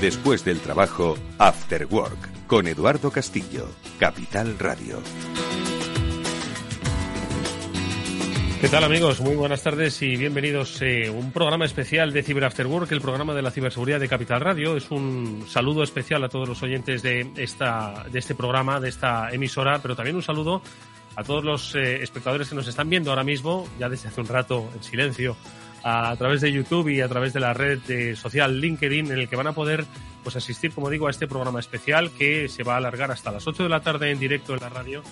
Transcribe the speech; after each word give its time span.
Después 0.00 0.44
del 0.44 0.60
trabajo, 0.60 1.16
After 1.38 1.84
Work, 1.90 2.46
con 2.46 2.68
Eduardo 2.68 3.10
Castillo, 3.10 3.68
Capital 3.98 4.56
Radio. 4.56 5.02
¿Qué 8.60 8.68
tal 8.68 8.84
amigos? 8.84 9.20
Muy 9.20 9.34
buenas 9.34 9.64
tardes 9.64 10.00
y 10.02 10.16
bienvenidos 10.16 10.80
a 10.82 10.86
eh, 10.86 11.10
un 11.10 11.32
programa 11.32 11.64
especial 11.64 12.12
de 12.12 12.22
Cyber 12.22 12.44
After 12.44 12.68
Work, 12.68 12.92
el 12.92 13.00
programa 13.00 13.34
de 13.34 13.42
la 13.42 13.50
ciberseguridad 13.50 13.98
de 13.98 14.08
Capital 14.08 14.40
Radio. 14.40 14.76
Es 14.76 14.88
un 14.92 15.44
saludo 15.48 15.82
especial 15.82 16.22
a 16.22 16.28
todos 16.28 16.48
los 16.48 16.62
oyentes 16.62 17.02
de, 17.02 17.32
esta, 17.36 18.04
de 18.08 18.20
este 18.20 18.36
programa, 18.36 18.78
de 18.78 18.90
esta 18.90 19.32
emisora, 19.32 19.80
pero 19.82 19.96
también 19.96 20.14
un 20.14 20.22
saludo 20.22 20.62
a 21.16 21.24
todos 21.24 21.42
los 21.42 21.74
eh, 21.74 22.04
espectadores 22.04 22.48
que 22.48 22.54
nos 22.54 22.68
están 22.68 22.88
viendo 22.88 23.10
ahora 23.10 23.24
mismo, 23.24 23.66
ya 23.80 23.88
desde 23.88 24.10
hace 24.10 24.20
un 24.20 24.28
rato 24.28 24.70
en 24.76 24.82
silencio, 24.84 25.36
a 25.88 26.16
través 26.16 26.40
de 26.40 26.52
YouTube 26.52 26.88
y 26.88 27.00
a 27.00 27.08
través 27.08 27.32
de 27.32 27.40
la 27.40 27.54
red 27.54 27.80
social 28.14 28.60
LinkedIn, 28.60 29.12
en 29.12 29.18
el 29.18 29.28
que 29.28 29.36
van 29.36 29.46
a 29.46 29.52
poder 29.52 29.84
pues 30.22 30.36
asistir, 30.36 30.72
como 30.72 30.90
digo, 30.90 31.06
a 31.06 31.10
este 31.10 31.26
programa 31.26 31.60
especial 31.60 32.10
que 32.10 32.48
se 32.48 32.62
va 32.62 32.74
a 32.74 32.76
alargar 32.78 33.10
hasta 33.10 33.32
las 33.32 33.46
8 33.46 33.62
de 33.62 33.68
la 33.68 33.80
tarde 33.80 34.10
en 34.10 34.18
directo 34.18 34.54
en 34.54 34.60
la 34.60 34.68
radio 34.68 35.02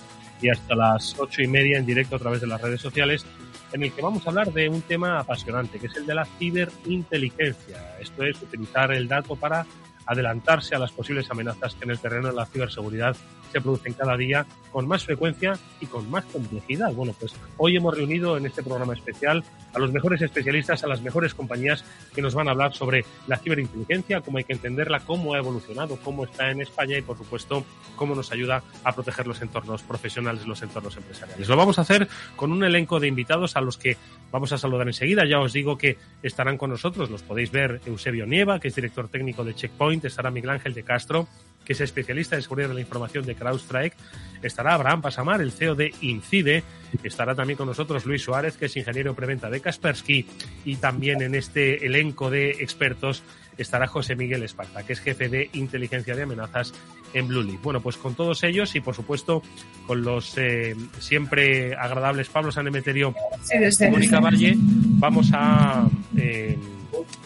y 0.41 0.49
hasta 0.49 0.75
las 0.75 1.15
ocho 1.17 1.41
y 1.41 1.47
media 1.47 1.77
en 1.77 1.85
directo 1.85 2.15
a 2.15 2.19
través 2.19 2.41
de 2.41 2.47
las 2.47 2.61
redes 2.61 2.81
sociales, 2.81 3.25
en 3.73 3.83
el 3.83 3.91
que 3.91 4.01
vamos 4.01 4.25
a 4.25 4.29
hablar 4.29 4.53
de 4.53 4.69
un 4.69 4.81
tema 4.81 5.19
apasionante, 5.19 5.79
que 5.79 5.87
es 5.87 5.95
el 5.95 6.05
de 6.05 6.15
la 6.15 6.25
ciberinteligencia. 6.25 7.97
Esto 7.99 8.23
es 8.23 8.41
utilizar 8.41 8.91
el 8.91 9.07
dato 9.07 9.35
para 9.35 9.65
adelantarse 10.05 10.73
a 10.75 10.79
las 10.79 10.91
posibles 10.91 11.29
amenazas 11.29 11.75
que 11.75 11.83
en 11.83 11.91
el 11.91 11.99
terreno 11.99 12.29
de 12.29 12.33
la 12.33 12.45
ciberseguridad 12.45 13.15
se 13.51 13.61
producen 13.61 13.93
cada 13.93 14.15
día 14.15 14.45
con 14.71 14.87
más 14.87 15.03
frecuencia 15.03 15.57
y 15.81 15.85
con 15.85 16.09
más 16.09 16.23
complejidad. 16.25 16.93
Bueno, 16.93 17.13
pues 17.19 17.33
hoy 17.57 17.75
hemos 17.75 17.95
reunido 17.95 18.37
en 18.37 18.45
este 18.45 18.63
programa 18.63 18.93
especial 18.93 19.43
a 19.73 19.79
los 19.79 19.91
mejores 19.91 20.21
especialistas, 20.21 20.83
a 20.83 20.87
las 20.87 21.01
mejores 21.01 21.33
compañías 21.33 21.83
que 22.13 22.21
nos 22.21 22.33
van 22.33 22.47
a 22.47 22.51
hablar 22.51 22.73
sobre 22.73 23.05
la 23.27 23.37
ciberinteligencia, 23.37 24.21
cómo 24.21 24.37
hay 24.37 24.43
que 24.43 24.53
entenderla, 24.53 25.01
cómo 25.01 25.33
ha 25.33 25.37
evolucionado, 25.37 25.97
cómo 26.03 26.25
está 26.25 26.51
en 26.51 26.61
España 26.61 26.97
y, 26.97 27.01
por 27.01 27.17
supuesto, 27.17 27.65
cómo 27.95 28.15
nos 28.15 28.31
ayuda 28.31 28.63
a 28.83 28.93
proteger 28.93 29.27
los 29.27 29.41
entornos 29.41 29.83
profesionales, 29.83 30.45
los 30.47 30.61
entornos 30.61 30.95
empresariales. 30.97 31.47
Lo 31.47 31.55
vamos 31.55 31.79
a 31.79 31.81
hacer 31.81 32.07
con 32.35 32.51
un 32.51 32.63
elenco 32.63 32.99
de 32.99 33.07
invitados 33.07 33.55
a 33.55 33.61
los 33.61 33.77
que 33.77 33.97
vamos 34.31 34.51
a 34.51 34.57
saludar 34.57 34.87
enseguida. 34.87 35.25
Ya 35.25 35.39
os 35.39 35.53
digo 35.53 35.77
que 35.77 35.97
estarán 36.23 36.57
con 36.57 36.69
nosotros, 36.69 37.09
los 37.09 37.23
podéis 37.23 37.51
ver 37.51 37.81
Eusebio 37.85 38.25
Nieva, 38.25 38.59
que 38.59 38.67
es 38.67 38.75
director 38.75 39.09
técnico 39.09 39.43
de 39.43 39.55
Checkpoint, 39.55 40.05
estará 40.05 40.31
Miguel 40.31 40.51
Ángel 40.51 40.73
de 40.73 40.83
Castro, 40.83 41.27
que 41.67 41.73
es 41.73 41.81
especialista 41.81 42.37
en 42.37 42.41
seguridad 42.41 42.69
de 42.69 42.75
la 42.75 42.79
información 42.79 43.25
de 43.25 43.35
CrowdStrike. 43.35 43.93
Estará 44.41 44.73
Abraham 44.73 45.01
Pasamar, 45.01 45.41
el 45.41 45.51
CEO 45.51 45.75
de 45.75 45.93
Incide. 45.99 46.63
Estará 47.03 47.35
también 47.35 47.57
con 47.57 47.67
nosotros 47.67 48.05
Luis 48.05 48.21
Suárez, 48.21 48.55
que 48.55 48.67
es 48.67 48.77
ingeniero 48.77 49.13
preventa 49.13 49.49
de 49.49 49.59
Kaspersky. 49.59 50.25
Y 50.63 50.77
también 50.77 51.21
en 51.21 51.35
este 51.35 51.85
elenco 51.85 52.29
de 52.29 52.51
expertos 52.51 53.21
estará 53.57 53.85
José 53.87 54.15
Miguel 54.15 54.43
Esparta, 54.43 54.83
que 54.83 54.93
es 54.93 55.01
jefe 55.01 55.27
de 55.27 55.49
inteligencia 55.53 56.15
de 56.15 56.23
amenazas 56.23 56.73
en 57.13 57.27
Blue 57.27 57.59
Bueno, 57.61 57.81
pues 57.81 57.97
con 57.97 58.15
todos 58.15 58.43
ellos 58.43 58.73
y 58.75 58.79
por 58.79 58.95
supuesto 58.95 59.41
con 59.87 60.03
los 60.03 60.37
eh, 60.37 60.73
siempre 60.99 61.75
agradables 61.75 62.29
Pablo 62.29 62.51
Sanemeterio 62.51 63.13
y 63.51 63.89
Mónica 63.89 64.21
Valle, 64.21 64.53
vamos 64.57 65.31
a, 65.33 65.85
eh, 66.15 66.57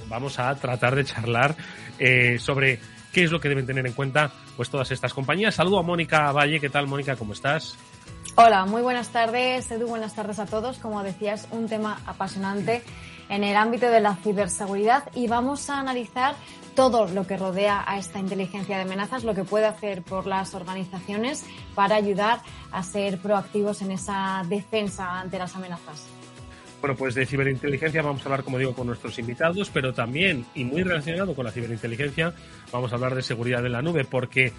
vamos 0.10 0.40
a 0.40 0.56
tratar 0.56 0.96
de 0.96 1.04
charlar 1.04 1.56
eh, 2.00 2.38
sobre 2.40 2.80
qué 3.12 3.24
es 3.24 3.32
lo 3.32 3.40
que 3.40 3.50
deben 3.50 3.66
tener 3.66 3.86
en 3.86 3.94
cuenta 3.94 4.32
pues 4.56 4.70
todas 4.70 4.92
estas 4.92 5.14
compañías. 5.14 5.56
Saludo 5.56 5.80
a 5.80 5.84
Mónica 5.84 6.32
Valle, 6.32 6.60
¿qué 6.60 6.70
tal 6.70 6.88
Mónica? 6.88 7.16
¿Cómo 7.16 7.34
estás? 7.34 7.78
Hola, 8.36 8.66
muy 8.66 8.82
buenas 8.82 9.10
tardes, 9.10 9.70
Edu, 9.72 9.88
buenas 9.88 10.16
tardes 10.16 10.40
a 10.40 10.46
todos. 10.46 10.78
Como 10.78 11.04
decías, 11.04 11.48
un 11.52 11.68
tema 11.68 12.00
apasionante 12.06 12.82
en 13.30 13.44
el 13.44 13.56
ámbito 13.56 13.90
de 13.90 14.00
la 14.00 14.16
ciberseguridad 14.16 15.10
y 15.14 15.28
vamos 15.28 15.70
a 15.70 15.80
analizar 15.80 16.36
todo 16.76 17.08
lo 17.08 17.28
que 17.28 17.38
rodea 17.38 17.84
a 17.86 17.98
esta 17.98 18.20
inteligencia 18.20 18.78
de 18.78 18.84
amenazas, 18.84 19.24
lo 19.24 19.36
que 19.36 19.44
puede 19.44 19.66
hacer 19.66 20.02
por 20.02 20.28
las 20.28 20.54
organizaciones 20.54 21.46
para 21.76 21.96
ayudar 21.96 22.42
a 22.72 22.84
ser 22.84 23.20
proactivos 23.20 23.82
en 23.82 23.92
esa 23.92 24.44
defensa 24.48 25.20
ante 25.20 25.38
las 25.38 25.56
amenazas. 25.56 26.08
Bueno, 26.82 26.96
pues 26.96 27.14
de 27.14 27.28
ciberinteligencia 27.28 28.02
vamos 28.02 28.22
a 28.24 28.26
hablar, 28.26 28.44
como 28.44 28.58
digo, 28.58 28.74
con 28.74 28.88
nuestros 28.88 29.18
invitados, 29.20 29.70
pero 29.70 29.94
también, 29.94 30.46
y 30.56 30.66
muy 30.66 30.82
relacionado 30.82 31.36
con 31.36 31.46
la 31.46 31.52
ciberinteligencia, 31.52 32.34
vamos 32.72 32.92
a 32.92 32.96
hablar 32.96 33.14
de 33.14 33.22
seguridad 33.22 33.64
en 33.64 33.72
la 33.74 33.84
nube, 33.84 34.04
porque 34.04 34.52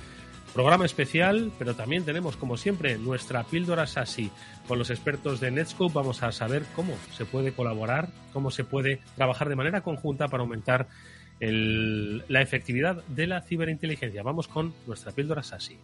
programa 0.55 0.85
especial, 0.85 1.51
pero 1.59 1.75
también 1.75 2.05
tenemos, 2.05 2.37
como 2.37 2.57
siempre, 2.57 2.97
nuestra 2.97 3.43
píldora 3.43 3.89
SASI. 3.89 4.31
Con 4.69 4.79
los 4.79 4.91
expertos 4.91 5.41
de 5.41 5.51
Netscope 5.51 5.95
vamos 5.95 6.23
a 6.23 6.31
saber 6.31 6.63
cómo 6.77 6.95
se 7.11 7.25
puede 7.25 7.53
colaborar, 7.53 8.09
cómo 8.33 8.53
se 8.53 8.63
puede 8.63 9.01
trabajar 9.17 9.49
de 9.49 9.57
manera 9.57 9.81
conjunta 9.81 10.29
para 10.29 10.43
aumentar 10.43 10.87
la 11.41 12.41
efectividad 12.41 13.03
de 13.09 13.27
la 13.27 13.43
ciberinteligencia. 13.43 14.23
Vamos 14.23 14.47
con 14.47 14.73
nuestra 14.87 15.11
píldora 15.11 15.43
SASI. 15.43 15.77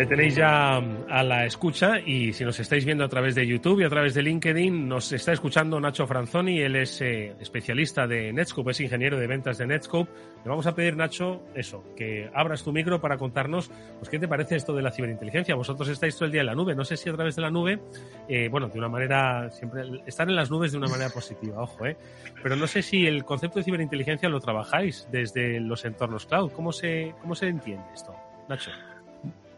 Le 0.00 0.06
tenéis 0.06 0.34
ya 0.34 0.80
mm, 0.80 1.10
a 1.10 1.22
la 1.22 1.44
escucha 1.44 2.00
y 2.00 2.32
si 2.32 2.42
nos 2.42 2.58
estáis 2.58 2.86
viendo 2.86 3.04
a 3.04 3.08
través 3.10 3.34
de 3.34 3.46
YouTube 3.46 3.82
y 3.82 3.84
a 3.84 3.90
través 3.90 4.14
de 4.14 4.22
LinkedIn, 4.22 4.88
nos 4.88 5.12
está 5.12 5.32
escuchando 5.32 5.78
Nacho 5.78 6.06
Franzoni, 6.06 6.58
él 6.58 6.76
es 6.76 7.02
eh, 7.02 7.34
especialista 7.38 8.06
de 8.06 8.32
Netscope, 8.32 8.70
es 8.70 8.80
ingeniero 8.80 9.18
de 9.18 9.26
ventas 9.26 9.58
de 9.58 9.66
Netscope. 9.66 10.10
Le 10.42 10.48
vamos 10.48 10.66
a 10.66 10.74
pedir, 10.74 10.96
Nacho, 10.96 11.42
eso, 11.54 11.84
que 11.94 12.30
abras 12.32 12.64
tu 12.64 12.72
micro 12.72 12.98
para 12.98 13.18
contarnos 13.18 13.70
pues, 13.98 14.08
qué 14.08 14.18
te 14.18 14.26
parece 14.26 14.56
esto 14.56 14.72
de 14.72 14.80
la 14.80 14.90
ciberinteligencia. 14.90 15.54
Vosotros 15.54 15.86
estáis 15.90 16.14
todo 16.16 16.24
el 16.24 16.32
día 16.32 16.40
en 16.40 16.46
la 16.46 16.54
nube, 16.54 16.74
no 16.74 16.86
sé 16.86 16.96
si 16.96 17.10
a 17.10 17.12
través 17.12 17.36
de 17.36 17.42
la 17.42 17.50
nube, 17.50 17.78
eh, 18.26 18.48
bueno, 18.48 18.70
de 18.70 18.78
una 18.78 18.88
manera, 18.88 19.50
siempre, 19.50 19.82
están 20.06 20.30
en 20.30 20.36
las 20.36 20.50
nubes 20.50 20.72
de 20.72 20.78
una 20.78 20.88
manera 20.88 21.10
positiva, 21.10 21.60
ojo, 21.60 21.84
¿eh? 21.84 21.98
Pero 22.42 22.56
no 22.56 22.66
sé 22.66 22.80
si 22.80 23.06
el 23.06 23.22
concepto 23.26 23.58
de 23.58 23.66
ciberinteligencia 23.66 24.30
lo 24.30 24.40
trabajáis 24.40 25.06
desde 25.12 25.60
los 25.60 25.84
entornos 25.84 26.24
cloud. 26.24 26.52
¿Cómo 26.52 26.72
se, 26.72 27.14
cómo 27.20 27.34
se 27.34 27.48
entiende 27.48 27.84
esto, 27.92 28.16
Nacho? 28.48 28.70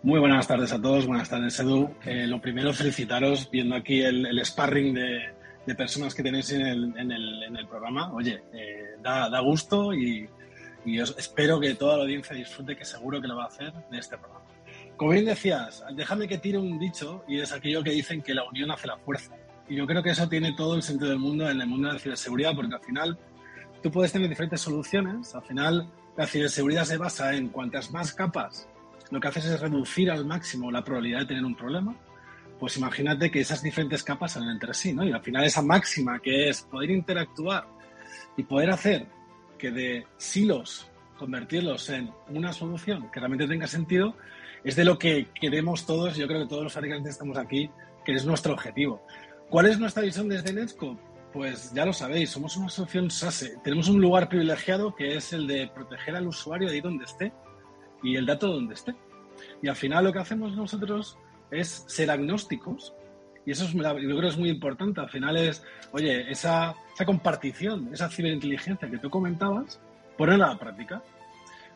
Muy 0.05 0.19
buenas 0.19 0.49
tardes 0.49 0.73
a 0.73 0.83
todos, 0.83 1.07
buenas 1.07 1.31
tardes 1.31 1.61
Edu. 1.61 1.89
Eh, 2.05 2.27
lo 2.27 2.41
primero, 2.41 2.73
felicitaros 2.73 3.49
viendo 3.49 3.77
aquí 3.77 4.03
el, 4.03 4.45
sparring 4.45 4.95
de, 4.95 5.75
personas 5.77 6.13
que 6.13 6.25
tenéis 6.25 6.51
en 6.51 6.67
el, 6.67 7.69
programa. 7.69 8.13
Oye, 8.13 8.43
eh, 8.53 8.97
da, 9.01 9.39
gusto 9.39 9.95
y, 9.95 10.29
espero 10.85 11.61
que 11.61 11.77
toda 11.77 11.99
la 11.99 12.03
audiencia 12.03 12.35
disfrute, 12.35 12.75
que 12.75 12.85
seguro 12.85 13.21
que 13.21 13.29
lo 13.29 13.37
va 13.37 13.45
a 13.45 13.47
hacer, 13.47 13.73
de 13.93 13.99
este 13.99 14.19
programa. 14.19 14.45
Como 14.97 15.13
bien 15.13 15.25
decías, 15.25 15.85
déjame 15.95 16.27
que 16.27 16.39
tire 16.39 16.59
un 16.59 16.81
dicho 16.81 17.23
y 17.29 17.39
es 17.39 17.53
aquello 17.53 17.85
que 17.85 17.91
dicen 17.91 18.23
que 18.23 18.35
la 18.35 18.43
unión 18.43 18.73
hace 18.73 18.89
la 18.89 18.97
fuerza. 18.97 19.37
Y 19.69 19.77
yo 19.77 19.87
creo 19.87 20.03
que 20.03 20.11
eso 20.11 20.29
tiene 20.29 20.53
todo 20.57 20.75
el 20.75 20.83
sentido 20.83 21.11
del 21.11 21.21
mundo 21.21 21.49
en 21.49 21.61
el 21.61 21.69
mundo 21.69 21.87
de 21.87 21.95
la 21.95 22.01
ciberseguridad, 22.01 22.57
porque 22.57 22.75
al 22.75 22.83
final 22.83 23.17
tú 23.81 23.93
puedes 23.93 24.11
tener 24.11 24.29
diferentes 24.29 24.63
soluciones. 24.63 25.33
Al 25.33 25.43
final, 25.43 25.89
la 26.17 26.27
ciberseguridad 26.27 26.87
se 26.87 26.97
basa 26.97 27.37
en 27.37 27.51
cuantas 27.51 27.93
más 27.93 28.13
capas 28.13 28.69
lo 29.13 29.21
que 29.21 29.29
haces 29.29 29.45
es 29.45 29.61
reducir 29.61 30.11
al 30.11 30.25
máximo 30.25 30.73
la 30.73 30.83
probabilidad 30.83 31.21
de 31.21 31.27
tener 31.27 31.45
un 31.45 31.55
problema, 31.55 31.95
pues 32.59 32.79
imagínate 32.79 33.31
que 33.31 33.41
esas 33.41 33.63
diferentes 33.63 34.03
capas 34.03 34.33
salen 34.33 34.49
entre 34.49 34.73
sí, 34.73 34.95
¿no? 34.95 35.05
Y 35.05 35.13
al 35.13 35.21
final 35.21 35.45
esa 35.45 35.61
máxima 35.61 36.19
que 36.19 36.49
es 36.49 36.63
poder 36.63 36.91
interactuar 36.91 37.67
y 38.39 38.43
poder 38.45 38.71
hacer 38.71 39.07
que 39.59 39.71
de 39.71 40.07
silos 40.17 40.91
convertirlos 41.19 41.91
en 41.91 42.11
una 42.31 42.55
solución 42.55 43.11
que 43.13 43.21
realmente 43.21 43.47
tenga 43.47 43.67
sentido, 43.67 44.17
es 44.65 44.77
de 44.77 44.85
lo 44.85 44.99
que 44.99 45.29
queremos 45.39 45.85
todos, 45.85 46.17
yo 46.17 46.27
creo 46.27 46.41
que 46.41 46.49
todos 46.49 46.65
los 46.65 46.73
fabricantes 46.73 47.13
estamos 47.13 47.37
aquí, 47.37 47.71
que 48.07 48.15
es 48.15 48.25
nuestro 48.25 48.55
objetivo. 48.55 49.05
¿Cuál 49.51 49.67
es 49.67 49.79
nuestra 49.79 50.03
visión 50.03 50.27
desde 50.31 50.55
Netscope? 50.55 51.03
Pues 51.35 51.71
ya 51.75 51.85
lo 51.85 51.93
sabéis, 51.93 52.31
somos 52.31 52.57
una 52.57 52.71
solución 52.71 53.11
SASE. 53.11 53.59
Tenemos 53.63 53.89
un 53.89 54.01
lugar 54.01 54.31
privilegiado 54.31 54.95
que 54.95 55.17
es 55.17 55.35
el 55.35 55.47
de 55.47 55.71
proteger 55.75 56.17
al 56.17 56.27
usuario 56.27 56.71
ahí 56.71 56.81
donde 56.81 57.05
esté 57.05 57.31
y 58.03 58.17
el 58.17 58.27
dato 58.27 58.49
donde 58.49 58.75
esté. 58.75 58.95
Y 59.63 59.69
al 59.69 59.77
final 59.77 60.05
lo 60.05 60.13
que 60.13 60.19
hacemos 60.19 60.57
nosotros 60.57 61.19
es 61.51 61.85
ser 61.87 62.11
agnósticos 62.11 62.95
y 63.45 63.51
eso 63.51 63.65
es, 63.65 63.73
yo 63.73 64.17
creo 64.17 64.29
es 64.29 64.39
muy 64.39 64.51
importante. 64.51 65.01
Al 65.01 65.11
final 65.11 65.37
es, 65.37 65.65
oye, 65.93 66.31
esa, 66.31 66.75
esa 66.95 67.05
compartición, 67.05 67.91
esa 67.93 68.09
ciberinteligencia 68.09 68.89
que 68.89 68.99
tú 68.99 69.11
comentabas, 69.11 69.81
ponerla 70.17 70.47
a 70.47 70.53
la 70.55 70.59
práctica. 70.59 71.03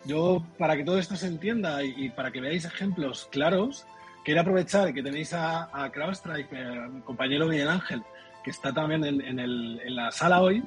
Yo, 0.04 0.44
para 0.58 0.76
que 0.76 0.84
todo 0.84 0.98
esto 0.98 1.16
se 1.16 1.26
entienda 1.26 1.82
y, 1.82 2.10
para 2.10 2.30
que 2.30 2.40
veáis 2.40 2.64
ejemplos 2.64 3.28
claros, 3.32 3.86
quiero 4.24 4.42
aprovechar 4.42 4.94
que 4.94 5.02
tenéis 5.02 5.32
a, 5.32 5.68
a 5.72 5.90
CrowdStrike, 5.90 6.52
eh, 6.52 6.88
mi 6.92 7.00
compañero 7.00 7.48
Miguel 7.48 7.68
Ángel, 7.68 8.02
que 8.44 8.50
está 8.50 8.72
también 8.72 9.04
en, 9.04 9.96
la 9.96 10.12
sala 10.12 10.40
hoy. 10.42 10.62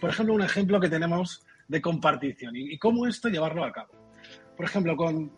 Por 0.00 0.10
ejemplo, 0.10 0.34
un 0.34 0.42
ejemplo 0.42 0.80
que 0.80 0.88
tenemos 0.88 1.44
de 1.68 1.80
compartición 1.80 2.56
y 2.56 2.76
cómo 2.78 3.06
esto 3.06 3.28
llevarlo 3.28 3.64
a 3.64 3.70
cabo. 3.70 3.99
Por 4.60 4.68
ejemplo, 4.68 4.94
con, 4.94 5.32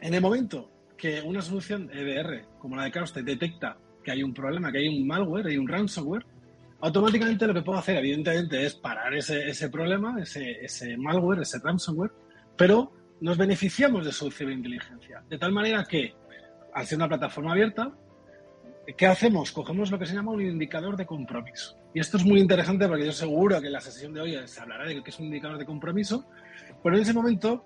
en 0.00 0.14
el 0.14 0.20
momento 0.20 0.68
que 0.96 1.22
una 1.22 1.40
solución 1.40 1.88
EDR 1.94 2.44
como 2.58 2.74
la 2.74 2.82
de 2.82 2.90
CrowdStrike 2.90 3.24
detecta 3.24 3.78
que 4.02 4.10
hay 4.10 4.24
un 4.24 4.34
problema, 4.34 4.72
que 4.72 4.78
hay 4.78 4.88
un 4.88 5.06
malware, 5.06 5.46
hay 5.46 5.56
un 5.56 5.68
ransomware, 5.68 6.26
automáticamente 6.80 7.46
lo 7.46 7.54
que 7.54 7.62
puedo 7.62 7.78
hacer, 7.78 7.98
evidentemente, 7.98 8.66
es 8.66 8.74
parar 8.74 9.14
ese, 9.14 9.48
ese 9.48 9.70
problema, 9.70 10.20
ese, 10.20 10.58
ese, 10.60 10.96
malware, 10.96 11.42
ese 11.42 11.60
ransomware, 11.62 12.10
pero 12.56 12.90
nos 13.20 13.38
beneficiamos 13.38 14.04
de 14.04 14.10
su 14.10 14.28
ciberinteligencia. 14.28 15.22
De 15.30 15.38
tal 15.38 15.52
manera 15.52 15.84
que, 15.84 16.14
al 16.74 16.84
ser 16.84 16.98
una 16.98 17.06
plataforma 17.06 17.52
abierta, 17.52 17.92
¿qué 18.96 19.06
hacemos? 19.06 19.52
Cogemos 19.52 19.92
lo 19.92 20.00
que 20.00 20.06
se 20.06 20.14
llama 20.14 20.32
un 20.32 20.40
indicador 20.42 20.96
de 20.96 21.06
compromiso. 21.06 21.78
Y 21.94 22.00
esto 22.00 22.16
es 22.16 22.24
muy 22.24 22.40
interesante 22.40 22.88
porque 22.88 23.06
yo 23.06 23.12
seguro 23.12 23.60
que 23.60 23.68
en 23.68 23.74
la 23.74 23.80
sesión 23.80 24.12
de 24.14 24.20
hoy 24.20 24.48
se 24.48 24.60
hablará 24.60 24.84
de 24.84 25.00
qué 25.00 25.10
es 25.10 25.18
un 25.20 25.26
indicador 25.26 25.58
de 25.58 25.64
compromiso, 25.64 26.24
pero 26.82 26.96
en 26.96 27.02
ese 27.02 27.14
momento, 27.14 27.64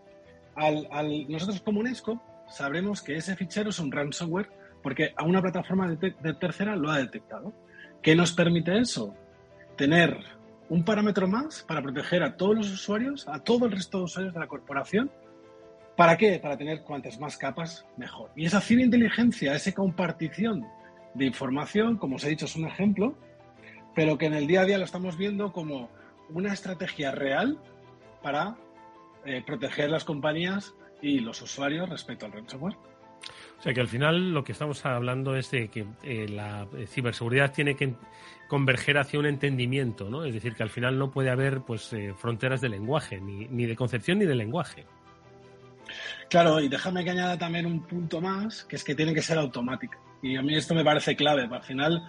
al, 0.55 0.89
al, 0.91 1.31
nosotros 1.31 1.61
como 1.61 1.81
UNESCO 1.81 2.21
sabremos 2.49 3.03
que 3.03 3.17
ese 3.17 3.37
fichero 3.37 3.71
es 3.71 3.79
un 3.79 3.91
ransomware 3.91 4.51
porque 4.83 5.15
a 5.17 5.25
una 5.25 5.41
plataforma 5.41 5.89
de, 5.89 6.35
tercera 6.35 6.77
lo 6.77 6.91
ha 6.91 6.99
detectado. 6.99 7.53
¿Qué 8.03 8.17
nos 8.17 8.33
permite 8.33 8.79
eso? 8.79 9.15
Tener 9.77 10.19
un 10.69 10.85
parámetro 10.85 11.29
más 11.29 11.63
para 11.63 11.83
proteger 11.83 12.23
a 12.23 12.37
todos 12.37 12.57
los 12.57 12.71
usuarios, 12.73 13.29
a 13.29 13.39
todo 13.39 13.67
el 13.67 13.73
resto 13.73 13.99
de 13.99 14.05
usuarios 14.05 14.35
de 14.35 14.41
la 14.41 14.49
corporación. 14.49 15.11
¿Para 15.97 16.17
qué? 16.17 16.39
Para 16.41 16.57
tener 16.57 16.83
cuantas 16.83 17.21
más 17.21 17.37
capas, 17.37 17.87
mejor. 17.97 18.31
Y 18.35 18.47
esa 18.47 18.61
ciberinteligencia, 18.61 19.55
esa 19.55 19.73
compartición 19.73 20.67
de 21.15 21.27
información, 21.27 21.97
como 21.97 22.17
os 22.17 22.25
he 22.25 22.31
dicho, 22.31 22.47
es 22.47 22.57
un 22.57 22.67
ejemplo, 22.67 23.15
pero 23.95 24.19
que 24.19 24.27
en 24.27 24.35
el 24.35 24.47
día 24.47 24.63
a 24.63 24.65
día 24.65 24.79
lo 24.79 24.85
estamos 24.85 25.17
viendo 25.17 25.53
como 25.53 25.91
una 26.31 26.53
estrategia 26.53 27.13
real 27.13 27.59
para 28.23 28.57
eh, 29.25 29.43
proteger 29.45 29.91
las 29.91 30.05
compañías 30.05 30.75
y 31.01 31.21
los 31.21 31.41
usuarios 31.43 31.89
respecto 31.89 32.27
al 32.27 32.33
ransomware. 32.33 32.77
O 33.59 33.63
sea 33.63 33.73
que 33.73 33.81
al 33.81 33.89
final 33.89 34.33
lo 34.33 34.43
que 34.43 34.53
estamos 34.53 34.85
hablando 34.85 35.37
es 35.37 35.51
de 35.53 35.69
que 35.69 35.87
eh, 36.03 36.29
la 36.29 36.67
ciberseguridad 36.89 37.53
tiene 37.53 37.77
que 37.77 37.95
converger 38.49 38.99
hacia 38.99 39.21
un 39.21 39.27
entendimiento, 39.27 40.11
¿no? 40.11 40.25
Es 40.25 40.35
decir, 40.35 40.55
que 40.55 40.65
al 40.65 40.71
final 40.71 40.99
no 40.99 41.11
puede 41.11 41.31
haber 41.31 41.61
pues 41.61 41.93
eh, 41.93 42.13
fronteras 42.17 42.61
de 42.61 42.69
lenguaje, 42.69 43.21
ni, 43.21 43.47
ni, 43.47 43.67
de 43.67 43.77
concepción 43.77 44.19
ni 44.19 44.27
de 44.27 44.35
lenguaje. 44.35 44.85
Claro, 46.29 46.61
y 46.61 46.69
déjame 46.69 47.05
que 47.05 47.11
añada 47.11 47.39
también 47.39 47.67
un 47.67 47.87
punto 47.87 48.21
más, 48.21 48.65
que 48.65 48.77
es 48.77 48.85
que 48.85 48.95
tiene 48.95 49.15
que 49.15 49.23
ser 49.23 49.39
automático. 49.39 49.95
Y 50.23 50.37
a 50.37 50.43
mí 50.43 50.57
esto 50.57 50.75
me 50.75 50.85
parece 50.85 51.15
clave. 51.15 51.49
Al 51.51 51.63
final, 51.63 52.03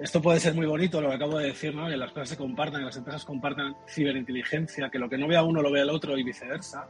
esto 0.00 0.22
puede 0.22 0.40
ser 0.40 0.54
muy 0.54 0.66
bonito, 0.66 1.00
lo 1.00 1.08
que 1.08 1.14
acabo 1.14 1.38
de 1.38 1.46
decir, 1.46 1.74
¿no? 1.74 1.88
Que 1.88 1.96
las 1.96 2.12
cosas 2.12 2.30
se 2.30 2.36
compartan, 2.36 2.80
que 2.80 2.86
las 2.86 2.96
empresas 2.96 3.24
compartan 3.24 3.76
ciberinteligencia, 3.88 4.90
que 4.90 4.98
lo 4.98 5.08
que 5.08 5.18
no 5.18 5.28
vea 5.28 5.42
uno 5.42 5.62
lo 5.62 5.70
vea 5.70 5.82
el 5.82 5.90
otro 5.90 6.16
y 6.16 6.22
viceversa 6.22 6.88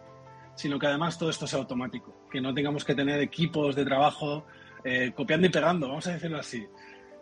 sino 0.61 0.79
que 0.79 0.87
además 0.87 1.19
todo 1.19 1.31
esto 1.31 1.47
sea 1.47 1.59
automático, 1.59 2.27
que 2.31 2.39
no 2.39 2.53
tengamos 2.53 2.85
que 2.85 2.95
tener 2.95 3.19
equipos 3.21 3.75
de 3.75 3.83
trabajo 3.83 4.45
eh, 4.85 5.11
copiando 5.17 5.47
y 5.47 5.51
pegando, 5.51 5.89
vamos 5.89 6.07
a 6.07 6.13
decirlo 6.13 6.39
así. 6.39 6.67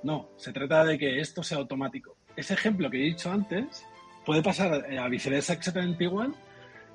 No, 0.03 0.31
se 0.37 0.53
trata 0.53 0.85
de 0.85 0.99
que 0.99 1.21
esto 1.21 1.45
sea 1.45 1.59
automático. 1.59 2.17
Ese 2.35 2.55
ejemplo 2.55 2.91
que 2.91 2.99
he 2.99 3.05
dicho 3.05 3.31
antes 3.31 3.85
puede 4.27 4.43
pasar 4.43 4.87
eh, 4.91 4.99
a 4.99 5.07
viceversa 5.07 5.53
exactamente 5.53 6.03
igual 6.03 6.35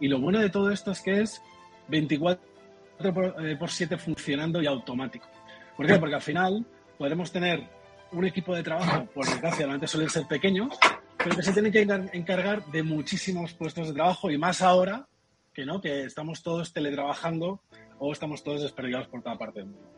y 0.01 0.09
lo 0.09 0.19
bueno 0.19 0.39
de 0.39 0.49
todo 0.49 0.69
esto 0.69 0.91
es 0.91 0.99
que 0.99 1.21
es 1.21 1.41
24 1.87 2.43
por, 3.13 3.69
7 3.69 3.95
eh, 3.95 3.97
funcionando 3.97 4.61
y 4.61 4.67
automático. 4.67 5.27
¿Por 5.77 5.87
qué? 5.87 5.97
Porque 5.97 6.15
al 6.15 6.21
final 6.21 6.65
podremos 6.97 7.31
tener 7.31 7.63
un 8.13 8.25
equipo 8.25 8.56
de 8.56 8.63
trabajo, 8.63 9.06
por 9.13 9.25
desgracia, 9.25 9.62
normalmente 9.62 9.88
suelen 9.88 10.10
ser 10.10 10.25
pequeños, 10.27 10.77
pero 11.18 11.36
que 11.36 11.44
se 11.44 11.54
tienen 11.54 11.71
que 11.71 11.81
encargar 12.18 12.65
de 12.68 12.83
muchísimos 12.83 13.54
puestos 13.54 13.88
de 13.88 13.94
trabajo 13.94 14.30
y 14.30 14.38
más 14.38 14.62
ahora 14.62 15.07
que 15.54 15.65
no, 15.65 15.81
que 15.81 16.04
estamos 16.04 16.42
todos 16.42 16.74
teletrabajando 16.74 17.62
o 18.00 18.12
estamos 18.12 18.44
todos 18.44 18.62
desperdigados 18.62 19.07
por 19.07 19.21
toda 19.21 19.38
parte 19.38 19.60
del 19.60 19.69
mundo. 19.69 19.89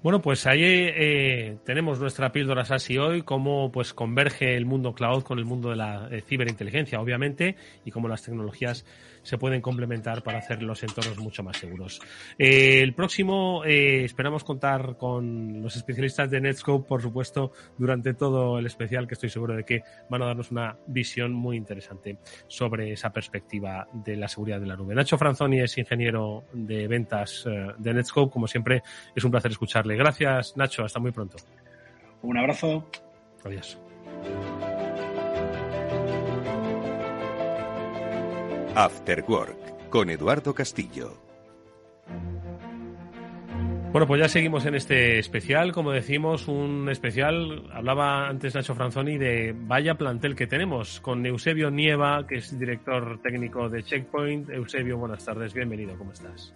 Bueno, 0.00 0.22
pues 0.22 0.46
ahí 0.46 0.62
eh, 0.62 1.58
tenemos 1.64 1.98
nuestra 1.98 2.30
píldora 2.30 2.64
SASI 2.64 2.98
hoy, 2.98 3.22
cómo 3.22 3.72
pues 3.72 3.92
converge 3.92 4.56
el 4.56 4.64
mundo 4.64 4.94
cloud 4.94 5.24
con 5.24 5.40
el 5.40 5.44
mundo 5.44 5.70
de 5.70 5.76
la 5.76 6.08
eh, 6.12 6.20
ciberinteligencia, 6.20 7.00
obviamente, 7.00 7.56
y 7.84 7.90
cómo 7.90 8.06
las 8.06 8.22
tecnologías 8.22 8.86
se 9.28 9.36
pueden 9.36 9.60
complementar 9.60 10.22
para 10.22 10.38
hacer 10.38 10.62
los 10.62 10.82
entornos 10.82 11.18
mucho 11.18 11.42
más 11.42 11.58
seguros. 11.58 12.00
Eh, 12.38 12.80
el 12.82 12.94
próximo, 12.94 13.62
eh, 13.62 14.04
esperamos 14.04 14.42
contar 14.42 14.96
con 14.96 15.60
los 15.60 15.76
especialistas 15.76 16.30
de 16.30 16.40
Netscope, 16.40 16.88
por 16.88 17.02
supuesto, 17.02 17.52
durante 17.76 18.14
todo 18.14 18.58
el 18.58 18.64
especial, 18.64 19.06
que 19.06 19.14
estoy 19.14 19.28
seguro 19.28 19.54
de 19.54 19.64
que 19.64 19.82
van 20.08 20.22
a 20.22 20.26
darnos 20.26 20.50
una 20.50 20.78
visión 20.86 21.34
muy 21.34 21.58
interesante 21.58 22.16
sobre 22.46 22.92
esa 22.92 23.10
perspectiva 23.10 23.86
de 23.92 24.16
la 24.16 24.28
seguridad 24.28 24.60
de 24.60 24.66
la 24.66 24.76
nube. 24.76 24.94
Nacho 24.94 25.18
Franzoni 25.18 25.60
es 25.60 25.76
ingeniero 25.76 26.44
de 26.54 26.88
ventas 26.88 27.44
eh, 27.46 27.74
de 27.76 27.92
Netscope. 27.92 28.32
Como 28.32 28.46
siempre, 28.46 28.82
es 29.14 29.24
un 29.24 29.30
placer 29.30 29.50
escucharle. 29.50 29.94
Gracias, 29.94 30.56
Nacho. 30.56 30.84
Hasta 30.84 31.00
muy 31.00 31.12
pronto. 31.12 31.36
Un 32.22 32.38
abrazo. 32.38 32.88
Adiós. 33.44 33.78
After 38.78 39.24
Work 39.26 39.88
con 39.90 40.08
Eduardo 40.08 40.54
Castillo. 40.54 41.20
Bueno, 43.90 44.06
pues 44.06 44.20
ya 44.20 44.28
seguimos 44.28 44.66
en 44.66 44.76
este 44.76 45.18
especial. 45.18 45.72
Como 45.72 45.90
decimos, 45.90 46.46
un 46.46 46.88
especial. 46.88 47.68
Hablaba 47.72 48.28
antes 48.28 48.54
Nacho 48.54 48.76
Franzoni 48.76 49.18
de 49.18 49.52
vaya 49.52 49.96
plantel 49.96 50.36
que 50.36 50.46
tenemos 50.46 51.00
con 51.00 51.26
Eusebio 51.26 51.72
Nieva, 51.72 52.24
que 52.24 52.36
es 52.36 52.56
director 52.56 53.20
técnico 53.20 53.68
de 53.68 53.82
Checkpoint. 53.82 54.48
Eusebio, 54.50 54.96
buenas 54.96 55.24
tardes, 55.24 55.52
bienvenido, 55.54 55.98
¿cómo 55.98 56.12
estás? 56.12 56.54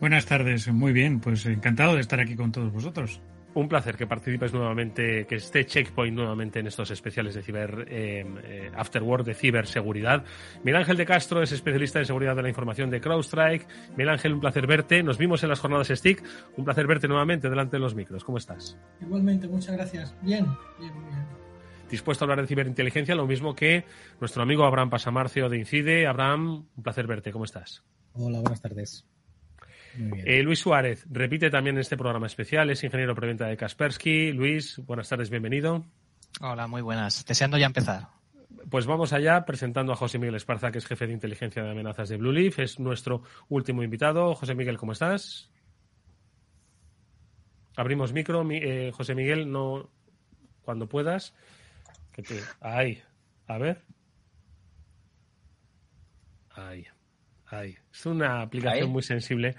Buenas 0.00 0.26
tardes, 0.26 0.66
muy 0.66 0.92
bien, 0.92 1.20
pues 1.20 1.46
encantado 1.46 1.94
de 1.94 2.00
estar 2.00 2.18
aquí 2.18 2.34
con 2.34 2.50
todos 2.50 2.72
vosotros. 2.72 3.22
Un 3.54 3.68
placer 3.68 3.96
que 3.96 4.06
participes 4.06 4.52
nuevamente, 4.52 5.26
que 5.26 5.36
esté 5.36 5.66
Checkpoint 5.66 6.16
nuevamente 6.16 6.60
en 6.60 6.68
estos 6.68 6.90
especiales 6.90 7.34
de 7.34 7.42
ciber 7.42 7.86
eh, 7.88 8.24
eh 8.44 8.70
Afterword 8.76 9.24
de 9.24 9.34
ciberseguridad. 9.34 10.24
Miguel 10.62 10.76
Ángel 10.76 10.96
de 10.96 11.04
Castro 11.04 11.42
es 11.42 11.50
especialista 11.50 11.98
en 11.98 12.06
seguridad 12.06 12.36
de 12.36 12.42
la 12.42 12.48
información 12.48 12.90
de 12.90 13.00
CrowdStrike. 13.00 13.66
Miguel 13.90 14.10
Ángel, 14.10 14.34
un 14.34 14.40
placer 14.40 14.66
verte. 14.66 15.02
Nos 15.02 15.18
vimos 15.18 15.42
en 15.42 15.48
las 15.48 15.58
jornadas 15.58 15.88
STIC. 15.88 16.22
Un 16.56 16.64
placer 16.64 16.86
verte 16.86 17.08
nuevamente 17.08 17.50
delante 17.50 17.76
de 17.76 17.80
los 17.80 17.94
micros. 17.94 18.22
¿Cómo 18.22 18.38
estás? 18.38 18.78
Igualmente, 19.00 19.48
muchas 19.48 19.76
gracias. 19.76 20.14
Bien, 20.22 20.46
bien, 20.78 20.92
bien. 21.08 21.40
Dispuesto 21.90 22.24
a 22.24 22.26
hablar 22.26 22.42
de 22.42 22.46
ciberinteligencia, 22.46 23.16
lo 23.16 23.26
mismo 23.26 23.56
que 23.56 23.84
nuestro 24.20 24.44
amigo 24.44 24.64
Abraham 24.64 24.90
Pasamarcio 24.90 25.48
de 25.48 25.58
Incide. 25.58 26.06
Abraham, 26.06 26.66
un 26.76 26.82
placer 26.82 27.08
verte. 27.08 27.32
¿Cómo 27.32 27.44
estás? 27.44 27.82
Hola, 28.12 28.40
buenas 28.40 28.60
tardes. 28.60 29.04
Eh, 29.98 30.42
Luis 30.42 30.60
Suárez 30.60 31.06
repite 31.10 31.50
también 31.50 31.76
en 31.76 31.80
este 31.80 31.96
programa 31.96 32.26
especial, 32.26 32.70
es 32.70 32.84
ingeniero 32.84 33.14
preventa 33.14 33.46
de 33.46 33.56
Kaspersky. 33.56 34.32
Luis, 34.32 34.78
buenas 34.78 35.08
tardes, 35.08 35.30
bienvenido. 35.30 35.84
Hola, 36.40 36.66
muy 36.66 36.82
buenas. 36.82 37.24
Deseando 37.26 37.58
ya 37.58 37.66
empezar. 37.66 38.08
Pues 38.70 38.86
vamos 38.86 39.12
allá 39.12 39.44
presentando 39.44 39.92
a 39.92 39.96
José 39.96 40.18
Miguel 40.18 40.36
Esparza, 40.36 40.70
que 40.70 40.78
es 40.78 40.86
jefe 40.86 41.06
de 41.06 41.12
inteligencia 41.12 41.62
de 41.62 41.70
amenazas 41.70 42.08
de 42.08 42.16
Blue 42.16 42.32
Leaf. 42.32 42.58
Es 42.60 42.78
nuestro 42.78 43.22
último 43.48 43.82
invitado. 43.82 44.34
José 44.34 44.54
Miguel, 44.54 44.78
¿cómo 44.78 44.92
estás? 44.92 45.50
Abrimos 47.76 48.12
micro. 48.12 48.46
Eh, 48.50 48.92
José 48.92 49.14
Miguel, 49.14 49.50
no 49.50 49.90
cuando 50.62 50.88
puedas. 50.88 51.34
Ahí. 52.60 53.02
A 53.46 53.58
ver. 53.58 53.82
Ahí. 56.50 56.86
Ahí. 57.50 57.76
Es 57.92 58.06
una 58.06 58.42
aplicación 58.42 58.90
muy 58.90 59.02
sensible. 59.02 59.54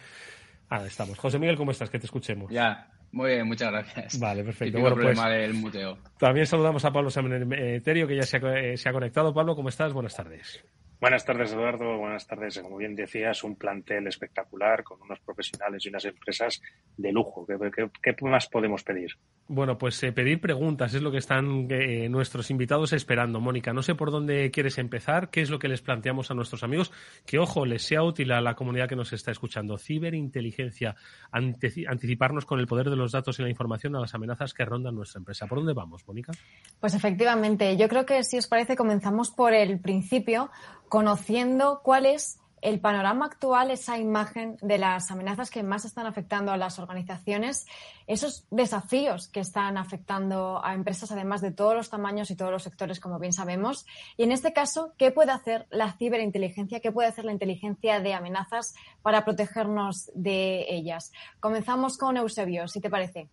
Ah, 0.70 0.86
estamos. 0.86 1.18
José 1.18 1.38
Miguel, 1.38 1.58
¿cómo 1.58 1.72
estás? 1.72 1.90
Que 1.90 2.00
te 2.00 2.06
escuchemos. 2.06 2.50
Ya, 2.52 2.88
muy 3.12 3.32
bien, 3.32 3.48
muchas 3.48 3.72
gracias. 3.72 4.20
Vale, 4.20 4.44
perfecto. 4.44 4.80
Bueno, 4.80 4.96
pues, 4.96 5.06
problema 5.08 5.30
del 5.30 5.54
muteo. 5.54 5.98
También 6.18 6.46
saludamos 6.46 6.84
a 6.86 6.92
Pablo 6.92 7.10
Semeterio, 7.10 8.08
que 8.08 8.16
ya 8.16 8.24
se 8.24 8.38
ha, 8.38 8.60
eh, 8.60 8.78
se 8.78 8.88
ha, 8.88 8.94
conectado. 8.94 9.34
Pablo, 9.34 9.56
¿cómo 9.56 9.70
estás? 9.70 9.92
Buenas 9.92 10.16
tardes. 10.16 10.64
Buenas 11.02 11.26
tardes, 11.26 11.52
Eduardo. 11.52 11.98
Buenas 11.98 12.28
tardes. 12.28 12.60
Como 12.60 12.78
bien 12.78 12.96
decías, 12.96 13.44
un 13.44 13.56
plantel 13.56 14.06
espectacular 14.06 14.84
con 14.84 15.02
unos 15.02 15.20
profesionales 15.22 15.84
y 15.84 15.90
unas 15.90 16.06
empresas 16.06 16.62
de 16.96 17.12
lujo. 17.12 17.44
¿Qué, 17.48 18.16
más 18.22 18.48
podemos 18.48 18.84
pedir? 18.84 19.18
Bueno, 19.48 19.80
pues 19.80 20.02
eh, 20.04 20.12
pedir 20.12 20.40
preguntas 20.40 20.94
es 20.94 21.02
lo 21.02 21.12
que 21.12 21.18
están 21.18 21.66
eh, 21.72 22.08
nuestros 22.08 22.52
invitados 22.52 22.94
esperando. 22.94 23.40
Mónica, 23.40 23.74
no 23.74 23.82
sé 23.82 23.96
por 23.96 24.12
dónde 24.12 24.52
quieres 24.52 24.78
empezar, 24.78 25.32
qué 25.32 25.42
es 25.42 25.50
lo 25.50 25.58
que 25.58 25.70
les 25.70 25.82
planteamos 25.82 26.30
a 26.30 26.36
nuestros 26.36 26.62
amigos, 26.62 26.92
que 27.26 27.40
ojo, 27.40 27.66
les 27.66 27.82
sea 27.82 28.04
útil 28.04 28.32
a 28.32 28.40
la 28.40 28.54
comunidad 28.54 28.88
que 28.88 28.96
nos 28.96 29.12
está 29.12 29.32
escuchando. 29.32 29.80
Ciberinteligencia, 29.80 30.96
anticiparnos 31.32 32.46
con 32.46 32.60
el 32.60 32.68
poder 32.68 32.92
de 32.92 32.96
los 32.96 33.12
datos 33.12 33.40
y 33.40 33.42
la 33.42 33.50
información 33.50 33.96
a 33.96 34.02
las 34.02 34.14
amenazas 34.14 34.54
que 34.54 34.66
rondan 34.66 34.94
nuestra 34.94 35.18
empresa. 35.18 35.48
¿Por 35.48 35.58
dónde 35.58 35.74
vamos, 35.74 36.08
Mónica? 36.08 36.32
Pues 36.80 36.94
efectivamente, 36.94 37.76
yo 37.76 37.90
creo 37.90 38.06
que 38.06 38.24
si 38.24 38.38
os 38.38 38.46
parece 38.46 38.76
comenzamos 38.76 39.32
por 39.32 39.56
el 39.56 39.80
principio 39.80 40.52
conociendo 40.92 41.80
cuál 41.86 42.06
es 42.06 42.38
el 42.62 42.82
panorama 42.82 43.26
actual, 43.26 43.72
esa 43.72 43.98
imagen 43.98 44.58
de 44.62 44.78
las 44.78 45.10
amenazas 45.10 45.50
que 45.50 45.64
más 45.64 45.86
están 45.86 46.06
afectando 46.06 46.52
a 46.52 46.58
las 46.58 46.80
organizaciones, 46.80 47.66
esos 48.08 48.46
desafíos 48.52 49.30
que 49.30 49.40
están 49.40 49.78
afectando 49.78 50.60
a 50.62 50.74
empresas, 50.74 51.10
además 51.14 51.40
de 51.40 51.54
todos 51.54 51.76
los 51.76 51.90
tamaños 51.90 52.30
y 52.30 52.36
todos 52.36 52.52
los 52.52 52.64
sectores, 52.64 53.00
como 53.00 53.20
bien 53.20 53.32
sabemos. 53.32 53.86
Y 54.18 54.24
en 54.24 54.34
este 54.34 54.52
caso, 54.52 54.94
¿qué 54.98 55.12
puede 55.12 55.32
hacer 55.32 55.66
la 55.72 55.94
ciberinteligencia? 55.94 56.82
¿Qué 56.82 56.92
puede 56.92 57.08
hacer 57.08 57.24
la 57.24 57.32
inteligencia 57.32 58.02
de 58.02 58.14
amenazas 58.14 58.76
para 59.02 59.24
protegernos 59.24 60.12
de 60.14 60.66
ellas? 60.68 61.14
Comenzamos 61.40 61.98
con 61.98 62.18
Eusebio, 62.18 62.68
si 62.68 62.82
te 62.82 62.90
parece. 62.90 63.30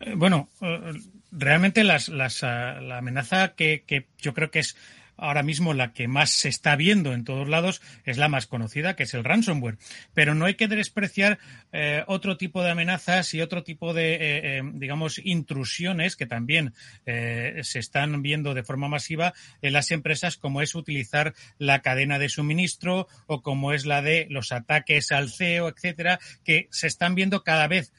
Eh, 0.00 0.14
bueno, 0.16 0.48
eh, 0.62 0.94
realmente 1.30 1.84
las, 1.84 2.08
ah, 2.42 2.80
la 2.80 2.96
amenaza 2.96 3.54
que 3.54 4.08
yo 4.16 4.32
creo 4.32 4.50
que 4.50 4.60
es 4.60 4.78
ahora 5.22 5.42
mismo 5.42 5.72
la 5.72 5.92
que 5.92 6.08
más 6.08 6.30
se 6.30 6.48
está 6.48 6.76
viendo 6.76 7.12
en 7.14 7.24
todos 7.24 7.48
lados 7.48 7.80
es 8.04 8.18
la 8.18 8.28
más 8.28 8.46
conocida, 8.46 8.96
que 8.96 9.04
es 9.04 9.14
el 9.14 9.24
ransomware. 9.24 9.78
Pero 10.14 10.34
no 10.34 10.46
hay 10.46 10.54
que 10.54 10.68
despreciar 10.68 11.38
eh, 11.72 12.02
otro 12.08 12.36
tipo 12.36 12.62
de 12.62 12.70
amenazas 12.70 13.32
y 13.34 13.40
otro 13.40 13.62
tipo 13.62 13.94
de, 13.94 14.14
eh, 14.14 14.18
eh, 14.58 14.62
digamos, 14.74 15.20
intrusiones 15.24 16.16
que 16.16 16.26
también 16.26 16.74
se 17.04 17.78
están 17.78 18.22
viendo 18.22 18.54
de 18.54 18.64
forma 18.64 18.88
masiva 18.88 19.34
en 19.60 19.72
las 19.72 19.90
empresas, 19.90 20.36
como 20.36 20.62
es 20.62 20.74
utilizar 20.74 21.34
la 21.58 21.80
cadena 21.80 22.18
de 22.18 22.28
suministro 22.28 23.06
o 23.26 23.42
como 23.42 23.72
es 23.72 23.86
la 23.86 24.02
de 24.02 24.26
los 24.30 24.52
ataques 24.52 25.12
al 25.12 25.30
CEO, 25.30 25.68
etcétera, 25.68 26.18
que 26.44 26.68
se 26.70 26.86
están 26.86 27.14
viendo 27.14 27.42
cada 27.42 27.68
vez 27.68 27.92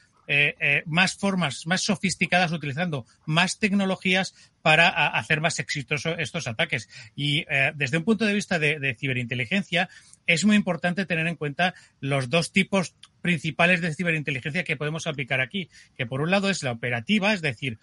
más 0.85 1.15
formas, 1.15 1.65
más 1.67 1.81
sofisticadas, 1.81 2.51
utilizando 2.51 3.05
más 3.25 3.59
tecnologías 3.59 4.33
para 4.63 4.87
hacer 4.87 5.41
más 5.41 5.59
exitosos 5.59 6.15
estos 6.17 6.47
ataques. 6.47 6.89
Y 7.15 7.45
eh, 7.49 7.73
desde 7.75 7.97
un 7.97 8.05
punto 8.05 8.25
de 8.25 8.33
vista 8.33 8.57
de, 8.57 8.95
ciberinteligencia, 8.97 9.89
es 10.25 10.45
muy 10.45 10.55
importante 10.55 11.05
tener 11.05 11.27
en 11.27 11.35
cuenta 11.35 11.75
los 11.99 12.29
dos 12.31 12.51
tipos 12.51 12.95
principales 13.21 13.81
de 13.81 13.93
ciberinteligencia 13.93 14.63
que 14.63 14.77
podemos 14.77 15.05
aplicar 15.05 15.41
aquí, 15.41 15.69
que 15.95 16.05
por 16.07 16.21
un 16.21 16.31
lado 16.31 16.49
es 16.49 16.63
la 16.63 16.71
operativa, 16.71 17.33
es 17.33 17.41
decir, 17.41 17.77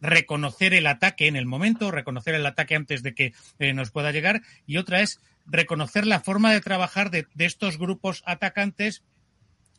reconocer 0.00 0.74
el 0.74 0.88
ataque 0.88 1.28
en 1.28 1.36
el 1.36 1.46
momento, 1.46 1.92
reconocer 1.92 2.34
el 2.34 2.44
ataque 2.44 2.74
antes 2.74 3.04
de 3.04 3.14
que 3.14 3.32
nos 3.72 3.92
pueda 3.92 4.10
llegar, 4.10 4.42
y 4.66 4.78
otra 4.78 5.00
es 5.00 5.20
reconocer 5.46 6.06
la 6.06 6.18
forma 6.18 6.52
de 6.52 6.60
trabajar 6.60 7.12
de 7.12 7.26
estos 7.38 7.78
grupos 7.78 8.24
atacantes 8.26 9.04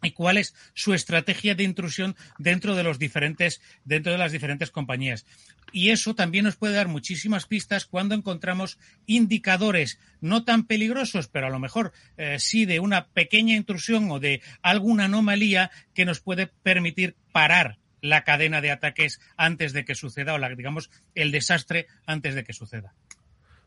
y 0.01 0.11
cuál 0.11 0.37
es 0.37 0.53
su 0.73 0.93
estrategia 0.93 1.55
de 1.55 1.63
intrusión 1.63 2.15
dentro 2.37 2.75
de 2.75 2.83
los 2.83 2.99
diferentes 2.99 3.61
dentro 3.83 4.11
de 4.11 4.17
las 4.17 4.31
diferentes 4.31 4.71
compañías. 4.71 5.25
Y 5.71 5.89
eso 5.89 6.15
también 6.15 6.45
nos 6.45 6.55
puede 6.55 6.75
dar 6.75 6.87
muchísimas 6.87 7.45
pistas 7.45 7.85
cuando 7.85 8.15
encontramos 8.15 8.77
indicadores 9.07 9.99
no 10.21 10.43
tan 10.45 10.65
peligrosos, 10.65 11.27
pero 11.27 11.47
a 11.47 11.49
lo 11.49 11.59
mejor 11.59 11.91
eh, 12.17 12.37
sí 12.39 12.65
de 12.65 12.79
una 12.79 13.07
pequeña 13.07 13.55
intrusión 13.55 14.09
o 14.11 14.19
de 14.19 14.41
alguna 14.61 15.05
anomalía 15.05 15.71
que 15.93 16.05
nos 16.05 16.21
puede 16.21 16.47
permitir 16.47 17.15
parar 17.31 17.77
la 18.01 18.23
cadena 18.23 18.61
de 18.61 18.71
ataques 18.71 19.19
antes 19.35 19.73
de 19.73 19.83
que 19.83 19.95
suceda 19.95 20.35
o 20.35 20.55
digamos 20.55 20.91
el 21.15 21.31
desastre 21.31 21.87
antes 22.05 22.35
de 22.35 22.43
que 22.43 22.53
suceda. 22.53 22.93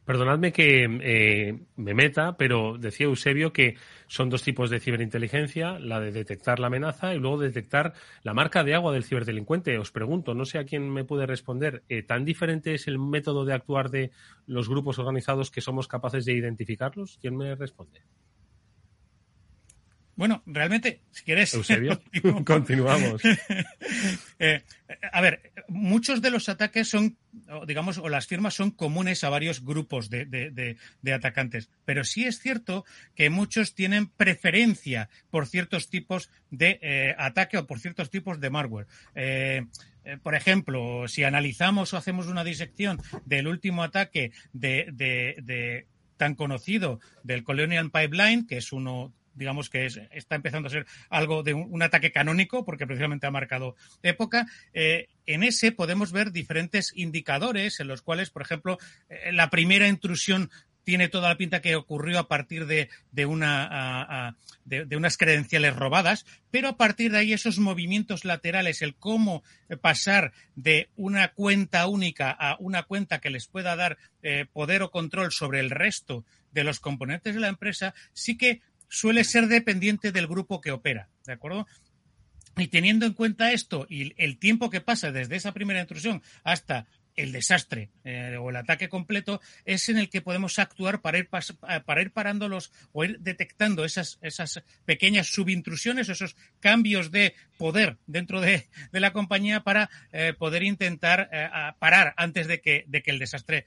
Perdonadme 0.09 0.55
que 0.55 0.85
eh, 1.03 1.59
me 1.77 1.93
meta, 1.93 2.39
pero 2.39 2.79
decía 2.79 3.05
Eusebio 3.05 3.53
que 3.53 3.77
son 4.07 4.31
dos 4.31 4.43
tipos 4.43 4.71
de 4.71 4.81
ciberinteligencia, 4.81 5.79
la 5.79 6.01
de 6.01 6.13
detectar 6.13 6.61
la 6.61 6.69
amenaza 6.69 7.15
y 7.15 7.19
luego 7.19 7.37
detectar 7.37 7.93
la 8.23 8.33
marca 8.33 8.65
de 8.65 8.75
agua 8.75 8.95
del 8.95 9.05
ciberdelincuente. 9.05 9.77
Os 9.77 9.93
pregunto, 9.93 10.33
no 10.33 10.47
sé 10.47 10.57
a 10.57 10.65
quién 10.65 10.89
me 10.91 11.05
puede 11.05 11.27
responder, 11.27 11.83
eh, 11.91 12.03
¿tan 12.03 12.25
diferente 12.25 12.73
es 12.73 12.89
el 12.89 12.99
método 12.99 13.45
de 13.45 13.53
actuar 13.53 13.91
de 13.91 14.11
los 14.47 14.71
grupos 14.71 14.99
organizados 14.99 15.51
que 15.51 15.61
somos 15.61 15.89
capaces 15.89 16.25
de 16.25 16.33
identificarlos? 16.33 17.19
¿Quién 17.21 17.37
me 17.37 17.55
responde? 17.55 18.01
Bueno, 20.19 20.43
realmente, 20.47 21.01
si 21.13 21.23
quieres. 21.23 21.55
Eusebio, 21.55 22.03
continuamos. 22.45 23.23
Eh, 24.41 24.63
a 25.13 25.21
ver, 25.21 25.53
muchos 25.67 26.23
de 26.23 26.31
los 26.31 26.49
ataques 26.49 26.89
son, 26.89 27.19
digamos, 27.67 27.99
o 27.99 28.09
las 28.09 28.29
firmas 28.29 28.55
son 28.55 28.71
comunes 28.71 29.25
a 29.25 29.31
varios 29.31 29.65
grupos 29.65 30.11
de, 30.11 30.77
atacantes, 31.13 31.69
pero 31.85 32.05
sí 32.05 32.25
es 32.25 32.39
cierto 32.39 32.85
que 33.17 33.31
muchos 33.31 33.75
tienen 33.75 34.07
preferencia 34.07 35.09
por 35.31 35.49
ciertos 35.49 35.91
tipos 35.91 36.31
de 36.51 36.79
eh, 36.83 37.17
ataque 37.19 37.59
o 37.59 37.67
por 37.67 37.81
ciertos 37.81 38.11
tipos 38.11 38.39
de 38.39 38.51
malware. 38.51 38.87
Eh, 39.17 39.67
por 40.23 40.37
ejemplo, 40.37 41.09
si 41.09 41.25
analizamos 41.25 41.93
o 41.93 41.97
hacemos 41.97 42.29
una 42.29 42.45
disección 42.45 43.01
del 43.25 43.49
último 43.49 43.83
ataque 43.83 44.31
de, 44.53 45.87
tan 46.17 46.37
conocido 46.37 47.01
del 47.25 47.43
Colonial 47.43 47.91
Pipeline, 47.91 48.47
que 48.47 48.59
es 48.59 48.73
uno 48.73 49.13
digamos 49.39 49.71
que 49.71 49.87
está 49.87 50.35
empezando 50.35 50.69
a 50.69 50.71
ser 50.71 50.87
algo 51.09 51.43
de 51.43 51.55
un, 51.55 51.83
ataque 51.83 52.13
canónico, 52.13 52.65
porque 52.65 52.87
precisamente 52.87 53.27
ha 53.27 53.31
marcado 53.31 53.77
época. 54.03 54.47
Eh, 54.75 55.09
en 55.27 55.43
ese 55.43 55.73
podemos 55.73 56.13
ver 56.13 56.33
diferentes 56.33 56.93
indicadores 56.95 57.81
en 57.81 57.89
los 57.89 58.03
cuales, 58.03 58.31
por 58.31 58.43
ejemplo, 58.43 58.79
eh, 59.09 59.33
la 59.33 59.49
primera 59.49 59.89
intrusión 59.89 60.51
tiene 60.89 61.11
toda 61.11 61.29
la 61.29 61.37
pinta 61.37 61.61
que 61.61 61.77
ocurrió 61.77 62.19
a 62.19 62.29
partir 62.29 62.65
de, 62.65 62.89
una, 63.27 64.35
de, 64.65 64.97
unas 64.97 65.19
credenciales 65.19 65.77
robadas, 65.77 66.25
pero 66.51 66.69
a 66.69 66.77
partir 66.79 67.13
de 67.13 67.19
ahí 67.19 67.35
esos 67.35 67.59
movimientos 67.59 68.25
laterales, 68.25 68.81
el 68.81 68.95
cómo 68.95 69.43
pasar 69.83 70.33
de 70.57 70.89
una 70.97 71.29
cuenta 71.35 71.87
única 71.89 72.31
a 72.31 72.57
una 72.59 72.85
cuenta 72.85 73.21
que 73.21 73.29
les 73.29 73.49
pueda 73.49 73.77
dar 73.77 73.99
eh, 74.23 74.47
poder 74.51 74.83
o 74.83 74.91
control 74.91 75.31
sobre 75.31 75.61
el 75.61 75.69
resto 75.69 76.25
de 76.53 76.65
los 76.65 76.81
componentes 76.81 77.35
de 77.35 77.41
la 77.41 77.49
empresa, 77.49 77.93
sí 78.15 78.39
que 78.39 78.63
suele 78.89 79.25
ser 79.25 79.49
dependiente 79.49 80.13
del 80.13 80.27
grupo 80.27 80.61
que 80.61 80.73
opera, 80.73 81.09
¿de 81.27 81.33
acuerdo? 81.33 81.67
Y 82.57 82.69
teniendo 82.69 83.07
en 83.07 83.13
cuenta 83.13 83.53
esto 83.53 83.87
y 83.89 84.13
el 84.23 84.39
tiempo 84.39 84.71
que 84.71 84.81
pasa 84.81 85.13
desde 85.13 85.37
esa 85.37 85.53
primera 85.53 85.81
intrusión 85.81 86.23
hasta 86.43 86.87
el 87.19 87.33
desastre 87.33 87.91
eh, 88.05 88.37
o 88.41 88.49
el 88.51 88.57
ataque 88.57 88.89
completo 88.89 89.41
es 89.65 89.89
en 89.89 89.99
el 89.99 90.09
que 90.09 90.23
podemos 90.23 90.59
actuar 90.59 91.01
para 91.01 91.19
ir, 91.19 91.29
para 91.29 92.01
ir 92.01 92.13
parándolos 92.13 92.73
o 92.93 93.05
ir 93.05 93.19
detectando 93.19 93.85
esas, 93.85 94.19
esas 94.23 94.63
pequeñas 94.85 95.27
subintrusiones, 95.27 96.09
esos 96.09 96.37
cambios 96.61 97.11
de 97.11 97.35
poder 97.59 97.99
dentro 98.07 98.41
de, 98.41 98.69
la 98.93 99.13
compañía 99.13 99.65
para 99.65 99.91
eh, 100.13 100.33
poder 100.33 100.63
intentar 100.63 101.29
eh, 101.33 101.49
parar 101.81 102.15
antes 102.17 102.47
de 102.47 102.61
que, 102.61 102.85
de 102.87 103.03
que 103.03 103.11
el 103.11 103.19
desastre 103.19 103.67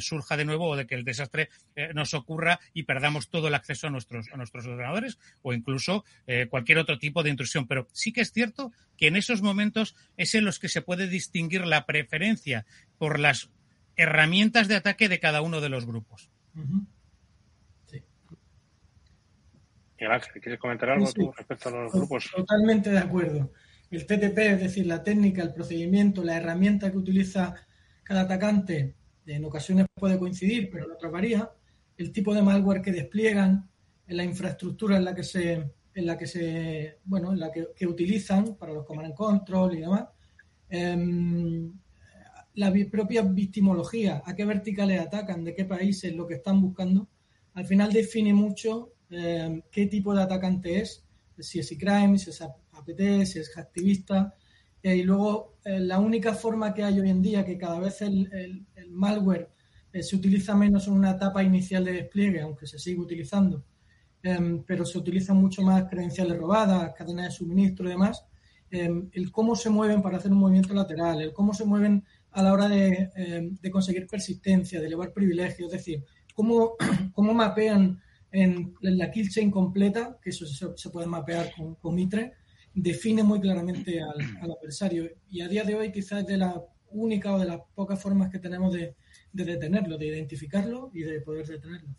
surja 0.00 0.36
de 0.36 0.44
nuevo 0.44 0.68
o 0.68 0.76
de 0.76 0.86
que 0.86 0.94
el 0.94 1.04
desastre 1.04 1.50
nos 1.94 2.14
ocurra 2.14 2.58
y 2.72 2.84
perdamos 2.84 3.28
todo 3.28 3.48
el 3.48 3.54
acceso 3.54 3.86
a 3.86 3.90
nuestros, 3.90 4.28
a 4.32 4.36
nuestros 4.36 4.66
ordenadores 4.66 5.18
o 5.42 5.52
incluso 5.52 6.04
cualquier 6.48 6.78
otro 6.78 6.98
tipo 6.98 7.22
de 7.22 7.30
intrusión. 7.30 7.66
Pero 7.66 7.88
sí 7.92 8.12
que 8.12 8.22
es 8.22 8.32
cierto 8.32 8.72
que 8.96 9.08
en 9.08 9.16
esos 9.16 9.42
momentos 9.42 9.96
es 10.16 10.34
en 10.34 10.44
los 10.44 10.58
que 10.58 10.68
se 10.68 10.82
puede 10.82 11.06
distinguir 11.08 11.66
la 11.66 11.86
preferencia 11.86 12.66
por 12.98 13.18
las 13.18 13.50
herramientas 13.96 14.68
de 14.68 14.76
ataque 14.76 15.08
de 15.08 15.20
cada 15.20 15.42
uno 15.42 15.60
de 15.60 15.68
los 15.68 15.84
grupos. 15.84 16.30
sí. 17.86 18.02
¿quieres 19.96 20.60
comentar 20.60 20.90
algo 20.90 21.06
respecto 21.36 21.68
a 21.68 21.72
los 21.72 21.92
grupos? 21.92 22.30
Totalmente 22.34 22.90
de 22.90 22.98
acuerdo. 22.98 23.52
El 23.90 24.06
TTP, 24.06 24.38
es 24.38 24.60
decir, 24.60 24.86
la 24.86 25.02
técnica, 25.02 25.42
el 25.42 25.52
procedimiento, 25.52 26.22
la 26.22 26.36
herramienta 26.36 26.90
que 26.90 26.98
utiliza 26.98 27.54
cada 28.04 28.22
atacante, 28.22 28.94
en 29.34 29.44
ocasiones 29.44 29.86
puede 29.94 30.18
coincidir, 30.18 30.70
pero 30.70 30.86
en 30.86 30.92
otras 30.92 31.12
varía. 31.12 31.50
El 31.96 32.12
tipo 32.12 32.34
de 32.34 32.42
malware 32.42 32.82
que 32.82 32.92
despliegan, 32.92 33.68
en 34.06 34.16
la 34.16 34.24
infraestructura 34.24 34.96
en 34.96 35.04
la 35.04 35.14
que 35.14 35.22
se, 35.22 35.52
en 35.94 36.06
la 36.06 36.16
que 36.16 36.26
se, 36.26 36.98
bueno, 37.04 37.32
en 37.32 37.40
la 37.40 37.50
que, 37.52 37.86
utilizan 37.86 38.56
para 38.56 38.72
los 38.72 38.84
command 38.86 39.06
and 39.06 39.14
control 39.14 39.76
y 39.76 39.80
demás. 39.80 40.06
Em, 40.70 41.72
la 42.54 42.72
propia 42.90 43.22
victimología, 43.22 44.22
a 44.24 44.34
qué 44.34 44.44
verticales 44.44 45.00
atacan, 45.00 45.44
de 45.44 45.54
qué 45.54 45.64
países, 45.64 46.14
lo 46.14 46.26
que 46.26 46.34
están 46.34 46.60
buscando, 46.60 47.08
al 47.54 47.66
final 47.66 47.92
define 47.92 48.32
mucho 48.32 48.94
eh, 49.10 49.62
qué 49.70 49.86
tipo 49.86 50.14
de 50.14 50.22
atacante 50.22 50.80
es, 50.80 51.04
si 51.38 51.60
es 51.60 51.70
e-crime, 51.70 52.18
si 52.18 52.30
es 52.30 52.40
APT, 52.40 53.24
si 53.24 53.38
es 53.38 53.56
activista. 53.56 54.34
Eh, 54.82 54.96
y 54.96 55.02
luego, 55.02 55.56
eh, 55.64 55.80
la 55.80 55.98
única 55.98 56.34
forma 56.34 56.72
que 56.72 56.84
hay 56.84 57.00
hoy 57.00 57.10
en 57.10 57.22
día 57.22 57.44
que 57.44 57.58
cada 57.58 57.80
vez 57.80 58.00
el, 58.02 58.66
malware 58.90 59.50
se 60.00 60.16
utiliza 60.16 60.54
menos 60.54 60.86
en 60.86 60.94
una 60.94 61.12
etapa 61.12 61.42
inicial 61.42 61.84
de 61.84 61.92
despliegue, 61.92 62.40
aunque 62.40 62.66
se 62.66 62.78
sigue 62.78 63.00
utilizando, 63.00 63.64
em, 64.22 64.62
pero 64.64 64.84
se 64.84 64.98
utilizan 64.98 65.36
mucho 65.36 65.62
más 65.62 65.84
credenciales 65.88 66.36
robadas, 66.38 66.92
cadenas 66.96 67.26
de 67.26 67.30
suministro 67.32 67.86
y 67.86 67.90
demás. 67.90 68.24
Em, 68.70 69.08
el 69.12 69.32
cómo 69.32 69.56
se 69.56 69.70
mueven 69.70 70.02
para 70.02 70.18
hacer 70.18 70.30
un 70.30 70.38
movimiento 70.38 70.74
lateral, 70.74 71.20
el 71.22 71.32
cómo 71.32 71.54
se 71.54 71.64
mueven 71.64 72.04
a 72.32 72.42
la 72.42 72.52
hora 72.52 72.68
de, 72.68 73.10
em, 73.16 73.56
conseguir 73.72 74.06
persistencia, 74.06 74.80
de 74.80 74.86
elevar 74.86 75.12
privilegios, 75.12 75.72
es 75.72 75.78
decir, 75.78 76.04
cómo, 76.34 76.74
cómo 77.14 77.34
mapean 77.34 78.00
en, 78.30 78.74
la 78.80 79.10
kill 79.10 79.30
chain 79.30 79.50
completa, 79.50 80.18
que 80.22 80.30
eso 80.30 80.46
se, 80.46 80.90
puede 80.90 81.06
mapear 81.06 81.50
con, 81.56 81.74
con, 81.76 81.94
Mitre, 81.94 82.34
define 82.74 83.22
muy 83.22 83.40
claramente 83.40 84.00
al, 84.00 84.50
adversario. 84.50 85.10
Y 85.28 85.40
a 85.40 85.48
día 85.48 85.64
de 85.64 85.74
hoy 85.74 85.92
quizás 85.92 86.20
es 86.20 86.26
de 86.26 86.38
la 86.38 86.62
única 86.90 87.34
o 87.34 87.38
de 87.38 87.46
las 87.46 87.60
pocas 87.74 88.00
formas 88.00 88.30
que 88.30 88.38
tenemos 88.38 88.72
de 88.72 88.94
detenerlo, 89.32 89.98
de 89.98 90.06
identificarlo 90.06 90.90
y 90.94 91.02
de 91.02 91.20
poder 91.20 91.46
detenerlo. 91.46 91.94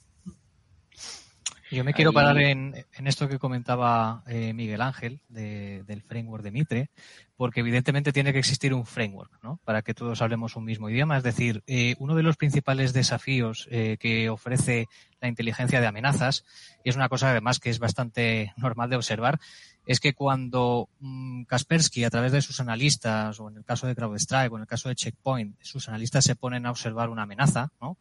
Yo 1.71 1.83
me 1.83 1.93
quiero 1.93 2.11
parar 2.11 2.39
en, 2.39 2.73
esto 3.05 3.27
que 3.27 3.37
comentaba 3.37 4.23
eh, 4.25 4.53
Miguel 4.53 4.81
Ángel 4.81 5.21
del 5.29 6.01
framework 6.01 6.43
de 6.43 6.51
Mitre, 6.51 6.89
porque 7.35 7.59
evidentemente 7.59 8.11
tiene 8.11 8.33
que 8.33 8.39
existir 8.39 8.73
un 8.73 8.87
framework 8.87 9.31
¿no? 9.43 9.59
para 9.63 9.83
que 9.83 9.93
todos 9.93 10.21
hablemos 10.21 10.55
un 10.55 10.65
mismo 10.65 10.89
idioma. 10.89 11.17
Es 11.17 11.23
decir, 11.23 11.63
eh, 11.67 11.95
uno 11.99 12.15
de 12.15 12.23
los 12.23 12.37
principales 12.37 12.91
desafíos 12.91 13.67
eh, 13.69 13.97
que 13.99 14.29
ofrece 14.29 14.87
la 15.21 15.27
inteligencia 15.27 15.79
de 15.79 15.87
amenazas, 15.87 16.43
y 16.83 16.89
es 16.89 16.95
una 16.95 17.09
cosa 17.09 17.29
además 17.29 17.59
que 17.59 17.69
es 17.69 17.77
bastante 17.77 18.51
normal 18.57 18.89
de 18.89 18.95
observar, 18.95 19.39
es 19.85 19.99
que 19.99 20.13
cuando 20.13 20.89
mm, 20.99 21.43
Kaspersky, 21.43 22.03
a 22.03 22.09
través 22.09 22.31
de 22.31 22.41
sus 22.41 22.59
analistas, 22.59 23.39
o 23.39 23.49
en 23.49 23.57
el 23.57 23.63
caso 23.63 23.85
de 23.85 23.95
CrowdStrike, 23.95 24.51
o 24.51 24.55
en 24.55 24.61
el 24.61 24.67
caso 24.67 24.89
de 24.89 24.95
Checkpoint, 24.95 25.55
sus 25.61 25.87
analistas 25.87 26.25
se 26.25 26.35
ponen 26.35 26.65
a 26.65 26.71
observar 26.71 27.09
una 27.09 27.23
amenaza, 27.23 27.71
¿no? 27.79 27.97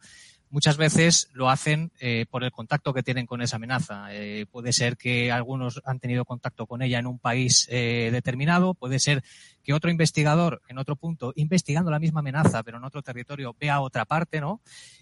Muchas 0.49 0.77
veces 0.77 1.29
lo 1.33 1.49
hacen 1.49 1.91
eh, 1.99 2.25
por 2.29 2.43
el 2.43 2.51
contacto 2.51 2.93
que 2.93 3.03
tienen 3.03 3.25
con 3.25 3.41
esa 3.41 3.57
amenaza. 3.57 4.13
Eh, 4.13 4.45
puede 4.51 4.73
ser 4.73 4.97
que 4.97 5.31
algunos 5.31 5.81
han 5.85 5.99
tenido 5.99 6.25
contacto 6.25 6.65
con 6.65 6.81
ella 6.81 6.99
en 6.99 7.07
un 7.07 7.19
país 7.19 7.67
eh, 7.69 8.09
determinado, 8.11 8.73
puede 8.73 8.99
ser 8.99 9.23
que 9.69 9.73
otro 9.75 9.91
investigador 9.91 10.63
en 10.67 10.79
otro 10.79 10.95
punto, 10.95 11.31
investigando 11.35 11.91
la 11.91 11.99
misma 11.99 12.21
amenaza, 12.21 12.63
pero 12.63 12.79
en 12.79 12.85
otro 12.85 13.03
territorio, 13.03 13.55
vea 13.59 13.81
otra 13.81 14.03
parte, 14.03 14.41
¿no? 14.41 14.61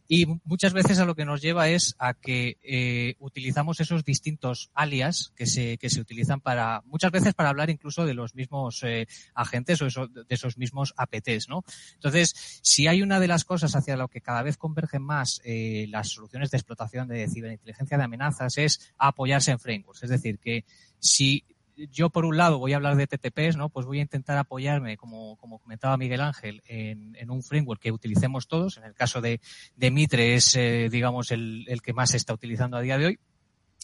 Y 0.09 0.25
muchas 0.43 0.73
veces 0.73 0.99
a 0.99 1.05
lo 1.05 1.15
que 1.15 1.23
nos 1.23 1.41
lleva 1.41 1.69
es 1.69 1.95
a 1.99 2.13
que 2.13 2.57
eh, 2.63 3.15
utilizamos 3.19 3.79
esos 3.79 4.03
distintos 4.03 4.69
alias 4.73 5.31
que 5.37 5.45
se, 5.45 5.77
que 5.77 5.89
se 5.89 6.01
utilizan 6.01 6.41
para, 6.41 6.81
muchas 6.85 7.13
veces 7.13 7.33
para 7.33 7.47
hablar 7.47 7.69
incluso 7.69 8.05
de 8.05 8.13
los 8.13 8.35
mismos 8.35 8.83
eh, 8.83 9.07
agentes 9.33 9.81
o 9.81 9.85
de 9.85 10.25
esos 10.27 10.57
mismos 10.57 10.93
APTs, 10.97 11.47
¿no? 11.47 11.63
Entonces, 11.93 12.59
si 12.61 12.87
hay 12.87 13.01
una 13.01 13.21
de 13.21 13.29
las 13.29 13.45
cosas 13.45 13.73
hacia 13.73 13.95
lo 13.95 14.09
que 14.09 14.19
cada 14.19 14.43
vez 14.43 14.57
convergen 14.57 15.01
más 15.01 15.39
eh, 15.45 15.85
las 15.87 16.09
soluciones 16.09 16.51
de 16.51 16.57
explotación 16.57 17.07
de 17.07 17.29
ciberinteligencia 17.29 17.97
de 17.97 18.03
amenazas 18.03 18.57
es 18.57 18.93
apoyarse 18.97 19.51
en 19.51 19.59
frameworks. 19.59 20.03
Es 20.03 20.09
decir, 20.09 20.39
que 20.39 20.65
si 20.99 21.45
yo 21.91 22.09
por 22.09 22.25
un 22.25 22.37
lado 22.37 22.59
voy 22.59 22.73
a 22.73 22.77
hablar 22.77 22.95
de 22.95 23.07
TTPs, 23.07 23.55
¿no? 23.55 23.69
Pues 23.69 23.85
voy 23.85 23.99
a 23.99 24.01
intentar 24.01 24.37
apoyarme, 24.37 24.97
como, 24.97 25.37
como 25.37 25.59
comentaba 25.59 25.97
Miguel 25.97 26.21
Ángel, 26.21 26.61
en, 26.65 27.15
en, 27.15 27.29
un 27.29 27.43
framework 27.43 27.81
que 27.81 27.91
utilicemos 27.91 28.47
todos. 28.47 28.77
En 28.77 28.83
el 28.83 28.93
caso 28.93 29.21
de, 29.21 29.39
de 29.75 29.91
Mitre 29.91 30.35
es, 30.35 30.55
eh, 30.55 30.89
digamos, 30.91 31.31
el, 31.31 31.65
el, 31.67 31.81
que 31.81 31.93
más 31.93 32.11
se 32.11 32.17
está 32.17 32.33
utilizando 32.33 32.77
a 32.77 32.81
día 32.81 32.97
de 32.97 33.05
hoy. 33.05 33.19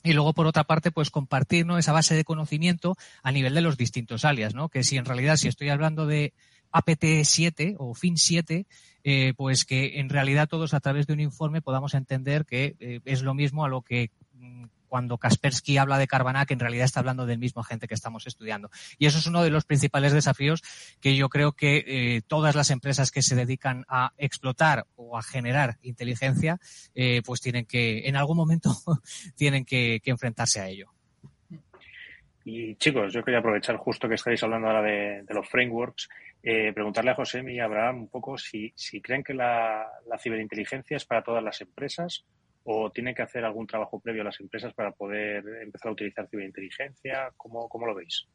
Y 0.04 0.14
luego, 0.14 0.34
por 0.34 0.48
otra 0.48 0.66
parte, 0.66 0.92
pues 0.92 1.10
compartir 1.10 1.66
¿no? 1.66 1.78
esa 1.78 1.94
base 1.94 2.16
de 2.16 2.26
conocimiento 2.26 2.96
a 3.22 3.32
nivel 3.32 3.54
de 3.54 3.62
los 3.62 3.78
distintos 3.78 4.26
alias, 4.26 4.54
¿no? 4.54 4.68
Que 4.68 4.84
si 4.84 4.98
en 4.98 5.06
realidad, 5.06 5.38
si 5.38 5.48
estoy 5.48 5.70
hablando 5.70 6.06
de 6.06 6.34
APT7 6.74 7.76
o 7.78 7.94
FIN7, 7.94 8.66
eh, 9.06 9.34
pues 9.38 9.64
que 9.64 10.00
en 10.00 10.10
realidad 10.10 10.48
todos 10.50 10.74
a 10.74 10.80
través 10.80 11.08
de 11.08 11.14
un 11.14 11.20
informe 11.20 11.62
podamos 11.62 11.94
entender 11.94 12.46
que 12.46 12.76
eh, 12.80 13.00
es 13.06 13.22
lo 13.22 13.34
mismo 13.34 13.64
a 13.64 13.70
lo 13.70 13.82
que 13.82 14.12
mm, 14.34 14.66
cuando 14.94 15.18
Kaspersky 15.18 15.80
habla 15.80 15.98
de 15.98 16.06
Carvana, 16.06 16.46
que 16.46 16.54
en 16.54 16.60
realidad 16.60 16.86
está 16.86 17.00
hablando 17.00 17.26
del 17.26 17.40
mismo 17.40 17.62
agente 17.62 17.88
que 17.88 17.96
estamos 17.96 18.28
estudiando. 18.28 18.70
Y 19.00 19.08
eso 19.08 19.18
es 19.18 19.26
uno 19.26 19.42
de 19.42 19.50
los 19.50 19.66
principales 19.66 20.14
desafíos 20.14 20.62
que 21.02 21.16
yo 21.16 21.30
creo 21.30 21.54
que 21.54 21.84
eh, 21.88 22.22
todas 22.28 22.54
las 22.54 22.70
empresas 22.70 23.10
que 23.10 23.24
se 23.24 23.34
dedican 23.34 23.86
a 23.88 24.14
explotar 24.20 24.86
o 24.96 25.18
a 25.18 25.24
generar 25.24 25.80
inteligencia, 25.82 26.60
eh, 26.94 27.24
pues 27.26 27.42
tienen 27.42 27.66
que, 27.66 28.08
en 28.08 28.16
algún 28.16 28.38
momento, 28.38 28.70
tienen 29.36 29.66
que, 29.66 30.00
enfrentarse 30.06 30.62
a 30.62 30.68
ello. 30.68 30.92
Y 32.46 32.76
chicos, 32.76 33.12
yo 33.12 33.24
quería 33.24 33.40
aprovechar 33.40 33.78
justo 33.78 34.08
que 34.08 34.14
estáis 34.14 34.44
hablando 34.44 34.68
ahora 34.68 34.84
de, 34.84 35.26
los 35.30 35.50
frameworks, 35.50 36.08
eh, 36.44 36.72
preguntarle 36.72 37.10
a 37.10 37.16
José 37.16 37.44
y 37.52 37.58
a 37.58 37.66
Abraham 37.66 38.02
un 38.02 38.10
poco 38.10 38.38
si, 38.38 38.72
creen 39.02 39.24
que 39.24 39.34
la 39.34 39.88
ciberinteligencia 40.20 40.98
es 40.98 41.06
para 41.06 41.24
todas 41.24 41.44
las 41.44 41.62
empresas 41.62 42.26
o 42.64 42.92
tiene 42.92 43.14
que 43.14 43.22
hacer 43.22 43.44
algún 43.44 43.68
trabajo 43.68 44.00
previo 44.00 44.22
a 44.22 44.26
las 44.26 44.40
empresas 44.40 44.74
para 44.74 44.92
poder 44.92 45.44
empezar 45.62 45.90
a 45.90 45.94
utilizar 45.94 46.28
ciberinteligencia? 46.30 47.32
¿Cómo, 47.38 47.68
cómo 47.68 47.86
lo 47.86 47.96
veis? 47.96 48.28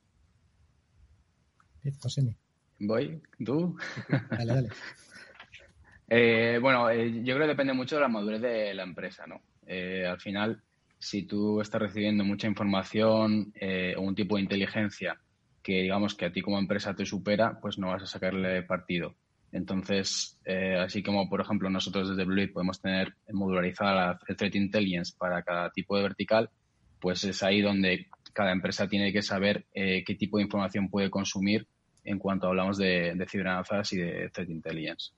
José. 2.01 2.37
¿Voy? 2.81 3.21
¿Tú? 3.45 3.77
Dale, 4.31 4.55
dale. 4.55 4.69
eh, 6.09 6.59
bueno, 6.61 6.91
eh, 6.91 7.23
yo 7.25 7.35
creo 7.35 7.47
que 7.47 7.53
depende 7.53 7.73
mucho 7.73 7.97
de 7.97 8.03
la 8.03 8.09
madurez 8.09 8.41
de 8.41 8.75
la 8.75 8.83
empresa, 8.83 9.27
¿no? 9.27 9.41
Eh, 9.67 10.07
al 10.07 10.21
final, 10.21 10.63
si 10.99 11.25
tú 11.25 11.61
estás 11.61 11.81
recibiendo 11.81 12.25
mucha 12.25 12.47
información 12.47 13.53
eh, 13.55 13.95
o 13.97 14.03
un 14.03 14.15
tipo 14.15 14.37
de 14.37 14.43
inteligencia 14.43 15.21
que 15.63 15.83
digamos 15.83 16.15
que 16.15 16.25
a 16.25 16.33
ti 16.33 16.41
como 16.41 16.59
empresa 16.59 16.95
te 16.95 17.05
supera, 17.05 17.59
pues 17.61 17.79
no 17.79 17.89
vas 17.89 18.03
a 18.03 18.07
sacarle 18.07 18.63
partido. 18.63 19.15
Entonces, 19.51 20.39
eh, 20.45 20.77
así 20.77 21.03
como, 21.03 21.29
por 21.29 21.41
ejemplo, 21.41 21.71
nosotros 21.71 22.11
desde 22.11 22.25
Blue 22.25 22.53
podemos 22.53 22.81
tener 22.81 23.15
modularizada 23.33 24.19
el 24.29 24.37
Threat 24.37 24.55
Intelligence 24.57 25.15
para 25.19 25.43
cada 25.43 25.71
tipo 25.71 25.97
de 25.97 26.03
vertical, 26.03 26.51
pues 27.01 27.25
es 27.25 27.43
ahí 27.43 27.63
donde 27.63 28.07
cada 28.35 28.53
empresa 28.53 28.89
tiene 28.89 29.13
que 29.13 29.23
saber 29.23 29.67
eh, 29.73 30.05
qué 30.07 30.15
tipo 30.15 30.37
de 30.37 30.45
información 30.45 30.91
puede 30.91 31.11
consumir 31.11 31.67
en 32.05 32.19
cuanto 32.19 32.47
hablamos 32.47 32.79
de, 32.79 33.15
de 33.15 33.27
y 33.33 33.97
de 33.97 34.31
Threat 34.33 34.51
Intelligence. 34.51 35.13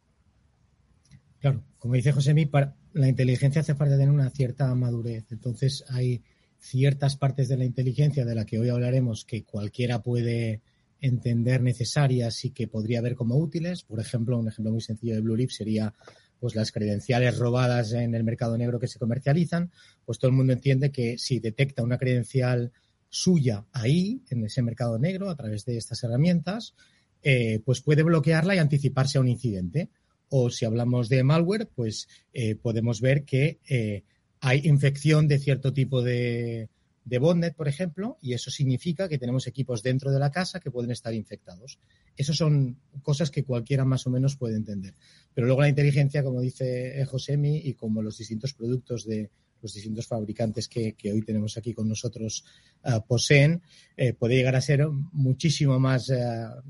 Claro, 1.40 1.62
como 1.78 1.94
dice 1.94 2.12
José 2.12 2.34
para 2.46 2.76
la 2.92 3.08
inteligencia 3.08 3.62
hace 3.62 3.74
falta 3.74 3.96
tener 3.96 4.10
una 4.10 4.30
cierta 4.30 4.72
madurez. 4.74 5.30
Entonces, 5.32 5.84
hay 5.88 6.22
ciertas 6.58 7.16
partes 7.16 7.48
de 7.48 7.56
la 7.56 7.64
inteligencia 7.64 8.24
de 8.24 8.34
la 8.34 8.44
que 8.44 8.58
hoy 8.58 8.68
hablaremos 8.68 9.24
que 9.24 9.44
cualquiera 9.44 10.02
puede 10.02 10.60
entender 11.00 11.62
necesarias 11.62 12.44
y 12.44 12.50
que 12.50 12.68
podría 12.68 13.00
ver 13.00 13.14
como 13.14 13.36
útiles. 13.36 13.82
Por 13.82 14.00
ejemplo, 14.00 14.38
un 14.38 14.48
ejemplo 14.48 14.72
muy 14.72 14.80
sencillo 14.80 15.14
de 15.14 15.20
Blue 15.20 15.36
Leaf 15.36 15.52
sería 15.52 15.94
pues 16.38 16.54
las 16.54 16.72
credenciales 16.72 17.38
robadas 17.38 17.92
en 17.92 18.14
el 18.14 18.24
mercado 18.24 18.56
negro 18.56 18.80
que 18.80 18.88
se 18.88 18.98
comercializan, 18.98 19.70
pues 20.06 20.18
todo 20.18 20.30
el 20.30 20.36
mundo 20.36 20.54
entiende 20.54 20.90
que 20.90 21.18
si 21.18 21.38
detecta 21.38 21.82
una 21.82 21.98
credencial 21.98 22.72
suya 23.10 23.66
ahí, 23.72 24.22
en 24.30 24.44
ese 24.44 24.62
mercado 24.62 24.98
negro, 24.98 25.28
a 25.28 25.36
través 25.36 25.64
de 25.66 25.76
estas 25.76 26.02
herramientas, 26.02 26.74
eh, 27.22 27.60
pues 27.64 27.82
puede 27.82 28.02
bloquearla 28.02 28.54
y 28.54 28.58
anticiparse 28.58 29.18
a 29.18 29.20
un 29.20 29.28
incidente. 29.28 29.90
O 30.30 30.48
si 30.48 30.64
hablamos 30.64 31.08
de 31.08 31.24
malware, 31.24 31.68
pues 31.74 32.08
eh, 32.32 32.54
podemos 32.54 33.00
ver 33.00 33.24
que 33.24 33.58
eh, 33.68 34.04
hay 34.40 34.62
infección 34.64 35.28
de 35.28 35.38
cierto 35.38 35.72
tipo 35.72 36.02
de, 36.02 36.70
de 37.10 37.18
botnet, 37.18 37.56
por 37.56 37.66
ejemplo, 37.66 38.18
y 38.22 38.34
eso 38.34 38.52
significa 38.52 39.08
que 39.08 39.18
tenemos 39.18 39.48
equipos 39.48 39.82
dentro 39.82 40.12
de 40.12 40.20
la 40.20 40.30
casa 40.30 40.60
que 40.60 40.70
pueden 40.70 40.92
estar 40.92 41.12
infectados. 41.12 41.80
Esas 42.16 42.36
son 42.36 42.78
cosas 43.02 43.32
que 43.32 43.42
cualquiera 43.42 43.84
más 43.84 44.06
o 44.06 44.10
menos 44.10 44.36
puede 44.36 44.54
entender. 44.54 44.94
Pero 45.34 45.48
luego 45.48 45.62
la 45.62 45.68
inteligencia, 45.68 46.22
como 46.22 46.40
dice 46.40 47.04
Josemi, 47.06 47.56
y 47.64 47.74
como 47.74 48.00
los 48.00 48.16
distintos 48.16 48.54
productos 48.54 49.04
de 49.06 49.28
los 49.62 49.74
distintos 49.74 50.06
fabricantes 50.06 50.68
que, 50.68 50.94
hoy 51.04 51.22
tenemos 51.22 51.56
aquí 51.56 51.72
con 51.72 51.88
nosotros 51.88 52.44
uh, 52.84 53.00
poseen, 53.06 53.62
eh, 53.96 54.12
puede 54.12 54.36
llegar 54.36 54.56
a 54.56 54.60
ser 54.60 54.86
muchísimo 55.12 55.78
más, 55.78 56.08
uh, 56.10 56.62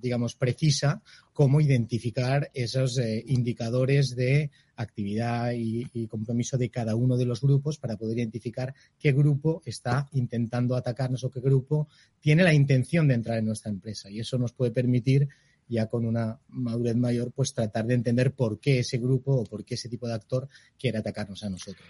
digamos, 0.00 0.34
precisa 0.34 1.02
cómo 1.32 1.60
identificar 1.60 2.50
esos 2.52 3.00
indicadores 3.26 4.14
de 4.14 4.50
actividad 4.76 5.52
y, 5.52 6.06
compromiso 6.08 6.58
de 6.58 6.70
cada 6.70 6.96
uno 6.96 7.16
de 7.16 7.24
los 7.24 7.40
grupos 7.40 7.78
para 7.78 7.96
poder 7.96 8.18
identificar 8.18 8.74
qué 8.98 9.12
grupo 9.12 9.62
está 9.64 10.08
intentando 10.12 10.74
atacarnos 10.74 11.24
o 11.24 11.30
qué 11.30 11.40
grupo 11.40 11.88
tiene 12.20 12.42
la 12.42 12.52
intención 12.52 13.08
de 13.08 13.14
entrar 13.14 13.38
en 13.38 13.46
nuestra 13.46 13.70
empresa. 13.70 14.10
Y 14.10 14.20
eso 14.20 14.38
nos 14.38 14.52
puede 14.52 14.70
permitir 14.70 15.28
ya 15.70 15.86
con 15.86 16.04
una 16.04 16.38
madurez 16.48 16.96
mayor, 16.96 17.30
pues 17.32 17.54
tratar 17.54 17.86
de 17.86 17.94
entender 17.94 18.32
por 18.32 18.58
qué 18.58 18.80
ese 18.80 18.98
grupo 18.98 19.32
o 19.32 19.44
por 19.44 19.64
qué 19.64 19.76
ese 19.76 19.88
tipo 19.88 20.06
de 20.08 20.14
actor 20.14 20.48
quiere 20.76 20.98
atacarnos 20.98 21.42
a 21.44 21.48
nosotros. 21.48 21.88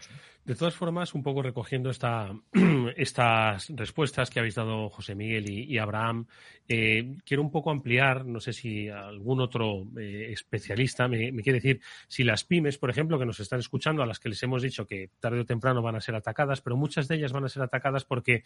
De 0.51 0.57
todas 0.57 0.75
formas, 0.75 1.15
un 1.15 1.23
poco 1.23 1.43
recogiendo 1.43 1.91
esta, 1.91 2.35
estas 2.97 3.69
respuestas 3.69 4.31
que 4.31 4.41
habéis 4.41 4.57
dado 4.57 4.89
José 4.89 5.15
Miguel 5.15 5.49
y, 5.49 5.79
Abraham, 5.79 6.27
eh, 6.67 7.19
quiero 7.25 7.45
un 7.45 7.53
poco 7.53 7.71
ampliar, 7.71 8.27
no 8.27 8.41
sé 8.41 8.53
si 8.53 8.89
algún 8.89 9.41
otro 9.41 9.87
eh, 9.97 10.31
especialista 10.33 11.07
me, 11.07 11.31
quiere 11.41 11.61
decir 11.61 11.81
si 12.09 12.25
las 12.25 12.43
pymes, 12.43 12.79
por 12.79 12.91
ejemplo, 12.91 13.17
que 13.17 13.27
nos 13.27 13.39
están 13.39 13.61
escuchando, 13.61 14.03
a 14.03 14.07
las 14.07 14.19
que 14.19 14.29
les 14.29 14.43
hemos 14.43 14.61
dicho 14.63 14.89
que 14.89 15.11
tarde 15.21 15.39
o 15.39 15.47
temprano 15.47 15.83
van 15.83 15.95
a 15.95 16.01
ser 16.01 16.17
atacadas, 16.17 16.61
pero 16.61 16.77
muchas 16.77 17.07
de 17.07 17.15
ellas 17.15 17.33
van 17.33 17.45
a 17.45 17.49
ser 17.49 17.63
atacadas 17.63 18.05
porque 18.05 18.43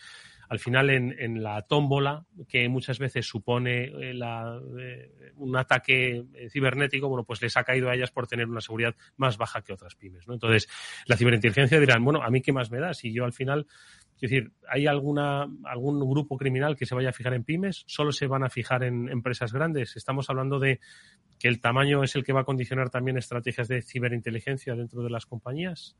al 0.50 0.58
final 0.58 0.90
en, 0.90 1.42
la 1.42 1.62
tómbola, 1.62 2.26
que 2.46 2.68
muchas 2.68 2.98
veces 2.98 3.26
supone 3.26 3.84
eh, 3.84 5.10
un 5.36 5.56
ataque 5.56 6.22
cibernético, 6.50 7.08
bueno, 7.08 7.24
pues 7.24 7.40
les 7.40 7.56
ha 7.56 7.64
caído 7.64 7.88
a 7.88 7.94
ellas 7.94 8.10
por 8.10 8.26
tener 8.26 8.46
una 8.46 8.60
seguridad 8.60 8.94
más 9.16 9.38
baja 9.38 9.62
que 9.62 9.72
otras 9.72 9.94
pymes, 9.94 10.28
¿no? 10.28 10.34
Entonces, 10.34 10.68
la 11.06 11.16
ciberinteligencia 11.16 11.80
dirán, 11.94 12.04
bueno, 12.04 12.22
¿a 12.22 12.30
mí 12.30 12.40
qué 12.40 12.52
más 12.52 12.70
me 12.70 12.80
da? 12.80 12.94
Si 12.94 13.12
yo 13.12 13.24
al 13.24 13.32
final 13.32 13.66
es 14.24 14.30
decir, 14.30 14.52
¿hay 14.68 14.86
alguna, 14.86 15.46
algún 15.64 16.00
grupo 16.00 16.38
criminal 16.38 16.76
que 16.76 16.86
se 16.86 16.94
vaya 16.94 17.10
a 17.10 17.12
fijar 17.12 17.34
en 17.34 17.44
pymes? 17.44 17.84
¿Solo 17.86 18.12
se 18.12 18.26
van 18.26 18.44
a 18.44 18.48
fijar 18.48 18.84
en 18.84 19.08
empresas 19.10 19.52
grandes? 19.52 19.96
Estamos 19.96 20.30
hablando 20.30 20.58
de 20.58 20.80
que 21.38 21.48
el 21.48 21.60
tamaño 21.60 22.02
es 22.02 22.14
el 22.14 22.24
que 22.24 22.32
va 22.32 22.40
a 22.40 22.44
condicionar 22.44 22.90
también 22.90 23.18
estrategias 23.18 23.68
de 23.68 23.82
ciberinteligencia 23.82 24.74
dentro 24.76 25.02
de 25.02 25.10
las 25.10 25.26
compañías. 25.26 25.96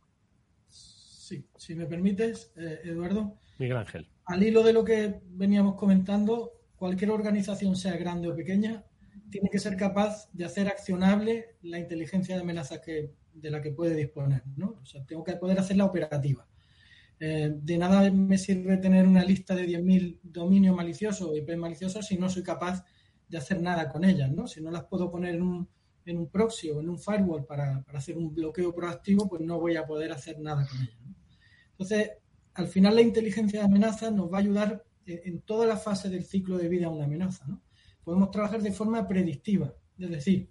Sí, 0.68 1.44
si 1.56 1.74
me 1.74 1.86
permites, 1.86 2.52
eh, 2.56 2.80
Eduardo. 2.84 3.36
Miguel 3.58 3.76
Ángel. 3.76 4.08
Al 4.26 4.42
hilo 4.42 4.62
de 4.62 4.72
lo 4.72 4.84
que 4.84 5.20
veníamos 5.26 5.74
comentando, 5.74 6.52
cualquier 6.76 7.10
organización, 7.10 7.76
sea 7.76 7.96
grande 7.96 8.28
o 8.28 8.34
pequeña, 8.34 8.84
tiene 9.30 9.50
que 9.50 9.58
ser 9.58 9.76
capaz 9.76 10.30
de 10.32 10.44
hacer 10.44 10.68
accionable 10.68 11.56
la 11.62 11.78
inteligencia 11.78 12.36
de 12.36 12.42
amenazas 12.42 12.80
que, 12.80 13.10
de 13.34 13.50
la 13.50 13.60
que 13.60 13.72
puede 13.72 13.94
disponer. 13.94 14.42
¿no? 14.56 14.78
O 14.82 14.86
sea, 14.86 15.04
tengo 15.04 15.24
que 15.24 15.36
poder 15.36 15.58
hacerla 15.58 15.84
operativa. 15.84 16.46
Eh, 17.20 17.52
de 17.54 17.78
nada 17.78 18.10
me 18.10 18.38
sirve 18.38 18.76
tener 18.78 19.06
una 19.06 19.24
lista 19.24 19.54
de 19.54 19.66
10.000 19.66 20.20
dominios 20.22 20.74
maliciosos 20.74 21.28
o 21.28 21.36
IP 21.36 21.56
maliciosos 21.56 22.06
si 22.06 22.18
no 22.18 22.28
soy 22.28 22.42
capaz 22.42 22.84
de 23.28 23.38
hacer 23.38 23.60
nada 23.62 23.88
con 23.88 24.04
ellas, 24.04 24.30
¿no? 24.30 24.46
Si 24.46 24.60
no 24.60 24.70
las 24.70 24.84
puedo 24.84 25.10
poner 25.10 25.36
en 25.36 25.42
un, 25.42 25.68
en 26.04 26.18
un 26.18 26.28
proxy 26.28 26.70
o 26.70 26.80
en 26.80 26.88
un 26.88 26.98
firewall 26.98 27.46
para, 27.46 27.82
para, 27.82 27.98
hacer 27.98 28.16
un 28.18 28.34
bloqueo 28.34 28.74
proactivo, 28.74 29.28
pues 29.28 29.42
no 29.42 29.60
voy 29.60 29.76
a 29.76 29.86
poder 29.86 30.12
hacer 30.12 30.40
nada 30.40 30.66
con 30.66 30.80
ellas. 30.80 30.98
Entonces, 31.70 32.10
al 32.54 32.68
final 32.68 32.94
la 32.94 33.02
inteligencia 33.02 33.60
de 33.60 33.66
amenaza 33.66 34.10
nos 34.10 34.32
va 34.32 34.38
a 34.38 34.40
ayudar 34.40 34.84
en, 35.06 35.40
toda 35.42 35.66
la 35.66 35.76
fase 35.76 36.08
del 36.08 36.24
ciclo 36.24 36.58
de 36.58 36.68
vida 36.68 36.88
de 36.88 36.94
una 36.94 37.04
amenaza, 37.04 37.46
¿no? 37.46 37.62
Podemos 38.02 38.30
trabajar 38.30 38.62
de 38.62 38.72
forma 38.72 39.06
predictiva, 39.08 39.74
es 39.98 40.10
decir, 40.10 40.50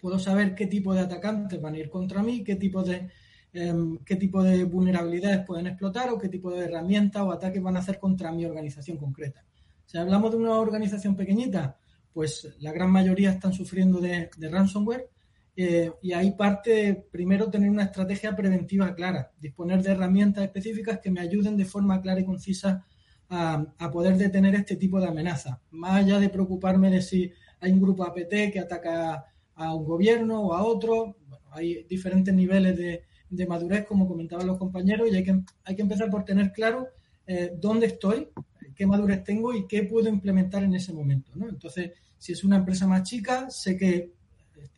puedo 0.00 0.18
saber 0.18 0.54
qué 0.54 0.66
tipo 0.66 0.94
de 0.94 1.00
atacantes 1.00 1.60
van 1.60 1.74
a 1.74 1.78
ir 1.78 1.90
contra 1.90 2.22
mí, 2.22 2.44
qué 2.44 2.56
tipo 2.56 2.82
de 2.82 3.08
Em, 3.56 3.98
qué 3.98 4.16
tipo 4.16 4.42
de 4.42 4.64
vulnerabilidades 4.64 5.46
pueden 5.46 5.68
explotar 5.68 6.10
o 6.10 6.18
qué 6.18 6.28
tipo 6.28 6.50
de 6.50 6.64
herramientas 6.64 7.22
o 7.22 7.30
ataques 7.30 7.62
van 7.62 7.76
a 7.76 7.78
hacer 7.78 8.00
contra 8.00 8.32
mi 8.32 8.44
organización 8.44 8.96
concreta. 8.96 9.44
Si 9.86 9.96
hablamos 9.96 10.32
de 10.32 10.38
una 10.38 10.58
organización 10.58 11.14
pequeñita, 11.14 11.78
pues 12.12 12.52
la 12.58 12.72
gran 12.72 12.90
mayoría 12.90 13.30
están 13.30 13.52
sufriendo 13.52 14.00
de, 14.00 14.28
ransomware 14.50 15.08
eh, 15.54 15.92
y 16.02 16.12
ahí 16.12 16.32
parte 16.32 17.06
primero 17.12 17.48
tener 17.48 17.70
una 17.70 17.84
estrategia 17.84 18.34
preventiva 18.34 18.92
clara, 18.92 19.30
disponer 19.38 19.80
de 19.84 19.92
herramientas 19.92 20.42
específicas 20.42 20.98
que 20.98 21.12
me 21.12 21.20
ayuden 21.20 21.56
de 21.56 21.64
forma 21.64 22.00
clara 22.00 22.18
y 22.18 22.24
concisa 22.24 22.84
a, 23.28 23.64
a 23.78 23.90
poder 23.92 24.16
detener 24.16 24.56
este 24.56 24.74
tipo 24.74 24.98
de 24.98 25.06
amenazas, 25.06 25.58
más 25.70 26.02
allá 26.02 26.18
de 26.18 26.28
preocuparme 26.28 26.90
de 26.90 27.02
si 27.02 27.32
hay 27.60 27.70
un 27.70 27.80
grupo 27.80 28.02
APT 28.02 28.52
que 28.52 28.58
ataca 28.58 29.24
a 29.56 29.74
un 29.74 29.84
gobierno 29.84 30.40
o 30.40 30.54
a 30.54 30.64
otro, 30.64 31.16
bueno, 31.28 31.44
hay 31.50 31.84
diferentes 31.84 32.34
niveles 32.34 32.76
de, 32.76 33.04
de 33.30 33.46
madurez, 33.46 33.86
como 33.86 34.08
comentaban 34.08 34.46
los 34.46 34.58
compañeros, 34.58 35.08
y 35.10 35.16
hay 35.16 35.24
que, 35.24 35.40
hay 35.64 35.76
que 35.76 35.82
empezar 35.82 36.10
por 36.10 36.24
tener 36.24 36.52
claro 36.52 36.88
eh, 37.26 37.52
dónde 37.56 37.86
estoy, 37.86 38.28
qué 38.74 38.86
madurez 38.86 39.22
tengo 39.24 39.54
y 39.54 39.66
qué 39.66 39.84
puedo 39.84 40.08
implementar 40.08 40.62
en 40.62 40.74
ese 40.74 40.92
momento. 40.92 41.32
¿no? 41.34 41.48
Entonces, 41.48 41.92
si 42.18 42.32
es 42.32 42.44
una 42.44 42.56
empresa 42.56 42.86
más 42.86 43.02
chica, 43.02 43.48
sé 43.50 43.76
que 43.76 44.12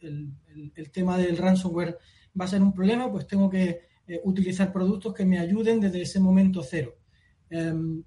el, 0.01 0.31
el, 0.75 0.91
tema 0.91 1.17
del 1.19 1.37
ransomware 1.37 1.99
va 2.39 2.45
a 2.45 2.49
ser 2.49 2.63
un 2.63 2.73
problema, 2.73 3.11
pues 3.11 3.27
tengo 3.27 3.49
que 3.49 3.87
eh, 4.09 4.21
utilizar 4.25 4.73
productos 4.73 5.13
que 5.15 5.25
me 5.25 5.39
ayuden 5.39 5.81
desde 5.81 6.03
ese 6.03 6.21
momento 6.21 6.63
cero. 6.63 6.95
Um, 7.51 8.03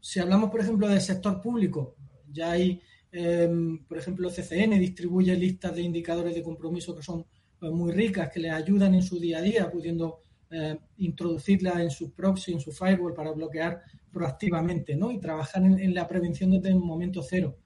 si 0.00 0.20
hablamos, 0.20 0.50
por 0.50 0.60
ejemplo, 0.60 0.88
del 0.88 1.00
sector 1.00 1.40
público, 1.40 1.94
ya 2.32 2.52
hay, 2.52 2.80
um, 3.14 3.84
por 3.86 3.98
ejemplo, 3.98 4.30
CCN 4.30 4.78
distribuye 4.78 5.34
listas 5.36 5.74
de 5.74 5.82
indicadores 5.82 6.34
de 6.34 6.42
compromiso 6.42 6.94
que 6.94 7.02
son 7.02 7.24
pues, 7.58 7.72
muy 7.72 7.92
ricas 7.92 8.30
que 8.32 8.40
les 8.40 8.52
ayudan 8.52 8.94
en 8.94 9.02
su 9.02 9.18
día 9.18 9.38
a 9.38 9.42
día, 9.42 9.70
pudiendo 9.70 10.20
eh, 10.50 10.78
introducirla 10.98 11.82
en 11.82 11.90
su 11.90 12.12
proxy, 12.12 12.52
en 12.52 12.60
su 12.60 12.70
firewall 12.70 13.14
para 13.14 13.32
bloquear 13.32 13.82
proactivamente, 14.12 14.94
¿no? 14.94 15.10
Y 15.10 15.18
trabajar 15.18 15.64
en, 15.64 15.92
la 15.92 16.06
prevención 16.06 16.52
desde 16.52 16.68
el 16.68 16.76
momento 16.76 17.22
cero. 17.22 17.56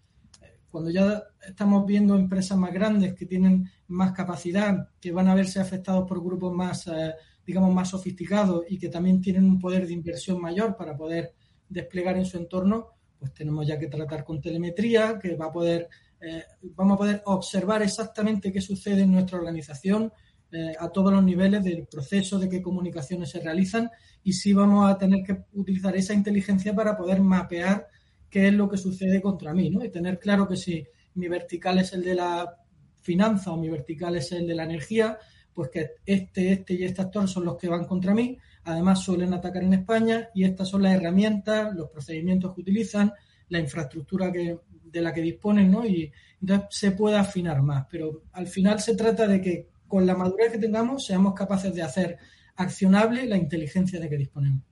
Cuando 0.70 0.88
ya 0.88 1.22
estamos 1.46 1.84
viendo 1.84 2.14
empresas 2.14 2.56
más 2.56 2.72
grandes 2.72 3.14
que 3.14 3.26
tienen 3.26 3.68
más 3.88 4.12
capacidad, 4.12 4.88
que 5.00 5.12
van 5.12 5.28
a 5.28 5.34
verse 5.34 5.60
afectados 5.60 6.08
por 6.08 6.24
grupos 6.24 6.54
más, 6.54 6.86
eh, 6.86 7.12
digamos, 7.44 7.74
más 7.74 7.90
sofisticados 7.90 8.64
y 8.70 8.78
que 8.78 8.88
también 8.88 9.20
tienen 9.20 9.44
un 9.44 9.58
poder 9.58 9.86
de 9.86 9.92
inversión 9.92 10.40
mayor 10.40 10.74
para 10.76 10.96
poder 10.96 11.34
desplegar 11.68 12.16
en 12.16 12.24
su 12.24 12.38
entorno, 12.38 12.86
pues 13.18 13.34
tenemos 13.34 13.66
ya 13.66 13.78
que 13.78 13.88
tratar 13.88 14.24
con 14.24 14.40
telemetría, 14.40 15.18
que 15.18 15.34
va 15.34 15.46
a 15.46 15.52
poder 15.52 15.88
eh, 16.20 16.44
vamos 16.62 16.94
a 16.94 16.98
poder 16.98 17.22
observar 17.26 17.82
exactamente 17.82 18.52
qué 18.52 18.60
sucede 18.60 19.02
en 19.02 19.12
nuestra 19.12 19.38
organización 19.38 20.12
eh, 20.50 20.72
a 20.78 20.88
todos 20.88 21.12
los 21.12 21.22
niveles 21.22 21.62
del 21.62 21.86
proceso 21.86 22.38
de 22.38 22.48
qué 22.48 22.60
comunicaciones 22.60 23.30
se 23.30 23.40
realizan 23.40 23.90
y 24.24 24.32
sí 24.32 24.52
vamos 24.52 24.90
a 24.90 24.98
tener 24.98 25.22
que 25.22 25.44
utilizar 25.52 25.94
esa 25.96 26.14
inteligencia 26.14 26.74
para 26.74 26.96
poder 26.96 27.20
mapear 27.20 27.86
qué 28.28 28.48
es 28.48 28.54
lo 28.54 28.68
que 28.68 28.78
sucede 28.78 29.22
contra 29.22 29.54
mí, 29.54 29.70
¿no? 29.70 29.84
Y 29.84 29.90
tener 29.90 30.18
claro 30.18 30.48
que 30.48 30.56
si 30.56 30.84
mi 31.14 31.28
vertical 31.28 31.78
es 31.78 31.92
el 31.92 32.02
de 32.02 32.14
la 32.14 32.56
finanza 33.00 33.52
o 33.52 33.56
mi 33.56 33.68
vertical 33.68 34.16
es 34.16 34.32
el 34.32 34.46
de 34.46 34.54
la 34.54 34.64
energía, 34.64 35.18
pues 35.58 35.70
que 35.70 35.90
este, 36.06 36.52
este 36.52 36.74
y 36.74 36.84
este 36.84 37.02
actor 37.02 37.28
son 37.28 37.44
los 37.44 37.56
que 37.56 37.68
van 37.68 37.84
contra 37.84 38.14
mí. 38.14 38.38
Además 38.62 39.02
suelen 39.02 39.34
atacar 39.34 39.64
en 39.64 39.74
España 39.74 40.28
y 40.32 40.44
estas 40.44 40.68
son 40.68 40.84
las 40.84 40.94
herramientas, 40.94 41.74
los 41.74 41.90
procedimientos 41.90 42.54
que 42.54 42.60
utilizan, 42.60 43.12
la 43.48 43.58
infraestructura 43.58 44.30
de 44.30 45.00
la 45.00 45.12
que 45.12 45.20
disponen, 45.20 45.68
¿no? 45.68 45.84
Y 45.84 46.12
entonces 46.40 46.68
se 46.70 46.92
puede 46.92 47.16
afinar 47.16 47.60
más. 47.60 47.86
Pero 47.90 48.22
al 48.34 48.46
final 48.46 48.78
se 48.78 48.94
trata 48.94 49.26
de 49.26 49.40
que 49.40 49.66
con 49.88 50.06
la 50.06 50.14
madurez 50.14 50.52
que 50.52 50.58
tengamos 50.58 51.04
seamos 51.04 51.34
capaces 51.34 51.74
de 51.74 51.82
hacer 51.82 52.18
accionable 52.54 53.26
la 53.26 53.36
inteligencia 53.36 53.98
de 53.98 54.08
que 54.08 54.16
disponemos. 54.16 54.62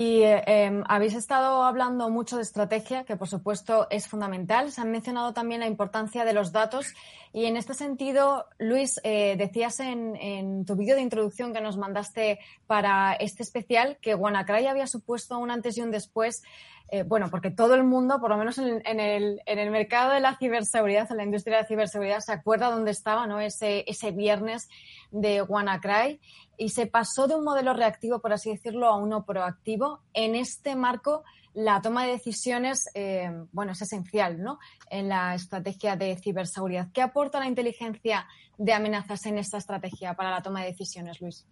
Y 0.00 0.22
eh, 0.22 0.44
em, 0.46 0.84
habéis 0.86 1.14
estado 1.14 1.64
hablando 1.64 2.08
mucho 2.08 2.36
de 2.36 2.42
estrategia, 2.42 3.02
que 3.02 3.16
por 3.16 3.26
supuesto 3.26 3.88
es 3.90 4.06
fundamental. 4.06 4.70
Se 4.70 4.80
han 4.80 4.92
mencionado 4.92 5.32
también 5.34 5.58
la 5.58 5.66
importancia 5.66 6.24
de 6.24 6.32
los 6.32 6.52
datos. 6.52 6.94
Y 7.32 7.46
en 7.46 7.56
este 7.56 7.74
sentido, 7.74 8.46
Luis, 8.58 9.00
eh, 9.02 9.34
decías 9.36 9.80
en, 9.80 10.14
en, 10.14 10.64
tu 10.64 10.76
vídeo 10.76 10.94
de 10.94 11.02
introducción 11.02 11.52
que 11.52 11.60
nos 11.60 11.76
mandaste 11.76 12.38
para 12.68 13.12
este 13.14 13.42
especial 13.42 13.98
que 14.00 14.14
WannaCry 14.14 14.68
había 14.68 14.86
supuesto 14.86 15.36
un 15.36 15.50
antes 15.50 15.76
y 15.76 15.82
un 15.82 15.90
después 15.90 16.44
eh, 16.90 17.02
bueno, 17.02 17.28
porque 17.30 17.50
todo 17.50 17.74
el 17.74 17.84
mundo, 17.84 18.18
por 18.18 18.30
lo 18.30 18.38
menos 18.38 18.56
en, 18.58 18.80
el, 19.00 19.42
en, 19.44 19.58
el, 19.58 19.70
mercado 19.70 20.12
de 20.12 20.20
la 20.20 20.36
ciberseguridad, 20.38 21.10
en 21.10 21.18
la 21.18 21.24
industria 21.24 21.56
de 21.56 21.62
la 21.62 21.68
ciberseguridad, 21.68 22.20
se 22.20 22.32
acuerda 22.32 22.70
dónde 22.70 22.92
estaba 22.92 23.26
¿no? 23.26 23.40
ese, 23.40 23.84
ese 23.86 24.10
viernes 24.10 24.68
de 25.10 25.42
WannaCry 25.42 26.20
y 26.56 26.70
se 26.70 26.86
pasó 26.86 27.26
de 27.28 27.36
un 27.36 27.44
modelo 27.44 27.74
reactivo, 27.74 28.20
por 28.20 28.32
así 28.32 28.50
decirlo, 28.50 28.86
a 28.86 28.96
uno 28.96 29.26
proactivo. 29.26 30.00
En 30.14 30.34
este 30.34 30.76
marco, 30.76 31.24
la 31.52 31.82
toma 31.82 32.04
de 32.04 32.12
decisiones, 32.12 32.88
eh, 32.94 33.30
bueno, 33.52 33.72
es 33.72 33.82
esencial, 33.82 34.42
¿no? 34.42 34.58
En 34.90 35.08
la 35.08 35.34
estrategia 35.34 35.94
de 35.96 36.16
ciberseguridad. 36.16 36.88
¿Qué 36.92 37.02
aporta 37.02 37.38
la 37.38 37.46
inteligencia 37.46 38.26
de 38.56 38.72
amenazas 38.72 39.26
en 39.26 39.38
esta 39.38 39.58
estrategia 39.58 40.14
para 40.14 40.30
la 40.30 40.42
toma 40.42 40.62
de 40.62 40.68
decisiones, 40.68 41.20
Luis? 41.20 41.46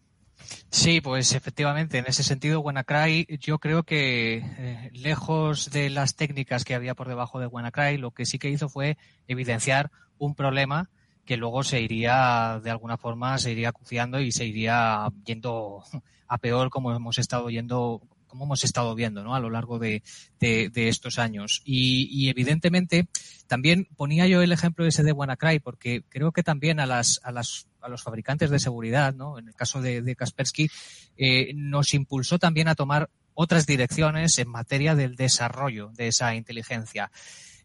Sí, 0.70 1.00
pues 1.00 1.32
efectivamente, 1.34 1.98
en 1.98 2.06
ese 2.06 2.22
sentido, 2.22 2.60
WannaCry, 2.60 3.38
yo 3.40 3.58
creo 3.58 3.82
que 3.82 4.42
eh, 4.44 4.90
lejos 4.92 5.70
de 5.70 5.90
las 5.90 6.16
técnicas 6.16 6.64
que 6.64 6.74
había 6.74 6.94
por 6.94 7.08
debajo 7.08 7.40
de 7.40 7.46
WannaCry, 7.46 7.98
lo 7.98 8.10
que 8.10 8.26
sí 8.26 8.38
que 8.38 8.50
hizo 8.50 8.68
fue 8.68 8.98
evidenciar 9.26 9.90
un 10.18 10.34
problema 10.34 10.90
que 11.24 11.36
luego 11.36 11.64
se 11.64 11.80
iría, 11.80 12.60
de 12.62 12.70
alguna 12.70 12.96
forma, 12.96 13.38
se 13.38 13.52
iría 13.52 13.70
acuciando 13.70 14.20
y 14.20 14.32
se 14.32 14.46
iría 14.46 15.08
yendo 15.24 15.82
a 16.28 16.38
peor 16.38 16.70
como 16.70 16.94
hemos 16.94 17.18
estado 17.18 17.50
yendo 17.50 18.00
como 18.26 18.44
hemos 18.44 18.64
estado 18.64 18.94
viendo 18.94 19.22
¿no? 19.22 19.34
a 19.34 19.40
lo 19.40 19.50
largo 19.50 19.78
de, 19.78 20.02
de, 20.40 20.68
de 20.68 20.88
estos 20.88 21.18
años. 21.18 21.62
Y, 21.64 22.08
y, 22.10 22.28
evidentemente 22.28 23.08
también 23.46 23.88
ponía 23.96 24.26
yo 24.26 24.42
el 24.42 24.52
ejemplo 24.52 24.84
ese 24.84 25.02
de 25.04 25.12
WannaCry 25.12 25.60
porque 25.60 26.02
creo 26.08 26.32
que 26.32 26.42
también 26.42 26.80
a 26.80 26.86
las, 26.86 27.20
a 27.22 27.32
las 27.32 27.66
a 27.86 27.88
los 27.88 28.02
fabricantes 28.02 28.50
de 28.50 28.58
seguridad, 28.58 29.14
¿no? 29.14 29.38
En 29.38 29.48
el 29.48 29.54
caso 29.54 29.80
de, 29.80 30.16
Kaspersky, 30.16 30.68
eh, 31.16 31.52
nos 31.54 31.94
impulsó 31.94 32.38
también 32.38 32.68
a 32.68 32.74
tomar 32.74 33.08
otras 33.34 33.66
direcciones 33.66 34.38
en 34.38 34.48
materia 34.48 34.94
del 34.94 35.14
desarrollo 35.14 35.90
de 35.94 36.08
esa 36.08 36.34
inteligencia. 36.34 37.10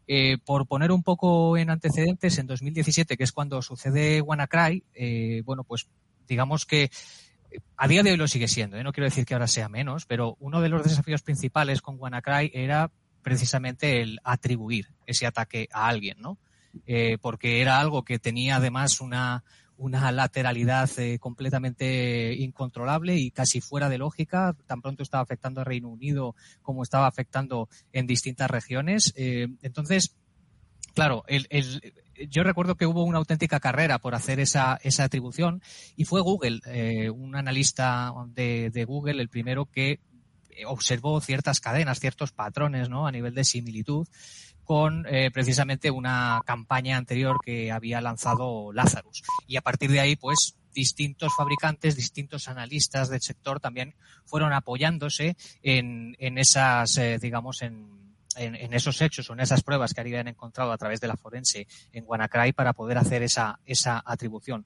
Eh, 0.07 0.38
por 0.43 0.67
poner 0.67 0.91
un 0.91 1.03
poco 1.03 1.57
en 1.57 1.69
antecedentes, 1.69 2.38
en 2.38 2.47
2017, 2.47 3.15
que 3.15 3.23
es 3.23 3.31
cuando 3.31 3.62
sucede 3.62 4.21
WannaCry, 4.21 4.84
eh, 4.93 5.41
bueno, 5.45 5.63
pues 5.63 5.88
digamos 6.27 6.65
que 6.65 6.91
a 7.77 7.88
día 7.88 8.03
de 8.03 8.12
hoy 8.12 8.17
lo 8.17 8.27
sigue 8.27 8.47
siendo, 8.47 8.77
¿eh? 8.77 8.84
no 8.84 8.91
quiero 8.91 9.05
decir 9.05 9.25
que 9.25 9.34
ahora 9.34 9.47
sea 9.47 9.69
menos, 9.69 10.05
pero 10.05 10.36
uno 10.39 10.62
de 10.62 10.69
los 10.69 10.84
desafíos 10.84 11.21
principales 11.21 11.81
con 11.81 11.97
WannaCry 11.97 12.51
era 12.53 12.91
precisamente 13.21 14.01
el 14.01 14.19
atribuir 14.23 14.89
ese 15.05 15.25
ataque 15.25 15.69
a 15.71 15.88
alguien, 15.88 16.17
¿no? 16.19 16.38
Porque 17.21 17.62
era 17.62 17.79
algo 17.79 18.03
que 18.03 18.17
tenía 18.17 18.55
además 18.55 19.01
una, 19.01 19.43
una 19.82 20.12
lateralidad 20.12 20.89
eh, 21.00 21.17
completamente 21.17 22.36
incontrolable 22.36 23.17
y 23.17 23.32
casi 23.32 23.62
fuera 23.62 23.89
de 23.89 23.98
lógica. 23.98 24.56
Tan 24.67 24.80
pronto 24.80 25.02
estaba 25.02 25.24
afectando 25.24 25.62
a 25.62 25.63
Reino 25.63 25.89
Unido 25.89 26.36
como 26.62 26.84
estaba 26.84 27.08
afectando 27.08 27.67
en 27.91 28.06
distintas 28.06 28.50
regiones. 28.50 29.13
Eh, 29.17 29.48
entonces, 29.62 30.15
Claro, 30.94 31.24
el, 31.28 31.48
yo 32.30 32.44
recuerdo 32.44 32.76
que 32.76 32.86
hubo 32.86 33.06
una 33.06 33.20
auténtica 33.20 33.62
carrera 33.62 34.00
por 34.00 34.13
hacer 34.13 34.41
esa, 34.41 34.78
esa 34.84 35.06
atribución 35.06 35.62
y 35.96 36.04
fue 36.04 36.20
Google, 36.20 36.60
eh, 36.65 37.10
un 37.10 37.38
analista 37.38 38.12
de, 38.28 38.72
de, 38.72 38.84
Google, 38.84 39.22
el 39.22 39.30
primero 39.30 39.67
que 39.67 40.02
observó 40.67 41.22
ciertas 41.22 41.62
cadenas, 41.62 42.02
ciertos 42.02 42.34
patrones 42.34 42.89
¿no? 42.89 43.08
a 43.08 43.12
nivel 43.13 43.34
de 43.34 43.46
similitud 43.46 44.06
con 44.63 45.06
eh, 45.08 45.32
precisamente 45.32 45.91
una 45.91 46.41
campaña 46.45 46.97
anterior 46.97 47.38
que 47.43 47.71
había 47.71 48.02
lanzado 48.02 48.71
Lazarus. 48.74 49.24
Y 49.47 49.58
a 49.58 49.62
partir 49.62 49.91
de 49.91 50.00
ahí, 50.00 50.15
pues 50.15 50.56
distintos 50.74 51.34
fabricantes, 51.36 51.95
distintos 51.95 52.47
analistas 52.47 53.10
del 53.10 53.21
sector 53.21 53.60
también 53.60 53.95
fueron 54.26 54.54
apoyándose 54.54 55.36
en, 55.62 56.15
en 56.19 56.38
esas, 56.38 56.97
eh, 56.97 57.17
digamos, 57.19 57.62
en, 57.62 58.02
en, 58.36 58.74
esos 58.74 59.02
hechos 59.02 59.30
o 59.30 59.34
en 59.34 59.41
esas 59.41 59.63
pruebas 59.63 59.93
que 59.93 60.02
habían 60.02 60.28
encontrado 60.28 60.71
a 60.71 60.78
través 60.78 61.02
de 61.02 61.08
la 61.08 61.17
forense 61.17 61.67
en 61.91 62.06
WannaCry 62.08 62.54
para 62.54 62.74
poder 62.74 62.97
hacer 62.97 63.24
esa, 63.24 63.60
esa 63.65 64.02
atribución. 64.06 64.65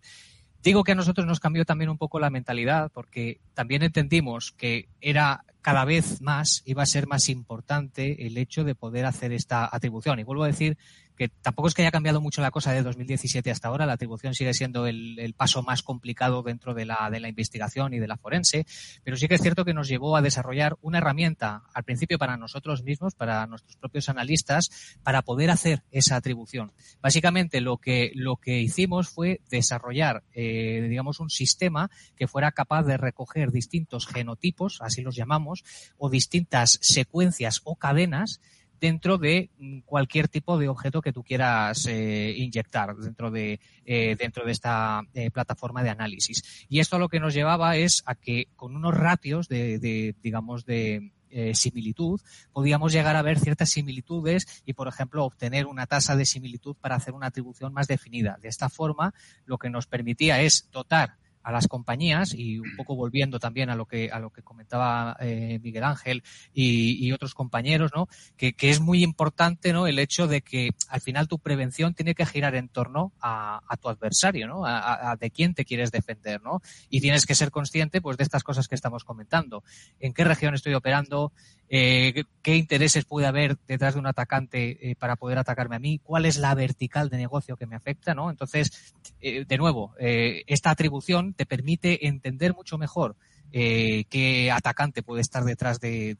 Digo 0.65 0.83
que 0.83 0.93
a 0.93 0.95
nosotros 0.95 1.27
nos 1.27 1.39
cambió 1.39 1.63
también 1.63 1.91
un 1.91 1.99
poco 1.99 2.19
la 2.19 2.31
mentalidad 2.31 2.89
porque 2.91 3.39
también 3.53 3.83
entendimos 3.83 4.51
que 4.51 4.87
era 4.99 5.45
cada 5.61 5.85
vez 5.85 6.23
más, 6.23 6.63
iba 6.65 6.81
a 6.81 6.87
ser 6.87 7.05
más 7.05 7.29
importante 7.29 8.25
el 8.25 8.35
hecho 8.35 8.63
de 8.63 8.73
poder 8.73 9.05
hacer 9.05 9.31
esta 9.31 9.69
atribución. 9.71 10.17
Y 10.17 10.23
vuelvo 10.23 10.43
a 10.43 10.47
decir 10.47 10.75
que 11.15 11.29
tampoco 11.29 11.67
es 11.67 11.73
que 11.73 11.81
haya 11.81 11.91
cambiado 11.91 12.21
mucho 12.21 12.41
la 12.41 12.51
cosa 12.51 12.71
de 12.71 12.83
2017 12.83 13.51
hasta 13.51 13.67
ahora, 13.67 13.85
la 13.85 13.93
atribución 13.93 14.33
sigue 14.33 14.53
siendo 14.53 14.87
el, 14.87 15.33
paso 15.37 15.63
más 15.63 15.83
complicado 15.83 16.43
dentro 16.43 16.73
de 16.73 16.85
la, 16.85 17.09
de 17.11 17.19
la 17.19 17.27
investigación 17.27 17.93
y 17.93 17.99
de 17.99 18.07
la 18.07 18.17
forense, 18.17 18.65
pero 19.03 19.17
sí 19.17 19.27
que 19.27 19.35
es 19.35 19.41
cierto 19.41 19.65
que 19.65 19.73
nos 19.73 19.87
llevó 19.87 20.15
a 20.15 20.21
desarrollar 20.21 20.77
una 20.81 20.99
herramienta, 20.99 21.63
al 21.73 21.83
principio 21.83 22.17
para 22.17 22.37
nosotros 22.37 22.83
mismos, 22.83 23.15
para 23.15 23.45
nuestros 23.47 23.75
propios 23.77 24.09
analistas, 24.09 24.69
para 25.03 25.21
poder 25.21 25.49
hacer 25.49 25.83
esa 25.91 26.15
atribución. 26.15 26.71
Básicamente 27.01 27.61
lo 27.61 27.77
que, 27.77 28.11
lo 28.15 28.37
que 28.37 28.61
hicimos 28.61 29.09
fue 29.09 29.41
desarrollar, 29.49 30.23
eh, 30.33 30.85
digamos, 30.89 31.19
un 31.19 31.29
sistema 31.29 31.89
que 32.15 32.27
fuera 32.27 32.51
capaz 32.51 32.83
de 32.83 32.97
recoger 32.97 33.51
distintos 33.51 34.07
genotipos, 34.07 34.79
así 34.81 35.01
los 35.01 35.15
llamamos, 35.15 35.63
o 35.97 36.09
distintas 36.09 36.79
secuencias 36.81 37.61
o 37.63 37.75
cadenas 37.75 38.41
dentro 38.85 39.17
de 39.17 39.49
mm, 39.57 39.79
cualquier 39.79 40.27
tipo 40.27 40.59
de 40.59 40.69
objeto 40.69 41.01
que 41.01 41.11
tú 41.11 41.23
quieras 41.23 41.87
eh, 41.87 42.35
inyectar 42.37 42.95
dentro 42.95 43.31
de, 43.31 43.59
eh, 43.83 44.15
dentro 44.15 44.45
de 44.45 44.51
esta 44.51 45.01
eh, 45.15 45.31
plataforma 45.31 45.81
de 45.81 45.89
análisis. 45.89 46.67
Y 46.69 46.79
esto 46.79 46.99
lo 46.99 47.09
que 47.09 47.19
nos 47.19 47.33
llevaba 47.33 47.77
es 47.77 48.03
a 48.05 48.13
que 48.13 48.49
con 48.55 48.75
unos 48.75 48.93
ratios 48.93 49.47
de, 49.47 50.15
digamos, 50.21 50.65
de, 50.65 51.11
similitud, 51.53 52.21
podíamos 52.53 52.93
llegar 52.93 53.17
a 53.17 53.21
ver 53.21 53.39
ciertas 53.39 53.69
similitudes 53.69 54.63
y, 54.65 54.71
por 54.71 54.87
ejemplo, 54.87 55.25
obtener 55.25 55.65
una 55.65 55.85
tasa 55.85 56.15
de 56.15 56.25
similitud 56.25 56.77
para 56.79 56.95
hacer 56.95 57.13
una 57.13 57.27
atribución 57.27 57.73
más 57.73 57.87
definida. 57.87 58.37
De 58.41 58.47
esta 58.47 58.69
forma, 58.69 59.13
lo 59.45 59.57
que 59.57 59.69
nos 59.69 59.85
permitía 59.85 60.39
es 60.41 60.69
dotar 60.71 61.17
a 61.45 61.51
las 61.51 61.67
compañías 61.67 62.33
y 62.33 62.57
un 62.57 62.75
poco 62.75 62.95
volviendo 62.95 63.39
también 63.39 63.69
a 63.69 63.75
lo 63.75 63.85
que 63.85 64.09
a 64.11 64.19
lo 64.19 64.31
que 64.31 64.41
comentaba 64.41 65.15
eh, 65.19 65.59
Miguel 65.61 65.83
Ángel 65.83 66.23
y, 66.53 67.11
otros 67.11 67.35
compañeros, 67.35 67.91
¿no? 67.95 68.09
Que, 68.35 68.53
que, 68.53 68.71
es 68.71 68.81
muy 68.81 69.03
importante, 69.03 69.71
¿no? 69.71 69.87
El 69.87 69.99
hecho 69.99 70.27
de 70.27 70.41
que 70.41 70.71
al 70.89 70.99
final 70.99 71.27
tu 71.27 71.39
prevención 71.39 71.93
tiene 71.93 72.15
que 72.15 72.25
girar 72.25 72.55
en 72.55 72.67
torno 72.67 73.13
a, 73.21 73.61
a 73.69 73.77
tu 73.77 73.87
adversario, 73.87 74.47
¿no? 74.47 74.65
A, 74.65 75.11
a, 75.11 75.15
de 75.15 75.29
quién 75.29 75.53
te 75.53 75.63
quieres 75.63 75.91
defender, 75.91 76.41
¿no? 76.41 76.61
Y 76.89 76.99
tienes 76.99 77.25
que 77.25 77.35
ser 77.35 77.51
consciente, 77.51 78.01
pues, 78.01 78.17
de 78.17 78.23
estas 78.23 78.43
cosas 78.43 78.67
que 78.67 78.75
estamos 78.75 79.03
comentando. 79.05 79.63
¿En 79.99 80.13
qué 80.13 80.23
región 80.23 80.55
estoy 80.55 80.73
operando? 80.73 81.31
Eh, 81.69 82.23
¿Qué 82.43 82.55
intereses 82.55 83.05
puede 83.05 83.25
haber 83.25 83.57
detrás 83.67 83.95
de 83.95 83.99
un 83.99 84.07
atacante 84.07 84.91
eh, 84.91 84.95
para 84.95 85.15
poder 85.15 85.39
atacarme 85.39 85.75
a 85.75 85.79
mí? 85.79 85.99
¿Cuál 86.03 86.25
es 86.25 86.37
la 86.37 86.53
vertical 86.53 87.09
de 87.09 87.17
negocio 87.17 87.57
que 87.57 87.65
me 87.65 87.75
afecta, 87.75 88.13
¿no? 88.13 88.29
Entonces, 88.29 88.93
eh, 89.19 89.45
de 89.45 89.57
nuevo, 89.57 89.93
esta 89.97 90.69
atribución 90.69 91.33
te 91.33 91.45
permite 91.45 92.07
entender 92.07 92.53
mucho 92.53 92.77
mejor 92.77 93.15
qué 93.51 94.51
atacante 94.51 95.01
puede 95.01 95.21
estar 95.21 95.43
detrás 95.43 95.79
de, 95.79 96.17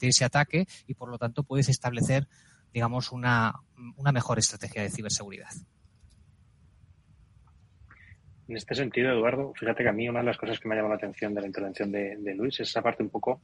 ese 0.00 0.24
ataque 0.24 0.66
y 0.86 0.94
por 0.94 1.10
lo 1.10 1.18
tanto 1.18 1.42
puedes 1.42 1.68
establecer, 1.68 2.28
digamos, 2.72 3.10
una, 3.10 3.52
mejor 4.12 4.38
estrategia 4.38 4.82
de 4.82 4.90
ciberseguridad. 4.90 5.50
En 8.46 8.56
este 8.56 8.74
sentido, 8.74 9.10
Eduardo, 9.10 9.52
fíjate 9.54 9.82
que 9.82 9.88
a 9.90 9.92
mí 9.92 10.08
una 10.08 10.20
de 10.20 10.26
las 10.26 10.38
cosas 10.38 10.58
que 10.58 10.68
me 10.68 10.74
ha 10.74 10.78
llamado 10.78 10.94
la 10.94 10.98
atención 10.98 11.34
de 11.34 11.40
la 11.42 11.46
intervención 11.48 11.92
de, 11.92 12.34
Luis 12.34 12.60
es 12.60 12.68
esa 12.68 12.80
parte 12.80 13.02
un 13.02 13.10
poco, 13.10 13.42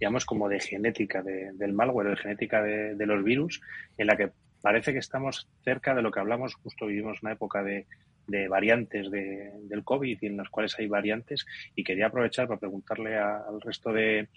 digamos, 0.00 0.24
como 0.24 0.48
de 0.48 0.58
genética 0.60 1.22
del 1.22 1.72
malware, 1.72 2.10
de 2.10 2.16
genética 2.16 2.62
de, 2.62 2.94
de, 2.94 3.06
los 3.06 3.22
virus, 3.22 3.60
en 3.98 4.06
la 4.06 4.16
que 4.16 4.30
parece 4.62 4.92
que 4.92 4.98
estamos 4.98 5.48
cerca 5.62 5.94
de 5.94 6.02
lo 6.02 6.10
que 6.10 6.20
hablamos, 6.20 6.54
justo 6.54 6.86
vivimos 6.86 7.22
una 7.22 7.32
época 7.32 7.62
de, 7.62 7.86
de 8.30 8.48
variantes 8.48 9.10
de, 9.10 9.50
del 9.62 9.84
COVID 9.84 10.18
y 10.20 10.26
en 10.26 10.36
las 10.36 10.48
cuales 10.48 10.78
hay 10.78 10.86
variantes. 10.86 11.44
Y 11.74 11.84
quería 11.84 12.06
aprovechar 12.06 12.46
para 12.46 12.60
preguntarle 12.60 13.18
al 13.18 13.60
resto 13.60 13.92
de, 13.92 14.28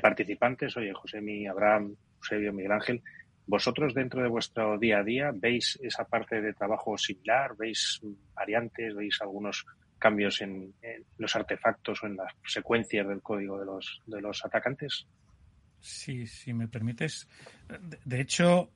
participantes, 0.00 0.76
oye, 0.76 0.92
José, 0.92 1.20
mi 1.20 1.46
Abraham, 1.46 1.94
Eusebio, 2.18 2.52
Miguel 2.52 2.72
Ángel, 2.72 3.02
¿vosotros 3.46 3.94
dentro 3.94 4.22
de 4.22 4.28
vuestro 4.28 4.78
día 4.78 4.98
a 4.98 5.04
día 5.04 5.32
veis 5.34 5.78
esa 5.82 6.04
parte 6.04 6.40
de 6.40 6.54
trabajo 6.54 6.96
similar? 6.96 7.54
¿Veis 7.58 8.00
variantes? 8.34 8.94
¿Veis 8.94 9.18
algunos 9.20 9.66
cambios 10.02 10.40
en, 10.42 10.74
los 11.16 11.36
artefactos 11.36 12.02
o 12.02 12.06
en 12.06 12.16
las 12.16 12.32
secuencias 12.44 13.06
del 13.06 13.22
código 13.22 13.58
de 13.58 13.64
los, 13.64 14.02
de 14.06 14.20
los 14.20 14.44
atacantes? 14.44 15.06
Sí, 15.80 16.26
si 16.26 16.52
me 16.52 16.66
permites. 16.66 17.28
De 18.04 18.20
hecho, 18.20 18.70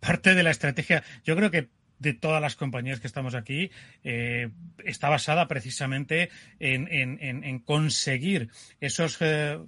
parte 0.00 0.34
de 0.34 0.42
la 0.42 0.50
estrategia, 0.50 1.04
yo 1.24 1.36
creo 1.36 1.50
que 1.50 1.68
de 1.98 2.14
todas 2.14 2.42
las 2.42 2.56
compañías 2.56 3.00
que 3.00 3.06
estamos 3.06 3.34
aquí 3.34 3.70
eh, 4.02 4.50
está 4.84 5.08
basada 5.08 5.46
precisamente 5.46 6.30
en, 6.58 6.88
en, 6.90 7.58
conseguir 7.60 8.50
esos 8.80 9.16
eh, 9.20 9.58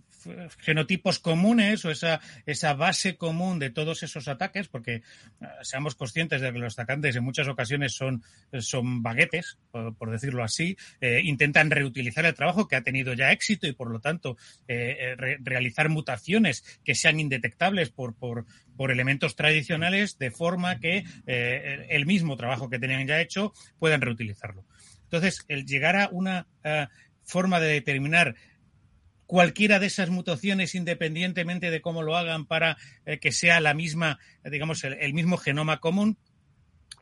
genotipos 0.58 1.18
comunes 1.18 1.84
o 1.84 1.90
esa, 1.90 2.20
esa 2.46 2.74
base 2.74 3.16
común 3.16 3.58
de 3.58 3.70
todos 3.70 4.02
esos 4.02 4.28
ataques, 4.28 4.68
porque 4.68 4.94
eh, 4.94 5.02
seamos 5.62 5.94
conscientes 5.94 6.40
de 6.40 6.52
que 6.52 6.58
los 6.58 6.74
atacantes 6.74 7.16
en 7.16 7.24
muchas 7.24 7.48
ocasiones 7.48 7.94
son, 7.94 8.22
son 8.60 9.02
baguetes, 9.02 9.58
por, 9.70 10.10
decirlo 10.10 10.44
así, 10.44 10.76
eh, 11.00 11.20
intentan 11.24 11.70
reutilizar 11.70 12.24
el 12.24 12.34
trabajo 12.34 12.68
que 12.68 12.76
ha 12.76 12.82
tenido 12.82 13.12
ya 13.14 13.32
éxito 13.32 13.66
y 13.66 13.72
por 13.72 13.90
lo 13.90 14.00
tanto 14.00 14.36
eh, 14.68 15.16
realizar 15.40 15.88
mutaciones 15.88 16.80
que 16.84 16.94
sean 16.94 17.20
indetectables 17.20 17.90
por, 17.90 18.14
por, 18.14 18.46
por 18.76 18.90
elementos 18.90 19.36
tradicionales 19.36 20.18
de 20.18 20.30
forma 20.30 20.78
que 20.80 21.04
el 21.26 22.06
mismo 22.06 22.36
trabajo 22.36 22.68
que 22.70 22.78
tenían 22.78 23.06
ya 23.06 23.20
hecho 23.20 23.52
puedan 23.78 24.00
reutilizarlo. 24.00 24.64
Entonces, 25.04 25.44
el 25.48 25.66
llegar 25.66 25.96
a 25.96 26.08
una 26.10 26.46
forma 27.24 27.60
de 27.60 27.68
determinar 27.68 28.36
cualquiera 29.26 29.78
de 29.78 29.86
esas 29.86 30.10
mutaciones, 30.10 30.74
independientemente 30.74 31.70
de 31.70 31.80
cómo 31.80 32.02
lo 32.02 32.16
hagan, 32.16 32.46
para 32.46 32.76
eh, 33.04 33.18
que 33.18 33.32
sea 33.32 33.60
la 33.60 33.74
misma, 33.74 34.18
digamos, 34.44 34.84
el, 34.84 35.14
mismo 35.14 35.36
genoma 35.36 35.78
común, 35.78 36.16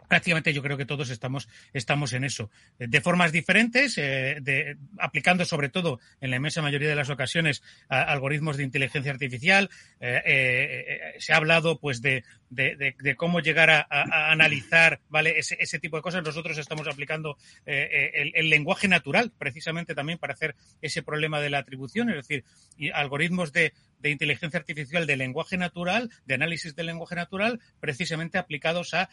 prácticamente 0.08 0.52
yo 0.52 0.62
creo 0.62 0.76
que 0.76 0.86
todos 0.86 1.10
estamos, 1.10 1.48
estamos 1.72 2.12
en 2.12 2.24
eso. 2.24 2.50
De 2.78 3.00
formas 3.00 3.32
diferentes, 3.32 3.98
eh, 3.98 4.38
de, 4.40 4.76
aplicando 4.98 5.44
sobre 5.44 5.68
todo 5.68 6.00
en 6.20 6.30
la 6.30 6.36
inmensa 6.36 6.62
mayoría 6.62 6.88
de 6.88 6.94
las 6.94 7.10
ocasiones 7.10 7.62
algoritmos 7.88 8.56
de 8.56 8.64
inteligencia 8.64 9.12
artificial. 9.12 9.70
Eh, 10.00 10.22
eh, 10.24 11.14
se 11.18 11.32
ha 11.32 11.36
hablado 11.36 11.78
pues 11.78 12.02
de, 12.02 12.24
de, 12.50 13.16
cómo 13.16 13.40
llegar 13.40 13.70
a, 13.70 13.86
analizar 14.30 15.00
¿vale? 15.08 15.38
Ese, 15.38 15.56
ese, 15.58 15.78
tipo 15.78 15.96
de 15.96 16.02
cosas. 16.02 16.22
Nosotros 16.22 16.58
estamos 16.58 16.86
aplicando 16.88 17.36
el, 17.64 18.32
el, 18.34 18.50
lenguaje 18.50 18.88
natural 18.88 19.32
precisamente 19.36 19.94
también 19.94 20.18
para 20.18 20.34
hacer 20.34 20.54
ese 20.80 21.02
problema 21.02 21.40
de 21.40 21.50
la 21.50 21.58
atribución, 21.58 22.10
es 22.10 22.16
decir, 22.16 22.44
algoritmos 22.92 23.52
de, 23.52 23.72
de 24.04 24.10
inteligencia 24.10 24.58
artificial 24.60 25.06
de 25.06 25.16
lenguaje 25.16 25.56
natural, 25.56 26.10
de 26.26 26.34
análisis 26.34 26.76
del 26.76 26.86
lenguaje 26.86 27.14
natural, 27.14 27.60
precisamente 27.80 28.36
aplicados 28.36 28.92
a 28.92 29.08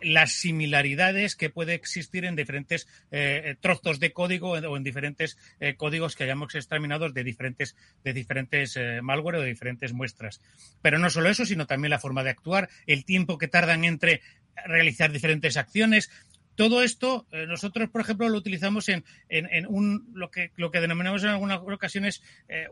las 0.00 0.32
similaridades 0.32 1.36
que 1.36 1.50
puede 1.50 1.74
existir 1.74 2.24
en 2.24 2.36
diferentes 2.36 2.86
eh, 3.10 3.56
trozos 3.60 4.00
de 4.00 4.12
código 4.12 4.50
o 4.52 4.76
en 4.76 4.82
diferentes 4.82 5.38
eh, 5.60 5.74
códigos 5.74 6.16
que 6.16 6.24
hayamos 6.24 6.54
examinado 6.54 7.08
de 7.10 7.24
diferentes, 7.24 7.76
de 8.04 8.12
diferentes 8.12 8.76
eh, 8.76 9.00
malware 9.02 9.36
o 9.36 9.40
de 9.40 9.48
diferentes 9.48 9.92
muestras. 9.92 10.40
Pero 10.82 10.98
no 10.98 11.10
solo 11.10 11.28
eso, 11.28 11.44
sino 11.44 11.66
también 11.66 11.90
la 11.90 11.98
forma 11.98 12.24
de 12.24 12.30
actuar, 12.30 12.68
el 12.86 13.04
tiempo 13.04 13.38
que 13.38 13.48
tardan 13.48 13.84
entre 13.84 14.22
realizar 14.66 15.12
diferentes 15.12 15.56
acciones. 15.56 16.10
Todo 16.56 16.82
esto 16.82 17.24
nosotros, 17.46 17.88
por 17.88 18.00
ejemplo, 18.00 18.28
lo 18.28 18.36
utilizamos 18.36 18.88
en, 18.88 19.04
en, 19.28 19.64
un, 19.68 20.10
lo, 20.12 20.32
que, 20.32 20.50
lo 20.56 20.72
que 20.72 20.80
denominamos 20.80 21.22
en 21.22 21.28
algunas 21.28 21.60
ocasiones 21.60 22.20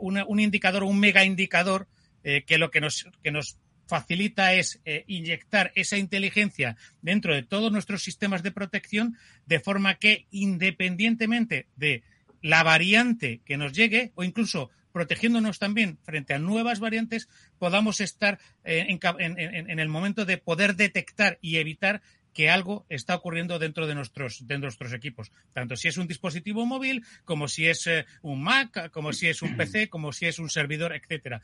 un 0.01 0.41
indicador, 0.41 0.83
un 0.83 0.99
mega 0.99 1.25
indicador, 1.25 1.87
que 2.25 2.59
lo 2.59 2.73
que 2.73 2.81
nos, 2.81 3.09
que 3.23 3.31
nos 3.31 3.59
facilita 3.87 4.53
es 4.55 4.81
eh, 4.85 5.05
inyectar 5.07 5.73
esa 5.75 5.97
inteligencia 5.97 6.77
dentro 7.03 7.35
de 7.35 7.43
todos 7.43 7.73
nuestros 7.73 8.03
sistemas 8.03 8.43
de 8.43 8.53
protección, 8.53 9.17
de 9.47 9.61
forma 9.61 9.95
que 9.95 10.27
independientemente 10.31 11.67
de 11.77 12.03
la 12.43 12.63
variante 12.63 13.41
que 13.45 13.57
nos 13.57 13.73
llegue, 13.73 14.13
o 14.15 14.25
incluso 14.25 14.71
protegiéndonos 14.93 15.59
también 15.59 15.99
frente 16.05 16.33
a 16.33 16.39
nuevas 16.39 16.81
variantes, 16.81 17.29
podamos 17.59 18.01
estar 18.01 18.39
eh, 18.65 18.87
en, 18.89 19.79
el 19.79 19.89
momento 19.89 20.25
de 20.25 20.39
poder 20.39 20.75
detectar 20.75 21.39
y 21.43 21.57
evitar 21.57 22.01
que 22.37 22.51
algo 22.51 22.85
está 22.91 23.15
ocurriendo 23.15 23.59
dentro 23.59 23.87
de 23.87 23.95
nuestros, 23.95 24.47
de 24.47 24.59
nuestros 24.59 24.93
equipos, 24.93 25.33
tanto 25.55 25.75
si 25.75 25.89
es 25.89 25.97
un 25.97 26.07
dispositivo 26.07 26.67
móvil, 26.67 27.03
como 27.25 27.49
si 27.49 27.67
es 27.67 27.87
eh, 27.87 28.05
un 28.21 28.43
Mac, 28.43 28.91
como 28.91 29.15
si 29.15 29.29
es 29.29 29.41
un 29.41 29.57
PC, 29.57 29.89
como 29.89 30.13
si 30.13 30.27
es 30.27 30.39
un 30.39 30.51
servidor, 30.51 30.95
etcétera. 30.95 31.41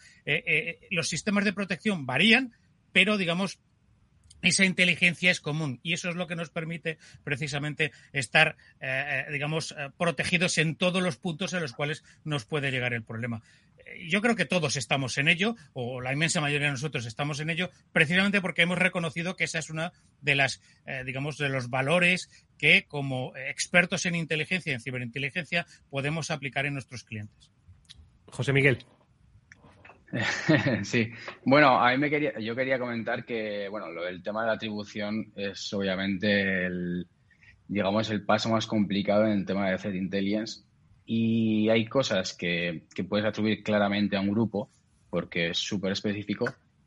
los 0.91 1.09
sistemas 1.09 1.45
de 1.45 1.55
protección 1.55 2.05
varían, 2.05 2.53
pero 2.93 3.17
digamos 3.17 3.59
esa 4.43 4.65
inteligencia 4.65 5.31
es 5.31 5.41
común 5.41 5.81
y 5.83 5.93
eso 5.93 6.11
es 6.11 6.17
lo 6.17 6.27
que 6.27 6.37
nos 6.37 6.51
permite 6.51 6.99
precisamente 7.25 7.93
estar, 8.13 8.57
eh, 8.81 9.25
eh, 9.29 9.33
digamos, 9.33 9.73
eh, 9.73 9.91
protegidos 9.97 10.59
en 10.59 10.75
todos 10.75 11.03
los 11.03 11.17
puntos 11.17 11.53
en 11.55 11.63
los 11.63 11.73
cuales 11.73 12.05
nos 12.25 12.45
puede 12.45 12.71
llegar 12.71 12.93
el 12.93 13.05
problema. 13.05 13.43
Yo 14.09 14.21
creo 14.21 14.37
que 14.37 14.45
todos 14.45 14.77
estamos 14.77 15.18
en 15.18 15.29
ello, 15.29 15.57
o 15.73 16.01
la 16.01 16.12
inmensa 16.12 16.40
mayoría 16.40 16.68
de 16.68 16.73
nosotros 16.73 17.07
estamos 17.07 17.40
en 17.40 17.51
ello, 17.51 17.71
precisamente 17.92 18.40
porque 18.40 18.62
hemos 18.62 18.79
reconocido 18.79 19.37
que 19.37 19.45
esa 19.45 19.59
es 19.59 19.71
una 19.71 19.92
de 20.21 20.35
las, 20.35 20.61
digamos, 21.05 21.38
de 21.38 21.49
los 21.49 21.71
valores 21.71 22.31
que 22.59 22.85
como 22.87 23.33
expertos 23.37 24.07
en 24.07 24.14
inteligencia, 24.14 24.73
en 24.73 24.81
ciberinteligencia, 24.81 25.66
podemos 25.90 26.31
aplicar 26.31 26.66
en 26.66 26.75
nuestros 26.75 27.05
clientes. 27.05 27.51
José 28.27 28.53
Miguel. 28.53 28.79
Sí, 30.83 31.11
bueno, 31.45 31.79
a 31.83 31.90
mí 31.92 31.99
me 31.99 32.11
quería, 32.11 32.38
yo 32.38 32.55
quería 32.55 32.79
comentar 32.79 33.25
que, 33.25 33.68
bueno, 33.68 33.90
lo 33.90 34.05
del 34.05 34.23
tema 34.23 34.42
de 34.42 34.49
la 34.49 34.55
atribución 34.55 35.33
es 35.37 35.73
obviamente 35.73 36.66
el, 36.66 37.07
digamos, 37.66 38.11
el 38.11 38.25
paso 38.25 38.51
más 38.51 38.66
complicado 38.66 39.25
en 39.27 39.33
el 39.33 39.47
tema 39.47 39.71
de 39.71 39.79
Threat 39.79 39.95
Intelligence 39.95 40.64
y 41.05 41.69
hay 41.69 41.87
cosas 41.87 42.35
que, 42.35 42.85
que 42.95 43.05
puedes 43.05 43.27
atribuir 43.27 43.62
claramente 43.62 44.17
a 44.17 44.21
un 44.21 44.31
grupo 44.31 44.71
porque 45.11 45.51
es 45.51 45.59
súper 45.59 45.93
específico, 45.93 46.47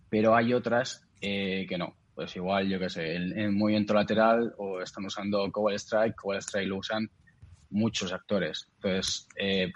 pero 0.10 0.36
hay 0.36 0.54
otras 0.54 1.06
eh, 1.22 1.66
que 1.70 1.78
no. 1.78 1.96
Pues 2.16 2.36
igual, 2.38 2.70
yo 2.70 2.80
qué 2.80 2.90
sé, 2.90 3.16
en, 3.16 3.38
en 3.38 3.58
movimiento 3.58 3.94
lateral 3.94 4.54
o 4.58 4.82
están 4.82 5.06
usando 5.06 5.52
Cobalt 5.52 5.80
Strike, 5.80 6.16
Cobalt 6.16 6.42
Strike 6.42 6.68
lo 6.68 6.78
usan 6.78 7.10
muchos 7.70 8.14
actores. 8.14 8.68
Entonces, 8.76 9.28
eh, 9.36 9.72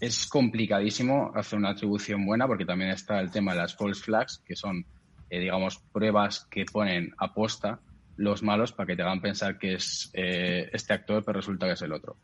es 0.00 0.26
complicadísimo 0.28 1.32
hacer 1.34 1.58
una 1.58 1.70
atribución 1.70 2.24
buena 2.24 2.46
porque 2.46 2.64
también 2.64 2.90
está 2.90 3.20
el 3.20 3.30
tema 3.30 3.52
de 3.52 3.58
las 3.58 3.74
false 3.74 4.02
flags, 4.02 4.42
que 4.46 4.56
son, 4.56 4.86
eh, 5.28 5.40
digamos, 5.40 5.78
pruebas 5.92 6.46
que 6.50 6.64
ponen 6.64 7.12
a 7.18 7.34
posta 7.34 7.80
los 8.16 8.42
malos 8.42 8.72
para 8.72 8.86
que 8.86 8.96
te 8.96 9.02
hagan 9.02 9.20
pensar 9.20 9.58
que 9.58 9.74
es 9.74 10.10
eh, 10.14 10.70
este 10.72 10.92
actor, 10.92 11.24
pero 11.24 11.40
resulta 11.40 11.66
que 11.66 11.72
es 11.72 11.82
el 11.82 11.92
otro. 11.92 12.16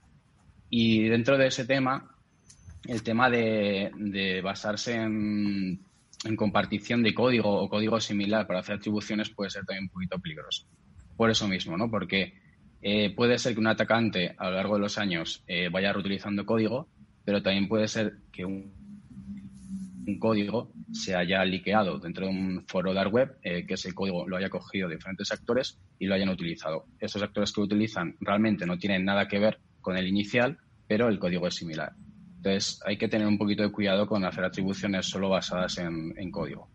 Y 0.69 1.09
dentro 1.09 1.39
de 1.39 1.47
ese 1.47 1.65
tema, 1.65 2.17
el 2.87 3.03
tema 3.03 3.31
de, 3.31 4.41
basarse 4.43 4.95
en, 4.95 5.81
compartición 6.37 7.03
de 7.03 7.15
código 7.15 7.51
o 7.51 7.69
código 7.69 8.01
similar 8.01 8.47
para 8.47 8.61
hacer 8.61 8.77
atribuciones 8.77 9.31
puede 9.31 9.51
ser 9.51 9.65
también 9.65 9.85
un 9.85 9.91
poquito 9.91 10.19
peligroso. 10.19 10.67
Por 11.17 11.31
eso 11.31 11.47
mismo, 11.47 11.77
¿no? 11.77 11.89
Porque 11.91 12.35
eh, 12.83 13.15
puede 13.15 13.39
ser 13.39 13.55
que 13.55 13.61
un 13.61 13.69
atacante 13.69 14.35
a 14.37 14.51
lo 14.51 14.57
largo 14.57 14.75
de 14.75 14.81
los 14.81 14.99
años 14.99 15.45
eh, 15.47 15.69
vaya 15.71 15.93
reutilizando 15.93 16.45
código, 16.45 16.89
pero 17.25 17.43
también 17.43 17.69
puede 17.69 17.87
ser 17.87 18.19
que 18.33 18.45
un, 18.45 18.75
código 20.21 20.73
se 20.93 21.17
haya 21.17 21.45
liqueado 21.45 21.99
dentro 21.99 22.27
de 22.27 22.31
un 22.31 22.65
foro 22.67 22.95
dark 22.95 23.13
web, 23.13 23.37
eh, 23.43 23.67
que 23.67 23.75
ese 23.75 23.93
código 23.93 24.29
lo 24.29 24.37
haya 24.37 24.49
cogido 24.49 24.89
diferentes 24.89 25.33
actores 25.33 25.81
y 25.99 26.07
lo 26.07 26.15
hayan 26.15 26.29
utilizado. 26.29 26.87
Esos 27.01 27.23
actores 27.23 27.53
que 27.53 27.61
lo 27.61 27.65
utilizan 27.65 28.17
realmente 28.21 28.67
no 28.67 28.79
tienen 28.79 29.05
nada 29.05 29.27
que 29.27 29.41
ver 29.41 29.59
con 29.87 29.97
el 29.97 30.09
inicial, 30.09 30.59
pero 30.89 31.09
el 31.09 31.21
código 31.21 31.47
es 31.47 31.55
similar. 31.55 31.93
Entonces 32.39 32.81
hay 32.85 32.99
que 32.99 33.07
tener 33.07 33.29
un 33.29 33.39
poquito 33.39 33.63
de 33.63 33.71
cuidado 33.71 34.09
con 34.09 34.25
hacer 34.25 34.45
atribuciones 34.45 35.07
solo 35.07 35.29
basadas 35.29 35.79
en 35.79 36.31
código. 36.33 36.69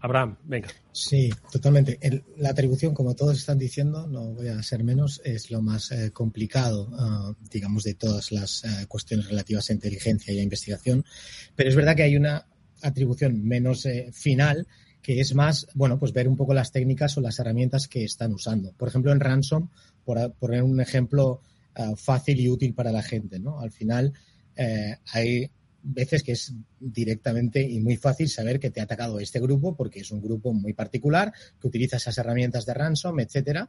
Abraham, 0.00 0.36
venga. 0.44 0.68
Sí, 0.92 1.30
totalmente. 1.50 1.98
la 2.36 2.50
atribución, 2.50 2.94
como 2.94 3.14
todos 3.14 3.36
están 3.36 3.58
diciendo, 3.58 4.06
no 4.06 4.26
voy 4.26 4.48
a 4.48 4.62
ser 4.62 4.84
menos, 4.84 5.20
es 5.24 5.50
lo 5.50 5.60
más 5.60 5.90
eh, 5.90 6.12
complicado, 6.12 6.88
ah, 6.96 7.32
digamos, 7.50 7.82
de 7.82 7.94
todas 7.94 8.30
las 8.30 8.64
eh, 8.64 8.86
cuestiones 8.86 9.28
relativas 9.28 9.68
a 9.68 9.72
inteligencia 9.72 10.32
y 10.32 10.38
a 10.38 10.42
investigación. 10.42 11.04
Pero 11.56 11.68
es 11.68 11.76
verdad 11.76 11.96
que 11.96 12.04
hay 12.04 12.16
una 12.16 12.46
atribución 12.82 13.44
menos 13.44 13.84
eh, 13.86 14.10
final 14.12 14.66
que 15.02 15.20
es 15.20 15.34
más, 15.34 15.66
bueno, 15.74 15.98
pues 15.98 16.12
ver 16.12 16.28
un 16.28 16.36
poco 16.36 16.54
las 16.54 16.70
técnicas 16.70 17.16
o 17.16 17.20
las 17.20 17.38
herramientas 17.38 17.88
que 17.88 18.04
están 18.04 18.32
usando. 18.32 18.72
Por 18.72 18.88
ejemplo, 18.88 19.10
en 19.10 19.20
Ransom, 19.20 19.68
por 20.04 20.32
poner 20.34 20.62
un 20.62 20.80
ejemplo 20.80 21.40
ah, 21.78 21.94
fácil 21.96 22.40
y 22.40 22.48
útil 22.48 22.74
para 22.74 22.92
la 22.92 23.02
gente, 23.02 23.38
¿no? 23.38 23.60
Al 23.60 23.72
final 23.72 24.12
hay 25.12 25.48
veces 25.82 26.22
que 26.22 26.32
es 26.32 26.52
directamente 26.78 27.62
y 27.62 27.80
muy 27.80 27.96
fácil 27.96 28.28
saber 28.28 28.58
que 28.58 28.70
te 28.70 28.80
ha 28.80 28.84
atacado 28.84 29.20
este 29.20 29.40
grupo 29.40 29.76
porque 29.76 30.00
es 30.00 30.10
un 30.10 30.20
grupo 30.20 30.52
muy 30.52 30.72
particular 30.72 31.32
que 31.60 31.66
utiliza 31.68 31.96
esas 31.96 32.18
herramientas 32.18 32.66
de 32.66 32.74
ransom, 32.74 33.20
etcétera. 33.20 33.68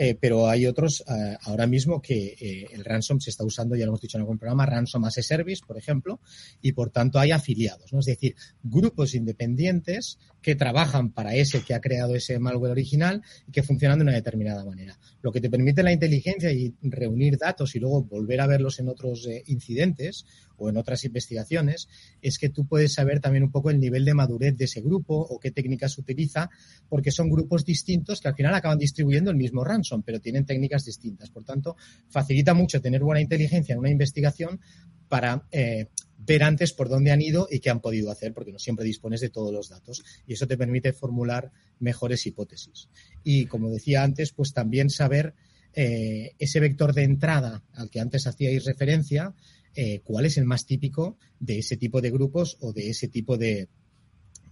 Eh, 0.00 0.16
pero 0.18 0.48
hay 0.48 0.64
otros 0.64 1.02
eh, 1.08 1.36
ahora 1.42 1.66
mismo 1.66 2.00
que 2.00 2.36
eh, 2.40 2.68
el 2.70 2.84
ransom 2.84 3.18
se 3.18 3.30
está 3.30 3.44
usando, 3.44 3.74
ya 3.74 3.84
lo 3.84 3.90
hemos 3.90 4.00
dicho 4.00 4.16
en 4.16 4.22
algún 4.22 4.38
programa, 4.38 4.64
ransom 4.64 5.04
as 5.04 5.18
a 5.18 5.22
service, 5.22 5.62
por 5.66 5.76
ejemplo, 5.76 6.20
y 6.62 6.70
por 6.70 6.90
tanto 6.90 7.18
hay 7.18 7.32
afiliados, 7.32 7.92
¿no? 7.92 7.98
Es 7.98 8.06
decir, 8.06 8.36
grupos 8.62 9.16
independientes 9.16 10.20
que 10.40 10.54
trabajan 10.54 11.10
para 11.10 11.34
ese 11.34 11.62
que 11.62 11.74
ha 11.74 11.80
creado 11.80 12.14
ese 12.14 12.38
malware 12.38 12.70
original 12.70 13.22
y 13.48 13.50
que 13.50 13.64
funcionan 13.64 13.98
de 13.98 14.04
una 14.04 14.12
determinada 14.14 14.64
manera. 14.64 14.96
Lo 15.20 15.32
que 15.32 15.40
te 15.40 15.50
permite 15.50 15.82
la 15.82 15.92
inteligencia 15.92 16.52
y 16.52 16.72
reunir 16.80 17.36
datos 17.36 17.74
y 17.74 17.80
luego 17.80 18.04
volver 18.04 18.40
a 18.40 18.46
verlos 18.46 18.78
en 18.78 18.88
otros 18.88 19.28
incidentes 19.46 20.24
o 20.58 20.68
en 20.68 20.76
otras 20.76 21.04
investigaciones 21.04 21.88
es 22.20 22.38
que 22.38 22.48
tú 22.48 22.66
puedes 22.66 22.92
saber 22.92 23.20
también 23.20 23.44
un 23.44 23.50
poco 23.50 23.70
el 23.70 23.80
nivel 23.80 24.04
de 24.04 24.14
madurez 24.14 24.56
de 24.56 24.66
ese 24.66 24.80
grupo 24.80 25.14
o 25.14 25.38
qué 25.38 25.50
técnicas 25.50 25.96
utiliza, 25.98 26.50
porque 26.88 27.10
son 27.10 27.30
grupos 27.30 27.64
distintos 27.64 28.20
que 28.20 28.28
al 28.28 28.34
final 28.34 28.54
acaban 28.54 28.78
distribuyendo 28.78 29.30
el 29.30 29.36
mismo 29.36 29.64
ransom, 29.64 30.02
pero 30.02 30.20
tienen 30.20 30.44
técnicas 30.44 30.84
distintas. 30.84 31.30
Por 31.30 31.44
tanto, 31.44 31.76
facilita 32.08 32.54
mucho 32.54 32.80
tener 32.80 33.02
buena 33.02 33.20
inteligencia 33.20 33.72
en 33.72 33.78
una 33.78 33.90
investigación 33.90 34.60
para 35.08 35.46
eh, 35.50 35.86
ver 36.18 36.42
antes 36.42 36.72
por 36.72 36.88
dónde 36.88 37.10
han 37.10 37.22
ido 37.22 37.48
y 37.50 37.60
qué 37.60 37.70
han 37.70 37.80
podido 37.80 38.10
hacer, 38.10 38.34
porque 38.34 38.52
no 38.52 38.58
siempre 38.58 38.84
dispones 38.84 39.20
de 39.20 39.30
todos 39.30 39.52
los 39.52 39.68
datos. 39.68 40.04
Y 40.26 40.34
eso 40.34 40.46
te 40.46 40.58
permite 40.58 40.92
formular 40.92 41.50
mejores 41.78 42.26
hipótesis. 42.26 42.88
Y 43.24 43.46
como 43.46 43.70
decía 43.70 44.02
antes, 44.02 44.32
pues 44.32 44.52
también 44.52 44.90
saber 44.90 45.34
eh, 45.74 46.34
ese 46.38 46.60
vector 46.60 46.92
de 46.92 47.04
entrada 47.04 47.62
al 47.72 47.90
que 47.90 48.00
antes 48.00 48.26
hacíais 48.26 48.64
referencia, 48.64 49.34
eh, 49.80 50.00
cuál 50.02 50.26
es 50.26 50.36
el 50.36 50.44
más 50.44 50.66
típico 50.66 51.18
de 51.38 51.60
ese 51.60 51.76
tipo 51.76 52.00
de 52.00 52.10
grupos 52.10 52.56
o 52.58 52.72
de 52.72 52.90
ese 52.90 53.06
tipo 53.06 53.38
de, 53.38 53.68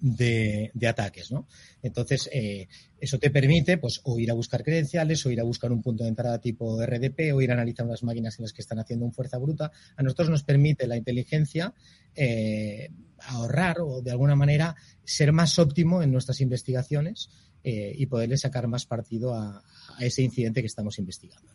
de, 0.01 0.71
ataques, 0.89 1.33
¿no? 1.33 1.49
Entonces, 1.83 2.31
eh, 2.33 2.69
eso 3.01 3.19
te 3.19 3.31
permite, 3.31 3.77
pues, 3.77 4.01
o 4.05 4.21
ir 4.21 4.31
a 4.31 4.35
buscar 4.35 4.63
credenciales, 4.63 5.27
o 5.27 5.33
ir 5.33 5.41
a 5.41 5.43
buscar 5.43 5.73
un 5.73 5.83
punto 5.83 6.05
de 6.05 6.11
entrada 6.11 6.41
tipo 6.41 6.81
RDP, 6.81 7.35
o 7.35 7.43
ir 7.43 7.51
a 7.51 7.55
analizar 7.55 7.85
unas 7.85 8.05
máquinas 8.05 8.39
en 8.39 8.45
las 8.45 8.53
que 8.53 8.63
están 8.63 8.79
haciendo 8.79 9.05
un 9.05 9.13
fuerza 9.13 9.39
bruta. 9.39 9.73
A 9.97 10.03
nosotros 10.05 10.31
nos 10.31 10.45
permite 10.45 10.87
la 10.87 10.97
inteligencia 10.97 11.75
eh, 12.15 12.91
ahorrar 13.19 13.81
o, 13.81 14.03
de 14.03 14.13
alguna 14.13 14.37
manera, 14.37 14.77
ser 15.03 15.33
más 15.33 15.59
óptimo 15.59 16.05
en 16.05 16.13
nuestras 16.13 16.41
investigaciones 16.41 17.31
y 17.65 18.07
poderle 18.07 18.39
sacar 18.39 18.69
más 18.69 18.87
partido 18.87 19.35
a 19.35 19.61
ese 19.99 20.23
incidente 20.23 20.61
que 20.61 20.69
estamos 20.69 21.01
investigando. 21.01 21.51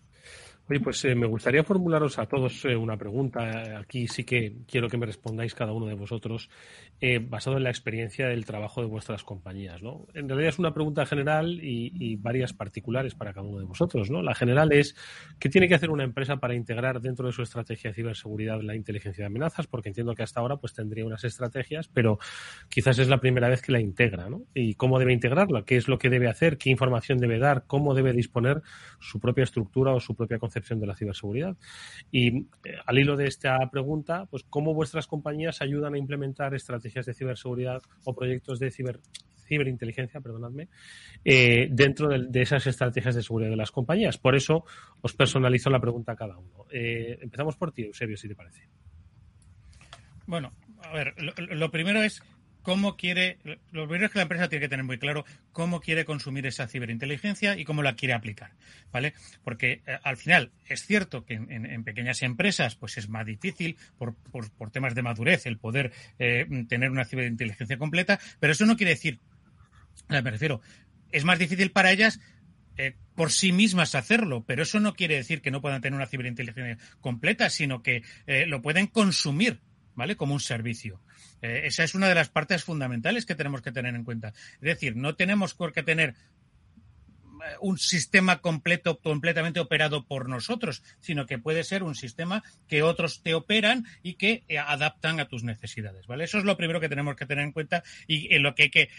Oye, 0.71 0.79
pues 0.79 1.03
eh, 1.03 1.15
me 1.15 1.27
gustaría 1.27 1.65
formularos 1.65 2.17
a 2.17 2.27
todos 2.27 2.63
eh, 2.63 2.77
una 2.77 2.95
pregunta. 2.95 3.77
Aquí 3.77 4.07
sí 4.07 4.23
que 4.23 4.59
quiero 4.65 4.87
que 4.87 4.97
me 4.97 5.05
respondáis 5.05 5.53
cada 5.53 5.73
uno 5.73 5.85
de 5.85 5.95
vosotros, 5.95 6.49
eh, 7.01 7.19
basado 7.19 7.57
en 7.57 7.63
la 7.63 7.69
experiencia 7.69 8.29
del 8.29 8.45
trabajo 8.45 8.79
de 8.79 8.87
vuestras 8.87 9.25
compañías. 9.25 9.83
¿no? 9.83 10.07
En 10.13 10.29
realidad 10.29 10.47
es 10.47 10.59
una 10.59 10.73
pregunta 10.73 11.05
general 11.05 11.59
y, 11.61 12.15
varias 12.15 12.53
particulares 12.53 13.15
para 13.15 13.33
cada 13.33 13.45
uno 13.45 13.59
de 13.59 13.65
vosotros. 13.65 14.09
¿no? 14.09 14.21
La 14.21 14.33
general 14.33 14.71
es, 14.71 14.95
¿qué 15.39 15.49
tiene 15.49 15.67
que 15.67 15.75
hacer 15.75 15.89
una 15.89 16.05
empresa 16.05 16.37
para 16.37 16.55
integrar 16.55 17.01
dentro 17.01 17.27
de 17.27 17.33
su 17.33 17.41
estrategia 17.41 17.89
de 17.89 17.95
ciberseguridad 17.95 18.61
la 18.61 18.73
inteligencia 18.73 19.23
de 19.23 19.27
amenazas? 19.27 19.67
Porque 19.67 19.89
entiendo 19.89 20.15
que 20.15 20.23
hasta 20.23 20.39
ahora 20.39 20.55
pues 20.55 20.73
tendría 20.73 21.05
unas 21.05 21.25
estrategias, 21.25 21.89
pero 21.89 22.17
quizás 22.69 22.97
es 22.97 23.09
la 23.09 23.19
primera 23.19 23.49
vez 23.49 23.61
que 23.61 23.73
la 23.73 23.81
integra. 23.81 24.29
¿no? 24.29 24.43
¿Y 24.53 24.75
cómo 24.75 24.99
debe 24.99 25.11
integrarla? 25.11 25.65
¿Qué 25.65 25.75
es 25.75 25.89
lo 25.89 25.97
que 25.97 26.09
debe 26.09 26.29
hacer? 26.29 26.57
¿Qué 26.57 26.69
información 26.69 27.17
debe 27.17 27.39
dar? 27.39 27.65
¿Cómo 27.67 27.93
debe 27.93 28.13
disponer 28.13 28.61
su 29.01 29.19
propia 29.19 29.43
estructura 29.43 29.91
o 29.91 29.99
su 29.99 30.15
propia 30.15 30.39
concepción? 30.39 30.60
De 30.61 30.87
la 30.87 30.95
ciberseguridad. 30.95 31.57
Y 32.11 32.39
eh, 32.39 32.45
al 32.85 32.99
hilo 32.99 33.15
de 33.15 33.27
esta 33.27 33.57
pregunta, 33.71 34.25
pues 34.29 34.43
cómo 34.49 34.73
vuestras 34.73 35.07
compañías 35.07 35.61
ayudan 35.61 35.95
a 35.95 35.97
implementar 35.97 36.53
estrategias 36.53 37.05
de 37.05 37.13
ciberseguridad 37.13 37.81
o 38.05 38.13
proyectos 38.13 38.59
de 38.59 38.71
ciber 38.71 38.99
ciberinteligencia, 39.51 40.21
perdonadme, 40.21 40.69
eh, 41.25 41.67
dentro 41.69 42.07
de, 42.07 42.41
esas 42.41 42.65
estrategias 42.67 43.15
de 43.15 43.21
seguridad 43.21 43.49
de 43.49 43.57
las 43.57 43.71
compañías. 43.71 44.17
Por 44.17 44.35
eso 44.35 44.63
os 45.01 45.13
personalizo 45.13 45.69
la 45.69 45.81
pregunta 45.81 46.13
a 46.13 46.15
cada 46.15 46.37
uno. 46.37 46.65
Eh, 46.71 47.17
empezamos 47.21 47.57
por 47.57 47.73
ti, 47.73 47.83
Eusebio, 47.83 48.15
si 48.15 48.29
te 48.29 48.35
parece. 48.35 48.69
Bueno, 50.25 50.53
a 50.83 50.93
ver, 50.93 51.13
lo, 51.37 51.69
primero 51.69 52.01
es 52.01 52.23
cómo 52.61 52.95
quiere, 52.95 53.37
lo 53.71 53.87
primero 53.87 54.05
es 54.05 54.11
que 54.11 54.19
la 54.19 54.23
empresa 54.23 54.49
tiene 54.49 54.65
que 54.65 54.69
tener 54.69 54.85
muy 54.85 54.97
claro 54.97 55.25
cómo 55.51 55.81
quiere 55.81 56.05
consumir 56.05 56.45
esa 56.45 56.67
ciberinteligencia 56.67 57.57
y 57.57 57.65
cómo 57.65 57.83
la 57.83 57.95
quiere 57.95 58.13
aplicar, 58.13 58.51
¿vale? 58.91 59.13
Porque 59.43 59.81
eh, 59.85 59.97
al 60.03 60.17
final 60.17 60.51
es 60.67 60.85
cierto 60.85 61.25
que 61.25 61.35
en, 61.35 61.83
pequeñas 61.83 62.21
empresas 62.21 62.75
pues 62.75 62.97
es 62.97 63.09
más 63.09 63.25
difícil 63.25 63.77
por, 63.97 64.15
por, 64.15 64.71
temas 64.71 64.95
de 64.95 65.01
madurez 65.01 65.45
el 65.45 65.57
poder 65.57 65.91
eh, 66.19 66.45
tener 66.67 66.91
una 66.91 67.05
ciberinteligencia 67.05 67.77
completa, 67.77 68.19
pero 68.39 68.53
eso 68.53 68.65
no 68.65 68.77
quiere 68.77 68.91
decir, 68.91 69.19
me 70.07 70.21
refiero, 70.21 70.61
es 71.11 71.23
más 71.23 71.39
difícil 71.39 71.71
para 71.71 71.91
ellas 71.91 72.19
eh, 72.77 72.95
por 73.15 73.31
sí 73.31 73.51
mismas 73.51 73.95
hacerlo, 73.95 74.43
pero 74.45 74.63
eso 74.63 74.79
no 74.79 74.93
quiere 74.93 75.15
decir 75.15 75.41
que 75.41 75.51
no 75.51 75.61
puedan 75.61 75.81
tener 75.81 75.97
una 75.97 76.07
ciberinteligencia 76.07 76.77
completa, 77.01 77.49
sino 77.49 77.81
que 77.81 78.03
lo 78.47 78.61
pueden 78.61 78.87
consumir, 78.87 79.59
¿vale? 79.95 80.15
Como 80.15 80.33
un 80.33 80.39
servicio. 80.39 81.01
Eh, 81.41 81.63
esa 81.65 81.83
es 81.83 81.95
una 81.95 82.07
de 82.07 82.15
las 82.15 82.29
partes 82.29 82.63
fundamentales 82.63 83.25
que 83.25 83.35
tenemos 83.35 83.61
que 83.61 83.71
tener 83.71 83.95
en 83.95 84.03
cuenta. 84.03 84.29
Es 84.55 84.61
decir, 84.61 84.95
no 84.95 85.15
tenemos 85.15 85.53
por 85.53 85.73
qué 85.73 85.83
tener 85.83 86.09
eh, 86.09 87.55
un 87.61 87.77
sistema 87.77 88.39
completo, 88.39 88.99
completamente 88.99 89.59
operado 89.59 90.05
por 90.05 90.29
nosotros, 90.29 90.83
sino 90.99 91.25
que 91.25 91.39
puede 91.39 91.63
ser 91.63 91.83
un 91.83 91.95
sistema 91.95 92.43
que 92.67 92.83
otros 92.83 93.23
te 93.23 93.33
operan 93.33 93.85
y 94.03 94.15
que 94.15 94.43
eh, 94.47 94.59
adaptan 94.59 95.19
a 95.19 95.27
tus 95.27 95.43
necesidades, 95.43 96.05
¿vale? 96.07 96.25
Eso 96.25 96.37
es 96.37 96.43
lo 96.43 96.57
primero 96.57 96.79
que 96.79 96.89
tenemos 96.89 97.15
que 97.15 97.25
tener 97.25 97.43
en 97.43 97.51
cuenta 97.51 97.83
y 98.07 98.33
en 98.33 98.43
lo 98.43 98.53
que 98.53 98.63
hay 98.63 98.69
que 98.69 98.89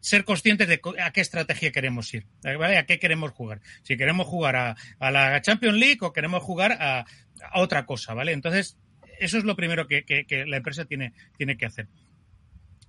ser 0.00 0.24
conscientes 0.24 0.68
de 0.68 0.80
a 1.02 1.10
qué 1.12 1.20
estrategia 1.20 1.72
queremos 1.72 2.12
ir, 2.12 2.26
¿vale? 2.42 2.76
A 2.76 2.86
qué 2.86 2.98
queremos 2.98 3.32
jugar. 3.32 3.60
Si 3.82 3.96
queremos 3.96 4.26
jugar 4.26 4.56
a, 4.56 4.76
la 5.10 5.40
Champions 5.40 5.78
League 5.78 5.98
o 6.02 6.12
queremos 6.12 6.42
jugar 6.42 6.72
a, 6.72 7.00
a 7.00 7.60
otra 7.60 7.86
cosa, 7.86 8.14
¿vale? 8.14 8.32
Entonces, 8.32 8.76
eso 9.20 9.38
es 9.38 9.44
lo 9.44 9.56
primero 9.56 9.86
que, 9.86 10.04
la 10.46 10.56
empresa 10.56 10.84
tiene, 10.84 11.12
tiene 11.36 11.56
que 11.56 11.66
hacer. 11.66 11.88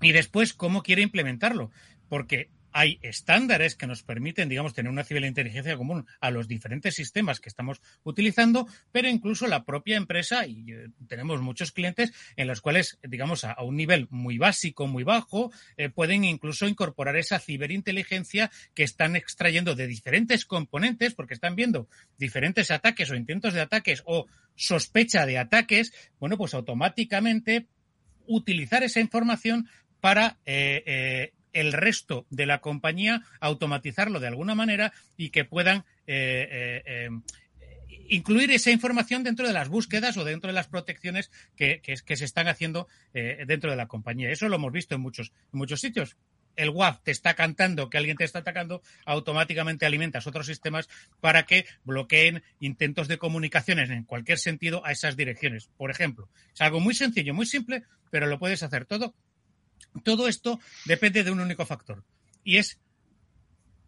Y 0.02 0.12
después, 0.14 0.54
¿cómo 0.54 0.82
quiere 0.82 1.02
implementarlo? 1.02 1.72
Porque 2.10 2.50
hay 2.74 3.00
estándares 3.02 3.76
que 3.76 3.88
nos 3.88 4.04
permiten, 4.04 4.50
digamos, 4.50 4.74
tener 4.74 4.92
una 4.92 5.04
ciberinteligencia 5.04 5.78
común 5.78 6.06
a 6.20 6.32
los 6.32 6.48
diferentes 6.48 6.96
sistemas 6.96 7.40
que 7.40 7.50
estamos 7.50 7.82
utilizando, 8.04 8.68
pero 8.92 9.08
incluso 9.08 9.48
la 9.48 9.66
propia 9.66 9.98
empresa, 9.98 10.46
y 10.46 10.72
eh, 10.72 10.90
tenemos 11.08 11.42
muchos 11.42 11.72
clientes 11.72 12.12
en 12.36 12.48
los 12.48 12.62
cuales, 12.62 13.00
digamos, 13.04 13.44
a, 13.44 13.62
un 13.62 13.76
nivel 13.76 14.08
muy 14.10 14.38
básico, 14.38 14.88
muy 14.88 15.04
bajo, 15.04 15.52
eh, 15.78 15.90
pueden 15.90 16.24
incluso 16.24 16.68
incorporar 16.68 17.16
esa 17.18 17.40
ciberinteligencia 17.40 18.52
que 18.74 18.84
están 18.84 19.16
extrayendo 19.16 19.76
de 19.76 19.88
diferentes 19.88 20.46
componentes, 20.46 21.14
porque 21.14 21.34
están 21.34 21.56
viendo 21.56 21.88
diferentes 22.18 22.72
ataques 22.72 23.10
o 23.12 23.16
intentos 23.16 23.54
de 23.54 23.62
ataques 23.62 24.04
o 24.06 24.28
sospecha 24.56 25.26
de 25.26 25.38
ataques, 25.38 25.94
bueno, 26.20 26.38
pues 26.38 26.54
automáticamente 26.54 27.68
utilizar 28.28 28.84
esa 28.84 29.00
información 29.00 29.68
para 30.00 30.38
eh, 30.46 31.34
el 31.54 31.74
resto 31.74 32.26
de 32.30 32.46
la 32.46 32.62
compañía 32.62 33.24
automatizarlo 33.40 34.20
de 34.20 34.28
alguna 34.28 34.56
manera 34.56 34.94
y 35.18 35.30
que 35.30 35.46
puedan 35.46 35.86
eh, 36.08 36.48
eh, 36.52 36.84
eh, 36.86 37.10
incluir 38.10 38.52
esa 38.52 38.72
información 38.72 39.24
dentro 39.24 39.48
de 39.48 39.54
las 39.54 39.70
búsquedas 39.70 40.18
o 40.18 40.24
dentro 40.24 40.50
de 40.50 40.54
las 40.54 40.68
protecciones 40.68 41.32
que, 41.56 41.82
se 41.96 42.26
están 42.26 42.48
haciendo 42.48 42.88
dentro 43.14 43.70
de 43.70 43.78
la 43.78 43.88
compañía. 43.88 44.30
Eso 44.30 44.50
lo 44.50 44.58
hemos 44.58 44.74
visto 44.74 44.96
en 44.96 45.02
muchos, 45.02 45.32
muchos 45.52 45.80
sitios. 45.80 46.18
El 46.58 46.72
WAF 46.72 47.02
te 47.04 47.12
está 47.12 47.36
cantando 47.36 47.90
que 47.90 47.98
alguien 47.98 48.18
te 48.18 48.26
está 48.26 48.40
atacando, 48.40 48.82
automáticamente 49.06 49.86
alimentas 49.86 50.28
otros 50.28 50.46
sistemas 50.46 50.90
para 51.22 51.44
que 51.44 51.66
bloqueen 51.86 52.44
intentos 52.60 53.08
de 53.08 53.18
comunicaciones 53.18 53.90
en 53.90 54.04
cualquier 54.04 54.38
sentido 54.38 54.86
a 54.86 54.92
esas 54.92 55.16
direcciones. 55.16 55.70
Por 55.78 55.90
ejemplo, 55.90 56.28
es 56.54 56.60
algo 56.60 56.82
muy 56.82 56.94
sencillo, 56.94 57.34
muy 57.34 57.46
simple, 57.46 57.84
pero 58.10 58.28
lo 58.28 58.40
puedes 58.40 58.64
hacer 58.64 58.86
todo 58.86 59.16
todo 60.04 60.28
esto 60.28 60.60
depende 60.86 61.24
de 61.24 61.32
un 61.32 61.40
único 61.40 61.66
factor 61.66 62.04
y 62.44 62.58
es 62.58 62.80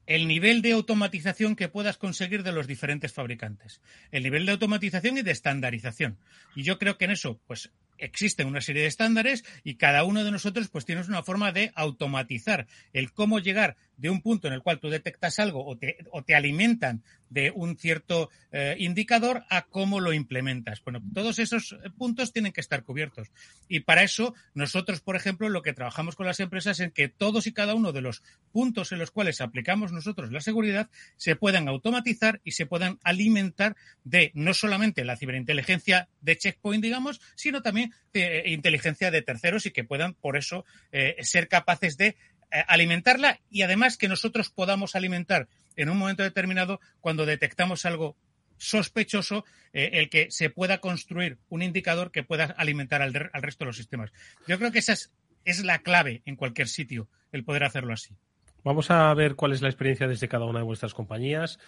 el 0.05 0.27
nivel 0.27 0.61
de 0.61 0.73
automatización 0.73 1.55
que 1.55 1.69
puedas 1.69 1.97
conseguir 1.97 2.43
de 2.43 2.51
los 2.51 2.67
diferentes 2.67 3.13
fabricantes, 3.13 3.81
el 4.11 4.23
nivel 4.23 4.45
de 4.45 4.51
automatización 4.51 5.17
y 5.17 5.21
de 5.21 5.31
estandarización. 5.31 6.17
Y 6.55 6.63
yo 6.63 6.77
creo 6.77 6.97
que 6.97 7.05
en 7.05 7.11
eso, 7.11 7.39
pues 7.47 7.71
existen 7.97 8.47
una 8.47 8.59
serie 8.59 8.81
de 8.81 8.87
estándares 8.89 9.45
y 9.63 9.75
cada 9.75 10.03
uno 10.03 10.23
de 10.23 10.31
nosotros 10.31 10.67
pues 10.67 10.85
tienes 10.85 11.07
una 11.07 11.23
forma 11.23 11.51
de 11.51 11.71
automatizar 11.75 12.67
el 12.91 13.13
cómo 13.13 13.39
llegar 13.39 13.77
de 13.97 14.09
un 14.09 14.21
punto 14.21 14.47
en 14.47 14.53
el 14.53 14.61
cual 14.61 14.79
tú 14.79 14.89
detectas 14.89 15.39
algo 15.39 15.65
o 15.65 15.77
te, 15.77 15.97
o 16.11 16.23
te 16.23 16.35
alimentan 16.35 17.03
de 17.33 17.51
un 17.51 17.77
cierto 17.77 18.29
eh, 18.51 18.75
indicador 18.79 19.43
a 19.49 19.63
cómo 19.63 19.99
lo 19.99 20.13
implementas. 20.13 20.81
Bueno, 20.83 21.01
todos 21.13 21.39
esos 21.39 21.75
puntos 21.97 22.31
tienen 22.31 22.53
que 22.53 22.61
estar 22.61 22.83
cubiertos. 22.83 23.29
Y 23.67 23.81
para 23.81 24.03
eso, 24.03 24.33
nosotros, 24.53 25.01
por 25.01 25.15
ejemplo, 25.15 25.49
lo 25.49 25.61
que 25.61 25.73
trabajamos 25.73 26.15
con 26.15 26.27
las 26.27 26.39
empresas 26.39 26.79
es 26.79 26.91
que 26.93 27.09
todos 27.09 27.47
y 27.47 27.53
cada 27.53 27.73
uno 27.73 27.91
de 27.91 28.01
los 28.01 28.21
puntos 28.51 28.91
en 28.91 28.99
los 28.99 29.11
cuales 29.11 29.41
aplicamos 29.41 29.91
nosotros 29.91 30.31
la 30.31 30.41
seguridad 30.41 30.89
se 31.17 31.35
puedan 31.35 31.67
automatizar 31.67 32.41
y 32.43 32.51
se 32.51 32.65
puedan 32.65 32.99
alimentar 33.03 33.75
de 34.03 34.31
no 34.33 34.53
solamente 34.53 35.03
la 35.03 35.17
ciberinteligencia 35.17 36.09
de 36.21 36.37
checkpoint, 36.37 36.83
digamos, 36.83 37.21
sino 37.35 37.61
también 37.61 37.93
de 38.13 38.43
inteligencia 38.47 39.11
de 39.11 39.21
terceros 39.21 39.65
y 39.65 39.71
que 39.71 39.83
puedan, 39.83 40.13
por 40.13 40.37
eso, 40.37 40.65
eh, 40.91 41.15
ser 41.21 41.47
capaces 41.47 41.97
de 41.97 42.07
eh, 42.07 42.15
alimentarla 42.61 43.39
y 43.49 43.63
además 43.63 43.97
que 43.97 44.07
nosotros 44.07 44.49
podamos 44.49 44.95
alimentar 44.95 45.47
en 45.75 45.89
un 45.89 45.97
momento 45.97 46.23
determinado 46.23 46.79
cuando 47.01 47.25
detectamos 47.25 47.85
algo 47.85 48.15
sospechoso 48.57 49.43
eh, 49.73 49.91
el 49.93 50.09
que 50.09 50.31
se 50.31 50.49
pueda 50.49 50.79
construir 50.79 51.37
un 51.49 51.61
indicador 51.61 52.11
que 52.11 52.23
pueda 52.23 52.45
alimentar 52.45 53.01
al, 53.01 53.13
resto 53.13 53.65
de 53.65 53.67
los 53.67 53.77
sistemas. 53.77 54.11
Yo 54.47 54.57
creo 54.57 54.71
que 54.71 54.79
esa 54.79 54.93
es, 54.93 55.63
la 55.63 55.79
clave 55.79 56.21
en 56.25 56.35
cualquier 56.35 56.67
sitio, 56.67 57.09
el 57.31 57.43
poder 57.43 57.63
hacerlo 57.63 57.93
así. 57.93 58.15
Vamos 58.63 58.89
a 58.91 59.13
ver 59.13 59.35
cuál 59.35 59.51
es 59.51 59.61
la 59.61 59.67
experiencia 59.67 60.07
desde 60.07 60.29
cada 60.29 60.45
una 60.45 60.59
de 60.59 60.65
vuestras 60.65 60.93
compañías. 60.93 61.59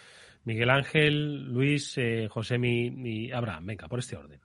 Miguel 0.46 0.70
Ángel, 0.70 1.52
Luis, 1.52 1.98
eh, 1.98 2.28
José 2.30 2.58
y 2.62 3.32
Abraham. 3.32 3.66
Venga, 3.66 3.88
por 3.88 4.00
este 4.00 4.16
orden. 4.16 4.40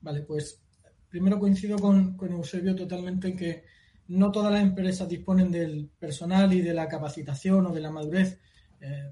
Vale, 0.00 0.22
pues 0.22 0.60
primero 1.08 1.38
coincido 1.38 1.78
con, 1.78 2.16
con 2.16 2.32
Eusebio 2.32 2.74
totalmente 2.74 3.28
en 3.28 3.36
que 3.36 3.64
no 4.08 4.32
todas 4.32 4.52
las 4.52 4.62
empresas 4.62 5.08
disponen 5.08 5.50
del 5.50 5.90
personal 5.98 6.52
y 6.52 6.62
de 6.62 6.74
la 6.74 6.88
capacitación 6.88 7.66
o 7.66 7.72
de 7.72 7.80
la 7.80 7.90
madurez, 7.90 8.38
eh, 8.80 9.10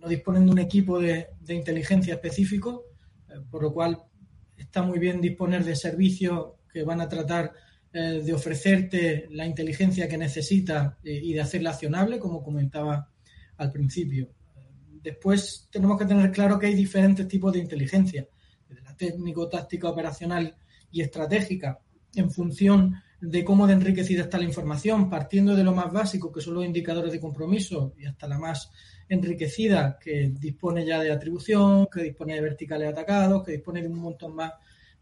no 0.00 0.08
disponen 0.08 0.46
de 0.46 0.52
un 0.52 0.58
equipo 0.58 0.98
de, 0.98 1.28
inteligencia 1.48 2.14
específico, 2.14 2.86
eh, 3.28 3.34
por 3.50 3.62
lo 3.62 3.72
cual 3.72 4.02
está 4.56 4.82
muy 4.82 4.98
bien 4.98 5.20
disponer 5.20 5.64
de 5.64 5.76
servicios 5.76 6.52
que 6.72 6.84
van 6.84 7.00
a 7.00 7.08
tratar 7.08 7.52
eh, 7.92 8.22
de 8.24 8.32
ofrecerte 8.32 9.28
la 9.30 9.46
inteligencia 9.46 10.08
que 10.08 10.16
necesitas 10.16 10.94
y 11.02 11.32
de 11.34 11.40
hacerla 11.40 11.70
accionable, 11.70 12.18
como 12.18 12.42
comentaba 12.42 13.10
al 13.58 13.70
principio. 13.70 14.30
Después 15.02 15.68
tenemos 15.70 15.98
que 15.98 16.06
tener 16.06 16.30
claro 16.30 16.58
que 16.58 16.66
hay 16.66 16.74
diferentes 16.74 17.26
tipos 17.26 17.52
de 17.52 17.58
inteligencia, 17.58 18.26
desde 18.68 18.82
la 18.82 18.96
técnico, 18.96 19.48
táctica, 19.48 19.88
operacional 19.88 20.56
y 20.90 21.02
estratégica, 21.02 21.80
en 22.14 22.30
función 22.30 22.94
de 23.20 23.44
cómo 23.44 23.66
de 23.66 23.74
enriquecida 23.74 24.22
está 24.22 24.38
la 24.38 24.44
información, 24.44 25.10
partiendo 25.10 25.54
de 25.54 25.64
lo 25.64 25.74
más 25.74 25.92
básico, 25.92 26.32
que 26.32 26.40
son 26.40 26.54
los 26.54 26.64
indicadores 26.64 27.12
de 27.12 27.20
compromiso, 27.20 27.94
y 27.98 28.06
hasta 28.06 28.26
la 28.26 28.38
más 28.38 28.70
enriquecida, 29.08 29.98
que 29.98 30.32
dispone 30.38 30.86
ya 30.86 31.00
de 31.00 31.12
atribución, 31.12 31.88
que 31.92 32.02
dispone 32.02 32.34
de 32.34 32.40
verticales 32.40 32.88
atacados, 32.88 33.44
que 33.44 33.52
dispone 33.52 33.82
de 33.82 33.88
un 33.88 33.98
montón 33.98 34.34
más 34.34 34.52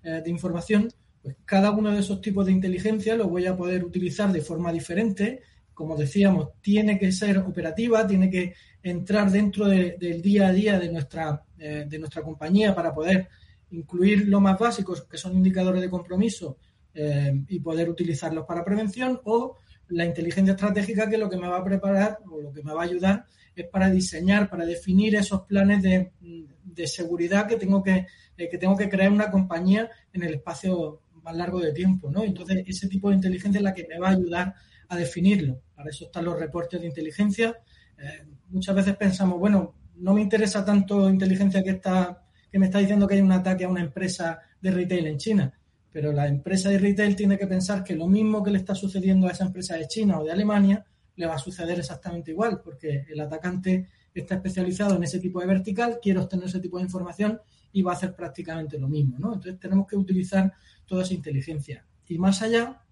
eh, 0.02 0.20
de 0.24 0.30
información, 0.30 0.88
pues 1.22 1.36
cada 1.44 1.70
uno 1.70 1.90
de 1.92 2.00
esos 2.00 2.20
tipos 2.20 2.46
de 2.46 2.52
inteligencia 2.52 3.14
lo 3.14 3.28
voy 3.28 3.46
a 3.46 3.56
poder 3.56 3.84
utilizar 3.84 4.32
de 4.32 4.40
forma 4.40 4.72
diferente. 4.72 5.42
Como 5.74 5.96
decíamos, 5.96 6.60
tiene 6.60 6.98
que 6.98 7.12
ser 7.12 7.38
operativa, 7.38 8.06
tiene 8.06 8.30
que 8.30 8.54
entrar 8.82 9.30
dentro 9.30 9.66
del 9.66 10.22
día 10.22 10.48
a 10.48 10.52
día 10.52 10.78
de 10.78 10.90
nuestra, 10.90 11.44
eh, 11.58 11.84
de 11.88 11.98
nuestra 11.98 12.22
compañía 12.22 12.74
para 12.74 12.94
poder 12.94 13.28
incluir 13.70 14.28
lo 14.28 14.40
más 14.40 14.58
básico, 14.58 14.94
que 15.08 15.18
son 15.18 15.36
indicadores 15.36 15.82
de 15.82 15.90
compromiso, 15.90 16.56
eh, 17.00 17.44
y 17.46 17.60
poder 17.60 17.88
utilizarlos 17.88 18.44
para 18.44 18.64
prevención 18.64 19.20
o 19.22 19.56
la 19.90 20.04
inteligencia 20.04 20.54
estratégica 20.54 21.08
que 21.08 21.16
lo 21.16 21.30
que 21.30 21.36
me 21.36 21.46
va 21.46 21.58
a 21.58 21.64
preparar 21.64 22.18
o 22.28 22.40
lo 22.40 22.52
que 22.52 22.60
me 22.64 22.72
va 22.72 22.82
a 22.82 22.86
ayudar 22.86 23.24
es 23.54 23.68
para 23.68 23.88
diseñar, 23.88 24.50
para 24.50 24.66
definir 24.66 25.14
esos 25.14 25.42
planes 25.42 25.80
de, 25.80 26.10
seguridad 26.86 27.46
que 27.46 27.54
tengo 27.54 27.84
que, 27.84 28.04
eh, 28.36 28.48
que 28.48 28.58
tengo 28.58 28.76
que 28.76 28.88
crear 28.88 29.12
una 29.12 29.30
compañía 29.30 29.88
en 30.12 30.24
el 30.24 30.34
espacio 30.34 31.02
más 31.22 31.36
largo 31.36 31.60
de 31.60 31.72
tiempo, 31.72 32.10
¿no? 32.10 32.24
Entonces, 32.24 32.64
ese 32.66 32.88
tipo 32.88 33.10
de 33.10 33.14
inteligencia 33.14 33.58
es 33.58 33.64
la 33.64 33.74
que 33.74 33.86
me 33.86 34.00
va 34.00 34.08
a 34.08 34.12
ayudar 34.12 34.54
a 34.88 34.96
definirlo. 34.96 35.62
Para 35.76 35.90
eso 35.90 36.06
están 36.06 36.24
los 36.24 36.36
reportes 36.36 36.80
de 36.80 36.88
inteligencia. 36.88 37.56
Eh, 37.96 38.26
muchas 38.48 38.74
veces 38.74 38.96
pensamos, 38.96 39.38
bueno, 39.38 39.72
no 39.94 40.14
me 40.14 40.20
interesa 40.20 40.64
tanto 40.64 41.08
inteligencia 41.08 41.62
que 41.62 41.70
está 41.70 42.24
que 42.50 42.58
me 42.58 42.66
está 42.66 42.80
diciendo 42.80 43.06
que 43.06 43.14
hay 43.14 43.20
un 43.20 43.30
ataque 43.30 43.64
a 43.64 43.68
una 43.68 43.82
empresa 43.82 44.40
de 44.60 44.70
retail 44.72 45.06
en 45.06 45.18
China 45.18 45.54
pero 45.92 46.12
la 46.12 46.28
empresa 46.28 46.68
de 46.70 46.78
retail 46.78 47.16
tiene 47.16 47.38
que 47.38 47.46
pensar 47.46 47.82
que 47.82 47.96
lo 47.96 48.06
mismo 48.06 48.42
que 48.42 48.50
le 48.50 48.58
está 48.58 48.74
sucediendo 48.74 49.26
a 49.26 49.32
esa 49.32 49.44
empresa 49.44 49.76
de 49.76 49.86
China 49.88 50.20
o 50.20 50.24
de 50.24 50.32
Alemania 50.32 50.84
le 51.16 51.26
va 51.26 51.34
a 51.34 51.38
suceder 51.38 51.78
exactamente 51.78 52.30
igual, 52.30 52.60
porque 52.62 53.04
el 53.08 53.20
atacante 53.20 53.88
está 54.14 54.36
especializado 54.36 54.96
en 54.96 55.04
ese 55.04 55.18
tipo 55.18 55.40
de 55.40 55.46
vertical, 55.46 55.98
quiere 56.00 56.20
obtener 56.20 56.46
ese 56.46 56.60
tipo 56.60 56.78
de 56.78 56.84
información 56.84 57.40
y 57.72 57.82
va 57.82 57.92
a 57.92 57.94
hacer 57.94 58.14
prácticamente 58.14 58.78
lo 58.78 58.88
mismo, 58.88 59.18
¿no? 59.18 59.34
Entonces 59.34 59.58
tenemos 59.60 59.86
que 59.86 59.96
utilizar 59.96 60.52
toda 60.86 61.02
esa 61.02 61.14
inteligencia. 61.14 61.84
Y 62.06 62.18
más 62.18 62.42
allá, 62.42 62.82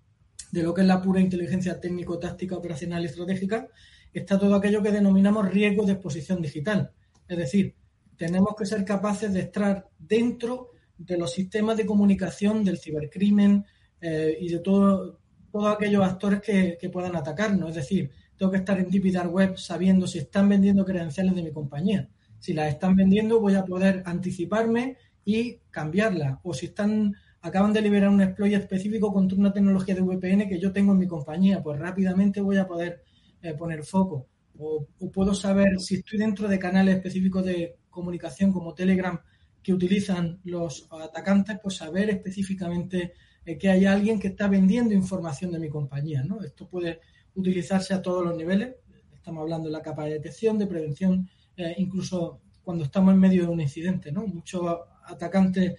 de 0.53 0.63
lo 0.63 0.75
que 0.75 0.83
es 0.83 0.87
la 0.87 1.01
pura 1.01 1.21
inteligencia 1.21 1.81
técnico, 1.81 2.19
táctica, 2.19 2.57
operacional 2.57 3.03
y 3.03 3.07
estratégica, 3.07 3.69
está 4.13 4.39
todo 4.39 4.55
aquello 4.55 4.83
que 4.83 4.93
denominamos 4.93 5.49
riesgo 5.49 5.85
de 5.85 5.93
exposición 5.93 6.41
digital. 6.41 6.93
Es 7.29 7.39
decir, 7.39 7.75
tenemos 8.17 8.55
que 8.57 8.67
ser 8.67 8.85
capaces 8.85 9.33
de 9.33 9.41
estar 9.41 9.89
dentro 9.99 10.71
de 10.99 11.19
los 11.19 11.33
sistemas 11.33 11.77
de 11.77 11.87
comunicación 11.87 12.65
del 12.65 12.79
cibercrimen 12.79 13.65
eh, 14.01 14.37
y 14.41 14.49
de 14.49 14.59
todo, 14.61 15.19
todos 15.53 15.75
aquellos 15.75 16.05
actores 16.05 16.41
que, 16.41 16.91
puedan 16.93 17.17
atacarnos. 17.17 17.71
Es 17.71 17.77
decir, 17.77 18.11
tengo 18.37 18.53
que 18.53 18.59
estar 18.59 18.79
en 18.79 18.91
Deep 18.91 19.13
Dark 19.13 19.33
Web 19.33 19.59
sabiendo 19.59 20.07
si 20.07 20.19
están 20.19 20.49
vendiendo 20.49 20.85
credenciales 20.85 21.35
de 21.35 21.43
mi 21.43 21.53
compañía. 21.53 22.09
Si 22.39 22.53
las 22.53 22.69
están 22.69 22.97
vendiendo, 22.97 23.41
voy 23.41 23.55
a 23.55 23.65
poder 23.65 24.03
anticiparme 24.07 24.97
y 25.25 25.59
cambiarla. 25.71 26.41
O 26.43 26.55
si 26.55 26.67
están 26.67 27.15
acaban 27.47 27.73
de 27.73 27.81
liberar 27.81 28.09
un 28.09 28.21
exploit 28.21 28.55
específico 28.55 29.13
contra 29.13 29.39
una 29.39 29.53
tecnología 29.53 29.95
de 29.95 30.03
VPN 30.03 30.49
que 30.49 30.59
yo 30.59 30.73
tengo 30.73 30.93
en 30.93 30.99
mi 30.99 31.07
compañía, 31.07 31.63
pues 31.63 31.79
rápidamente 31.79 32.41
voy 32.41 32.57
a 32.57 32.67
poder 32.67 33.03
eh, 33.41 33.55
poner 33.55 33.85
foco. 33.85 34.27
O, 34.59 34.87
puedo 35.13 35.35
saber 35.35 35.79
si 35.79 35.97
estoy 35.97 36.19
dentro 36.19 36.49
de 36.49 36.59
canales 36.59 36.97
específicos 36.97 37.45
de 37.45 37.77
comunicación 37.91 38.53
como 38.53 38.75
Telegram 38.75 39.21
que 39.67 39.75
utilizan 39.75 40.39
los 40.45 40.87
atacantes, 40.93 41.59
pues 41.61 41.75
saber 41.75 42.09
específicamente 42.11 43.15
eh, 43.45 43.59
que 43.59 43.69
hay 43.69 43.85
alguien 43.85 44.21
que 44.21 44.29
está 44.29 44.47
vendiendo 44.47 44.95
información 44.95 45.51
de 45.51 45.59
mi 45.59 45.69
compañía. 45.69 46.23
¿no? 46.23 46.41
Esto 46.41 46.69
puede 46.69 47.01
utilizarse 47.35 47.93
a 47.93 48.01
todos 48.01 48.25
los 48.25 48.37
niveles. 48.37 48.77
Estamos 49.13 49.43
hablando 49.43 49.67
de 49.67 49.73
la 49.73 49.83
capa 49.83 50.05
de 50.05 50.13
detección, 50.13 50.59
de 50.59 50.69
prevención, 50.69 51.29
eh, 51.57 51.75
incluso 51.79 52.43
cuando 52.63 52.85
estamos 52.85 53.13
en 53.13 53.21
medio 53.21 53.43
de 53.43 53.49
un 53.49 53.61
incidente. 53.61 54.13
Muchos 54.13 54.79
atacantes 55.05 55.79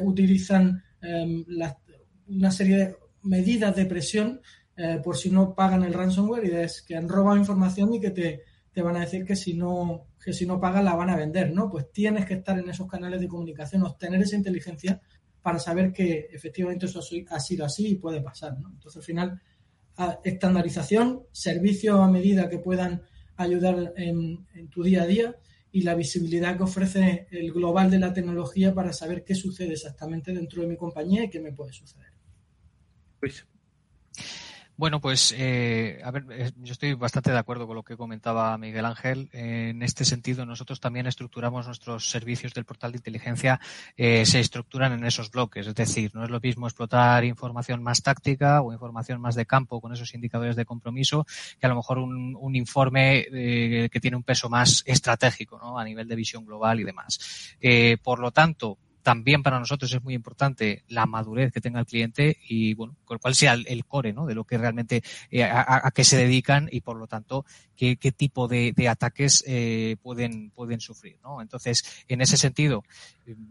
utilizan 0.00 0.82
Em, 1.04 1.44
una 2.28 2.50
serie 2.50 2.76
de 2.78 2.96
medidas 3.22 3.76
de 3.76 3.84
presión 3.84 4.40
eh, 4.76 5.00
por 5.04 5.16
si 5.18 5.30
no 5.30 5.54
pagan 5.54 5.84
el 5.84 5.92
ransomware 5.92 6.46
y 6.46 6.50
es 6.52 6.80
que 6.80 6.96
han 6.96 7.08
robado 7.08 7.36
información 7.36 7.92
y 7.92 8.00
que 8.00 8.10
te, 8.10 8.82
van 8.82 8.96
a 8.96 9.00
decir 9.00 9.24
que 9.24 9.36
si 9.36 9.52
no 9.52 10.06
que 10.24 10.32
si 10.32 10.46
no 10.46 10.58
pagan 10.58 10.86
la 10.86 10.94
van 10.94 11.10
a 11.10 11.16
vender, 11.16 11.52
¿no? 11.52 11.70
Pues 11.70 11.92
tienes 11.92 12.24
que 12.24 12.34
estar 12.34 12.58
en 12.58 12.68
esos 12.70 12.88
canales 12.88 13.20
de 13.20 13.28
comunicación, 13.28 13.82
obtener 13.82 14.22
esa 14.22 14.36
inteligencia 14.36 15.00
para 15.42 15.58
saber 15.58 15.92
que 15.92 16.28
efectivamente 16.32 16.86
eso 16.86 17.00
ha 17.28 17.40
sido 17.40 17.64
así 17.66 17.88
y 17.88 17.94
puede 17.96 18.22
pasar, 18.22 18.58
¿no? 18.58 18.70
Entonces, 18.70 18.96
al 18.96 19.02
final, 19.02 19.42
estandarización, 20.24 21.24
servicios 21.30 22.00
a 22.00 22.08
medida 22.08 22.48
que 22.48 22.58
puedan 22.58 23.02
ayudar 23.36 23.92
en, 23.96 24.46
tu 24.70 24.82
día 24.82 25.02
a 25.02 25.06
día 25.06 25.36
y 25.70 25.82
la 25.82 25.94
visibilidad 25.94 26.56
que 26.56 26.62
ofrece 26.62 27.26
el 27.30 27.52
global 27.52 27.90
de 27.90 27.98
la 27.98 28.14
tecnología 28.14 28.72
para 28.72 28.94
saber 28.94 29.24
qué 29.24 29.34
sucede 29.34 29.74
exactamente 29.74 30.32
dentro 30.32 30.62
de 30.62 30.68
mi 30.68 30.76
compañía 30.76 31.24
y 31.24 31.30
qué 31.30 31.40
me 31.40 31.52
puede 31.52 31.72
suceder. 31.72 32.12
Pues 33.20 33.44
bueno, 34.76 35.00
pues 35.00 35.32
eh, 35.36 36.00
a 36.02 36.10
ver, 36.10 36.24
eh, 36.30 36.50
yo 36.56 36.72
estoy 36.72 36.94
bastante 36.94 37.30
de 37.30 37.38
acuerdo 37.38 37.66
con 37.66 37.76
lo 37.76 37.84
que 37.84 37.96
comentaba 37.96 38.58
Miguel 38.58 38.84
Ángel. 38.84 39.28
en 39.32 39.82
este 39.82 40.04
sentido, 40.04 40.44
nosotros 40.44 40.80
también 40.80 41.06
estructuramos 41.06 41.66
nuestros 41.66 42.10
servicios 42.10 42.54
del 42.54 42.64
portal 42.64 42.90
de 42.90 42.98
inteligencia, 42.98 43.60
eh, 43.96 44.26
se 44.26 44.40
estructuran 44.40 44.92
en 44.92 45.04
esos 45.04 45.30
bloques. 45.30 45.66
Es 45.66 45.74
decir, 45.74 46.12
no 46.14 46.24
es 46.24 46.30
lo 46.30 46.40
mismo 46.40 46.66
explotar 46.66 47.24
información 47.24 47.82
más 47.82 48.02
táctica 48.02 48.62
o 48.62 48.72
información 48.72 49.20
más 49.20 49.36
de 49.36 49.46
campo 49.46 49.80
con 49.80 49.92
esos 49.92 50.12
indicadores 50.14 50.56
de 50.56 50.64
compromiso 50.64 51.24
que 51.60 51.66
a 51.66 51.68
lo 51.68 51.76
mejor 51.76 51.98
un, 51.98 52.36
un 52.40 52.56
informe 52.56 53.26
que 53.30 54.00
tiene 54.00 54.16
un 54.16 54.22
peso 54.22 54.48
más 54.48 54.82
estratégico 54.86 55.58
¿no? 55.58 55.78
a 55.78 55.84
nivel 55.84 56.08
de 56.08 56.16
visión 56.16 56.44
global 56.44 56.80
y 56.80 56.84
demás. 56.84 57.56
por 58.02 58.18
lo 58.18 58.32
tanto, 58.32 58.78
también 59.04 59.42
para 59.42 59.60
nosotros 59.60 59.92
es 59.92 60.02
muy 60.02 60.14
importante 60.14 60.82
la 60.88 61.04
madurez 61.04 61.52
que 61.52 61.60
tenga 61.60 61.78
el 61.78 61.86
cliente 61.86 62.38
y, 62.48 62.72
bueno, 62.72 62.96
cuál 63.04 63.34
sea 63.34 63.52
el, 63.52 63.84
core, 63.84 64.14
¿no? 64.14 64.24
De 64.24 64.34
lo 64.34 64.44
que 64.44 64.56
realmente, 64.56 65.02
eh, 65.30 65.44
a, 65.44 65.90
qué 65.94 66.04
se 66.04 66.16
dedican 66.16 66.70
y, 66.72 66.80
por 66.80 66.96
lo 66.96 67.06
tanto, 67.06 67.44
qué, 67.76 67.96
tipo 67.96 68.48
de, 68.48 68.72
ataques 68.88 69.44
eh, 69.46 69.96
pueden, 70.02 70.50
pueden 70.50 70.80
sufrir, 70.80 71.18
¿no? 71.22 71.42
Entonces, 71.42 71.84
en 72.08 72.22
ese 72.22 72.38
sentido, 72.38 72.82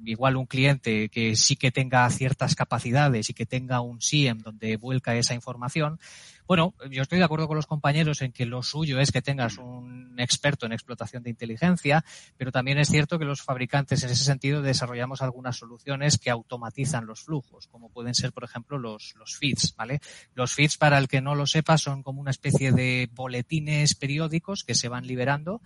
igual 0.04 0.38
un 0.38 0.47
cliente 0.47 1.10
que 1.10 1.36
sí 1.36 1.56
que 1.56 1.72
tenga 1.72 2.10
ciertas 2.10 2.56
capacidades 2.56 3.30
y 3.30 3.36
que 3.36 3.45
tenga 3.45 3.80
un 3.80 4.01
SIEM 4.01 4.39
donde 4.39 4.76
vuelca 4.78 5.16
esa 5.16 5.36
información, 5.36 5.99
bueno, 6.48 6.74
yo 6.89 7.02
estoy 7.02 7.20
de 7.20 7.26
acuerdo 7.26 7.48
con 7.48 7.58
los 7.58 7.68
compañeros 7.68 8.22
en 8.22 8.32
que 8.32 8.46
lo 8.46 8.64
suyo 8.64 9.00
es 9.00 9.12
que 9.12 9.22
tengas 9.22 9.58
un 9.58 10.16
experto 10.18 10.66
en 10.66 10.74
explotación 10.74 11.24
de 11.24 11.30
inteligencia, 11.30 12.04
pero 12.38 12.52
también 12.52 12.78
es 12.78 12.89
cierto 12.89 13.18
que 13.18 13.26
los 13.26 13.41
fabricantes 13.41 14.04
en 14.04 14.10
ese 14.10 14.24
sentido 14.24 14.62
desarrollamos 14.62 15.22
algunas 15.22 15.58
soluciones 15.58 16.18
que 16.18 16.30
automatizan 16.30 17.06
los 17.06 17.22
flujos, 17.22 17.68
como 17.68 17.89
pueden 17.89 18.14
ser, 18.14 18.32
por 18.32 18.44
ejemplo, 18.44 18.78
los, 18.78 19.16
los 19.18 19.38
feeds, 19.38 19.76
¿vale? 19.76 20.00
Los 20.34 20.54
feeds, 20.54 20.78
para 20.78 20.98
el 20.98 21.08
que 21.08 21.22
no 21.22 21.36
lo 21.36 21.48
sepa, 21.48 21.78
son 21.78 22.04
como 22.04 22.22
una 22.22 22.32
especie 22.32 22.72
de 22.72 23.10
boletines 23.14 23.96
periódicos 23.96 24.64
que 24.64 24.76
se 24.76 24.89
van 24.89 25.08
liberando 25.08 25.62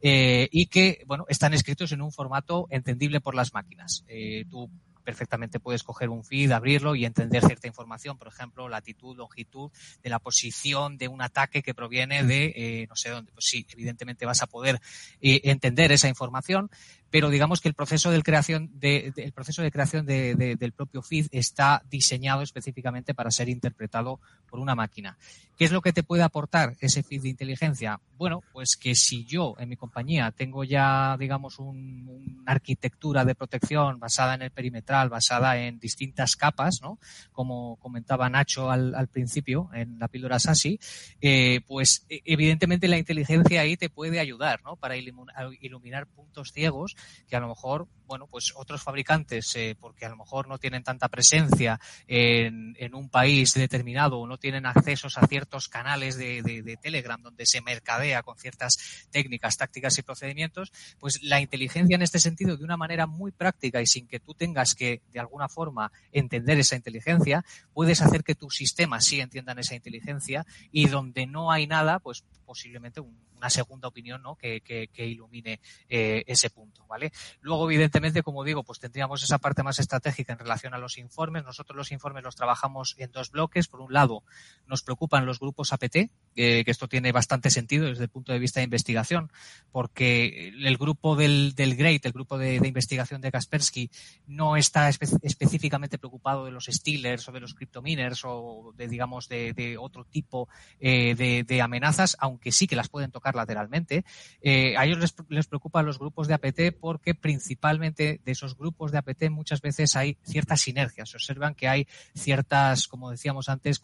eh, 0.00 0.48
y 0.50 0.66
que, 0.66 1.02
bueno, 1.06 1.26
están 1.28 1.54
escritos 1.54 1.92
en 1.92 2.02
un 2.02 2.12
formato 2.12 2.66
entendible 2.70 3.20
por 3.20 3.34
las 3.34 3.54
máquinas. 3.54 4.04
Eh, 4.08 4.44
tú 4.50 4.70
perfectamente 5.02 5.60
puedes 5.60 5.82
coger 5.82 6.08
un 6.08 6.24
feed, 6.24 6.52
abrirlo 6.52 6.94
y 6.94 7.04
entender 7.04 7.44
cierta 7.44 7.66
información, 7.66 8.18
por 8.18 8.28
ejemplo, 8.28 8.68
latitud, 8.68 9.16
longitud 9.16 9.70
de 10.02 10.10
la 10.10 10.18
posición 10.18 10.96
de 10.96 11.08
un 11.08 11.22
ataque 11.22 11.62
que 11.62 11.74
proviene 11.74 12.24
de 12.24 12.52
eh, 12.56 12.86
no 12.88 12.96
sé 12.96 13.10
dónde. 13.10 13.32
Pues 13.32 13.44
sí, 13.48 13.66
evidentemente 13.72 14.26
vas 14.26 14.42
a 14.42 14.46
poder 14.46 14.80
eh, 15.20 15.40
entender 15.44 15.92
esa 15.92 16.08
información, 16.08 16.70
pero 17.12 17.28
digamos 17.28 17.60
que 17.60 17.68
el 17.68 17.74
proceso 17.74 18.10
de 18.10 18.22
creación 18.22 18.70
de, 18.72 19.30
proceso 19.34 19.60
de 19.60 19.70
creación 19.70 20.06
de, 20.06 20.56
del 20.58 20.72
propio 20.72 21.02
feed 21.02 21.26
está 21.30 21.82
diseñado 21.90 22.40
específicamente 22.40 23.12
para 23.12 23.30
ser 23.30 23.50
interpretado 23.50 24.18
por 24.48 24.58
una 24.58 24.74
máquina. 24.74 25.18
¿Qué 25.58 25.66
es 25.66 25.72
lo 25.72 25.82
que 25.82 25.92
te 25.92 26.02
puede 26.02 26.22
aportar 26.22 26.74
ese 26.80 27.02
feed 27.02 27.22
de 27.22 27.28
inteligencia? 27.28 28.00
Bueno, 28.16 28.42
pues 28.52 28.76
que 28.76 28.94
si 28.94 29.26
yo 29.26 29.54
en 29.58 29.68
mi 29.68 29.76
compañía 29.76 30.30
tengo 30.30 30.64
ya, 30.64 31.16
digamos, 31.18 31.58
una 31.58 32.12
arquitectura 32.46 33.26
de 33.26 33.34
protección 33.34 34.00
basada 34.00 34.34
en 34.34 34.42
el 34.42 34.50
perimetral, 34.50 35.10
basada 35.10 35.58
en 35.58 35.78
distintas 35.78 36.34
capas, 36.34 36.80
¿no? 36.80 36.98
Como 37.32 37.76
comentaba 37.76 38.30
Nacho 38.30 38.70
al, 38.70 38.94
al 38.94 39.08
principio 39.08 39.68
en 39.74 39.98
la 39.98 40.08
píldora 40.08 40.38
SASI, 40.38 40.80
eh, 41.20 41.60
pues 41.66 42.06
e, 42.08 42.22
evidentemente 42.24 42.88
la 42.88 42.96
inteligencia 42.96 43.60
ahí 43.60 43.76
te 43.76 43.90
puede 43.90 44.18
ayudar, 44.18 44.62
¿no? 44.64 44.76
Para 44.76 44.96
iluminar 44.96 46.06
puntos 46.06 46.52
ciegos 46.52 46.96
que 47.28 47.36
a 47.36 47.40
lo 47.40 47.48
mejor, 47.48 47.88
bueno, 48.06 48.26
pues 48.26 48.52
otros 48.56 48.82
fabricantes, 48.82 49.56
eh, 49.56 49.74
porque 49.80 50.04
a 50.04 50.10
lo 50.10 50.16
mejor 50.16 50.48
no 50.48 50.58
tienen 50.58 50.82
tanta 50.82 51.08
presencia 51.08 51.80
en, 52.06 52.76
un 52.94 53.08
país 53.08 53.54
determinado 53.54 54.18
o 54.18 54.26
no 54.26 54.36
tienen 54.36 54.66
accesos 54.66 55.16
a 55.16 55.26
ciertos 55.26 55.68
canales 55.68 56.16
de, 56.18 56.78
Telegram 56.82 57.20
donde 57.22 57.46
se 57.46 57.62
mercadea 57.62 58.22
con 58.22 58.36
ciertas 58.36 59.06
técnicas, 59.10 59.56
tácticas 59.56 59.96
y 59.98 60.02
procedimientos, 60.02 60.72
pues 60.98 61.22
la 61.22 61.40
inteligencia 61.40 61.94
en 61.94 62.02
este 62.02 62.18
sentido, 62.18 62.56
de 62.56 62.64
una 62.64 62.76
manera 62.76 63.06
muy 63.06 63.32
práctica 63.32 63.80
y 63.80 63.86
sin 63.86 64.06
que 64.06 64.20
tú 64.20 64.34
tengas 64.34 64.74
que, 64.74 65.00
de 65.10 65.20
alguna 65.20 65.48
forma, 65.48 65.90
entender 66.12 66.58
esa 66.58 66.76
inteligencia, 66.76 67.44
puedes 67.72 68.02
hacer 68.02 68.24
que 68.24 68.34
tus 68.34 68.56
sistemas 68.56 69.06
sí 69.06 69.20
entiendan 69.20 69.58
esa 69.58 69.74
inteligencia 69.74 70.44
y 70.70 70.88
donde 70.88 71.26
no 71.26 71.50
hay 71.50 71.66
nada, 71.66 71.98
pues 71.98 72.24
posiblemente 72.44 73.00
un 73.00 73.32
una 73.42 73.50
segunda 73.50 73.88
opinión 73.88 74.22
¿no? 74.22 74.36
que, 74.36 74.60
que, 74.60 75.04
ilumine 75.04 75.58
eh, 75.88 76.22
ese 76.28 76.48
punto. 76.48 76.86
¿Vale? 76.92 77.10
Luego, 77.40 77.70
evidentemente, 77.70 78.22
como 78.22 78.44
digo, 78.44 78.64
pues 78.64 78.78
tendríamos 78.78 79.22
esa 79.22 79.38
parte 79.38 79.62
más 79.62 79.78
estratégica 79.78 80.34
en 80.34 80.38
relación 80.38 80.74
a 80.74 80.78
los 80.78 80.98
informes. 80.98 81.42
Nosotros 81.42 81.74
los 81.74 81.90
informes 81.90 82.22
los 82.22 82.36
trabajamos 82.36 82.96
en 82.98 83.10
dos 83.12 83.30
bloques. 83.30 83.66
Por 83.66 83.80
un 83.80 83.94
lado, 83.94 84.24
nos 84.66 84.82
preocupan 84.82 85.24
los 85.24 85.40
grupos 85.40 85.72
APT, 85.72 86.10
que 86.34 86.64
esto 86.66 86.86
tiene 86.88 87.12
bastante 87.12 87.48
sentido 87.48 87.86
desde 87.86 88.04
el 88.04 88.10
punto 88.10 88.32
de 88.32 88.38
vista 88.38 88.60
de 88.60 88.64
investigación, 88.64 89.32
porque 89.70 90.48
el 90.48 90.76
grupo 90.76 91.16
del, 91.16 91.54
del 91.54 91.76
GREAT, 91.76 92.04
el 92.04 92.12
grupo 92.12 92.36
de, 92.36 92.56
investigación 92.56 93.22
de 93.22 93.32
Kaspersky, 93.32 93.90
no 94.26 94.56
está 94.58 94.90
específicamente 94.90 95.96
preocupado 95.96 96.44
de 96.44 96.50
los 96.50 96.66
Stealers 96.66 97.26
o 97.28 97.32
de 97.32 97.40
los 97.40 97.54
cryptominers 97.54 98.22
o 98.24 98.74
de, 98.76 98.86
digamos, 98.86 99.28
de, 99.28 99.76
otro 99.80 100.04
tipo 100.04 100.48
eh, 100.78 101.14
de, 101.14 101.44
de 101.44 101.62
amenazas, 101.62 102.16
aunque 102.20 102.52
sí 102.52 102.66
que 102.66 102.76
las 102.76 102.90
pueden 102.90 103.10
tocar 103.10 103.34
lateralmente. 103.34 104.04
Eh, 104.42 104.76
a 104.76 104.84
ellos 104.84 104.98
les, 104.98 105.14
les 105.28 105.46
preocupan 105.46 105.86
los 105.86 105.98
grupos 105.98 106.28
de 106.28 106.34
APT 106.34 106.78
porque 106.82 107.14
principalmente 107.14 108.20
de 108.24 108.32
esos 108.32 108.58
grupos 108.58 108.90
de 108.90 108.98
APT 108.98 109.30
muchas 109.30 109.60
veces 109.60 109.94
hay 109.94 110.18
ciertas 110.24 110.62
sinergias. 110.62 111.10
Se 111.10 111.16
observan 111.16 111.54
que 111.54 111.68
hay 111.68 111.86
ciertas, 112.12 112.88
como 112.88 113.12
decíamos 113.12 113.48
antes, 113.48 113.80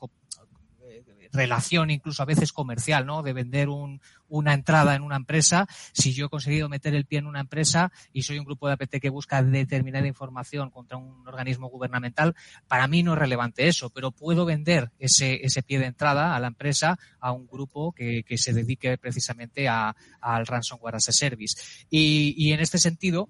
relación 1.32 1.90
incluso 1.90 2.22
a 2.22 2.26
veces 2.26 2.52
comercial, 2.52 3.06
¿no? 3.06 3.22
De 3.22 3.32
vender 3.32 3.68
un, 3.68 4.00
una 4.28 4.54
entrada 4.54 4.94
en 4.94 5.02
una 5.02 5.16
empresa. 5.16 5.66
Si 5.92 6.12
yo 6.12 6.26
he 6.26 6.28
conseguido 6.28 6.68
meter 6.68 6.94
el 6.94 7.06
pie 7.06 7.18
en 7.18 7.26
una 7.26 7.40
empresa 7.40 7.92
y 8.12 8.22
soy 8.22 8.38
un 8.38 8.44
grupo 8.44 8.66
de 8.66 8.74
APT 8.74 8.96
que 9.00 9.10
busca 9.10 9.42
determinada 9.42 10.06
información 10.06 10.70
contra 10.70 10.96
un 10.96 11.26
organismo 11.26 11.68
gubernamental, 11.68 12.34
para 12.66 12.86
mí 12.88 13.02
no 13.02 13.14
es 13.14 13.18
relevante 13.18 13.68
eso, 13.68 13.90
pero 13.90 14.10
puedo 14.10 14.44
vender 14.44 14.90
ese, 14.98 15.40
pie 15.66 15.78
de 15.78 15.86
entrada 15.86 16.34
a 16.34 16.40
la 16.40 16.48
empresa 16.48 16.98
a 17.20 17.32
un 17.32 17.46
grupo 17.46 17.92
que, 17.92 18.24
se 18.38 18.52
dedique 18.52 18.96
precisamente 18.98 19.68
al 19.68 20.46
ransomware 20.46 20.96
as 20.96 21.08
a 21.08 21.12
service. 21.12 21.56
Y 21.90 22.52
en 22.52 22.60
este 22.60 22.78
sentido, 22.78 23.28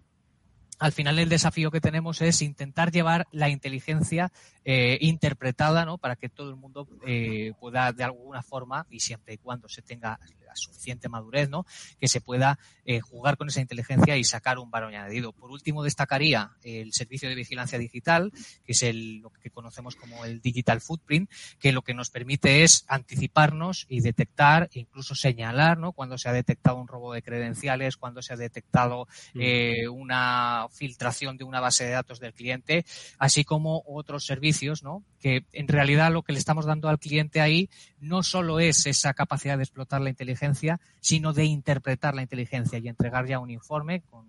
al 0.78 0.92
final 0.92 1.18
el 1.18 1.28
desafío 1.28 1.70
que 1.70 1.80
tenemos 1.80 2.20
es 2.20 2.40
intentar 2.40 2.92
llevar 2.92 3.26
la 3.32 3.48
inteligencia 3.48 4.30
eh, 4.70 4.98
interpretada, 5.00 5.86
¿no? 5.86 5.96
Para 5.96 6.16
que 6.16 6.28
todo 6.28 6.50
el 6.50 6.56
mundo 6.56 6.86
eh, 7.06 7.54
pueda 7.58 7.90
de 7.90 8.04
alguna 8.04 8.42
forma 8.42 8.86
y 8.90 9.00
siempre 9.00 9.32
y 9.32 9.38
cuando 9.38 9.66
se 9.66 9.80
tenga 9.80 10.20
la 10.46 10.54
suficiente 10.56 11.08
madurez, 11.08 11.48
¿no? 11.48 11.64
Que 11.98 12.06
se 12.06 12.20
pueda 12.20 12.58
eh, 12.84 13.00
jugar 13.00 13.38
con 13.38 13.48
esa 13.48 13.62
inteligencia 13.62 14.18
y 14.18 14.24
sacar 14.24 14.58
un 14.58 14.70
valor 14.70 14.90
añadido. 14.90 15.32
Por 15.32 15.50
último, 15.50 15.82
destacaría 15.82 16.50
el 16.62 16.92
servicio 16.92 17.30
de 17.30 17.34
vigilancia 17.34 17.78
digital, 17.78 18.30
que 18.62 18.72
es 18.72 18.82
el, 18.82 19.20
lo 19.20 19.30
que 19.30 19.48
conocemos 19.48 19.96
como 19.96 20.26
el 20.26 20.42
digital 20.42 20.82
footprint, 20.82 21.30
que 21.58 21.72
lo 21.72 21.80
que 21.80 21.94
nos 21.94 22.10
permite 22.10 22.62
es 22.62 22.84
anticiparnos 22.88 23.86
y 23.88 24.02
detectar, 24.02 24.68
incluso 24.74 25.14
señalar, 25.14 25.78
¿no? 25.78 25.92
Cuando 25.92 26.18
se 26.18 26.28
ha 26.28 26.32
detectado 26.34 26.76
un 26.76 26.88
robo 26.88 27.14
de 27.14 27.22
credenciales, 27.22 27.96
cuando 27.96 28.20
se 28.20 28.34
ha 28.34 28.36
detectado 28.36 29.08
mm. 29.32 29.40
eh, 29.40 29.88
una 29.88 30.66
filtración 30.70 31.38
de 31.38 31.44
una 31.44 31.60
base 31.60 31.84
de 31.84 31.92
datos 31.92 32.20
del 32.20 32.34
cliente, 32.34 32.84
así 33.18 33.44
como 33.44 33.82
otros 33.86 34.26
servicios, 34.26 34.57
¿no? 34.82 35.02
Que 35.20 35.44
en 35.52 35.68
realidad 35.68 36.12
lo 36.12 36.22
que 36.22 36.32
le 36.32 36.38
estamos 36.38 36.66
dando 36.66 36.88
al 36.88 36.98
cliente 36.98 37.40
ahí 37.40 37.68
no 38.00 38.22
solo 38.22 38.60
es 38.60 38.86
esa 38.86 39.14
capacidad 39.14 39.56
de 39.56 39.64
explotar 39.64 40.00
la 40.00 40.10
inteligencia, 40.10 40.80
sino 41.00 41.32
de 41.32 41.44
interpretar 41.44 42.14
la 42.14 42.22
inteligencia 42.22 42.78
y 42.78 42.88
entregar 42.88 43.26
ya 43.26 43.38
un 43.38 43.50
informe 43.50 44.02
con, 44.02 44.26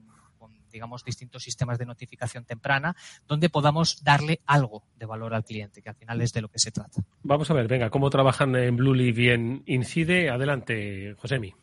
digamos, 0.71 1.03
distintos 1.03 1.43
sistemas 1.43 1.77
de 1.77 1.85
notificación 1.85 2.45
temprana, 2.45 2.95
donde 3.27 3.49
podamos 3.49 4.03
darle 4.03 4.41
algo 4.45 4.83
de 4.97 5.05
valor 5.05 5.33
al 5.33 5.43
cliente, 5.43 5.81
que 5.81 5.89
al 5.89 5.95
final 5.95 6.21
es 6.21 6.31
de 6.31 6.41
lo 6.41 6.47
que 6.47 6.59
se 6.59 6.71
trata. 6.71 7.01
Vamos 7.23 7.49
a 7.49 7.53
ver, 7.53 7.67
venga, 7.67 7.89
cómo 7.89 8.09
trabajan 8.09 8.55
en 8.55 8.75
Bluely 8.75 9.11
bien 9.11 9.63
Incide. 9.65 10.29
Adelante, 10.29 11.15
Josemi. 11.17 11.53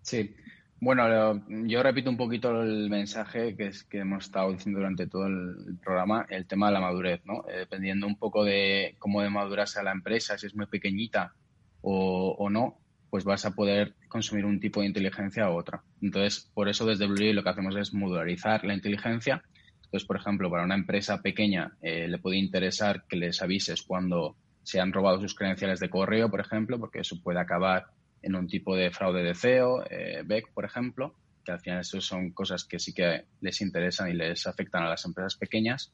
Sí. 0.00 0.34
Bueno, 0.80 1.42
yo 1.66 1.82
repito 1.82 2.08
un 2.08 2.16
poquito 2.16 2.62
el 2.62 2.88
mensaje 2.88 3.56
que, 3.56 3.66
es, 3.66 3.82
que 3.82 3.98
hemos 3.98 4.26
estado 4.26 4.52
diciendo 4.52 4.78
durante 4.78 5.08
todo 5.08 5.26
el 5.26 5.76
programa, 5.82 6.24
el 6.28 6.46
tema 6.46 6.68
de 6.68 6.74
la 6.74 6.80
madurez, 6.80 7.20
¿no? 7.24 7.44
Eh, 7.48 7.58
dependiendo 7.58 8.06
un 8.06 8.16
poco 8.16 8.44
de 8.44 8.94
cómo 9.00 9.20
de 9.22 9.30
madura 9.30 9.64
la 9.82 9.90
empresa, 9.90 10.38
si 10.38 10.46
es 10.46 10.54
muy 10.54 10.66
pequeñita 10.66 11.34
o, 11.80 12.36
o 12.38 12.48
no, 12.48 12.78
pues 13.10 13.24
vas 13.24 13.44
a 13.44 13.56
poder 13.56 13.96
consumir 14.08 14.44
un 14.44 14.60
tipo 14.60 14.80
de 14.80 14.86
inteligencia 14.86 15.50
u 15.50 15.56
otra. 15.56 15.82
Entonces, 16.00 16.48
por 16.54 16.68
eso 16.68 16.86
desde 16.86 17.08
Blue 17.08 17.32
lo 17.32 17.42
que 17.42 17.50
hacemos 17.50 17.74
es 17.74 17.92
modularizar 17.92 18.64
la 18.64 18.74
inteligencia. 18.74 19.42
Entonces, 19.76 20.06
por 20.06 20.16
ejemplo, 20.16 20.48
para 20.48 20.64
una 20.64 20.76
empresa 20.76 21.20
pequeña 21.22 21.72
eh, 21.82 22.06
le 22.06 22.18
puede 22.18 22.36
interesar 22.36 23.04
que 23.08 23.16
les 23.16 23.42
avises 23.42 23.82
cuando 23.82 24.36
se 24.62 24.78
han 24.78 24.92
robado 24.92 25.20
sus 25.20 25.34
credenciales 25.34 25.80
de 25.80 25.90
correo, 25.90 26.30
por 26.30 26.40
ejemplo, 26.40 26.78
porque 26.78 27.00
eso 27.00 27.20
puede 27.20 27.40
acabar 27.40 27.86
en 28.22 28.34
un 28.34 28.46
tipo 28.46 28.76
de 28.76 28.90
fraude 28.90 29.22
de 29.22 29.34
CEO, 29.34 29.84
eh, 29.88 30.22
BEC, 30.24 30.52
por 30.52 30.64
ejemplo, 30.64 31.14
que 31.44 31.52
al 31.52 31.60
final 31.60 31.80
eso 31.80 32.00
son 32.00 32.30
cosas 32.32 32.64
que 32.64 32.78
sí 32.78 32.92
que 32.92 33.24
les 33.40 33.60
interesan 33.60 34.10
y 34.10 34.14
les 34.14 34.46
afectan 34.46 34.82
a 34.82 34.90
las 34.90 35.04
empresas 35.04 35.36
pequeñas. 35.36 35.92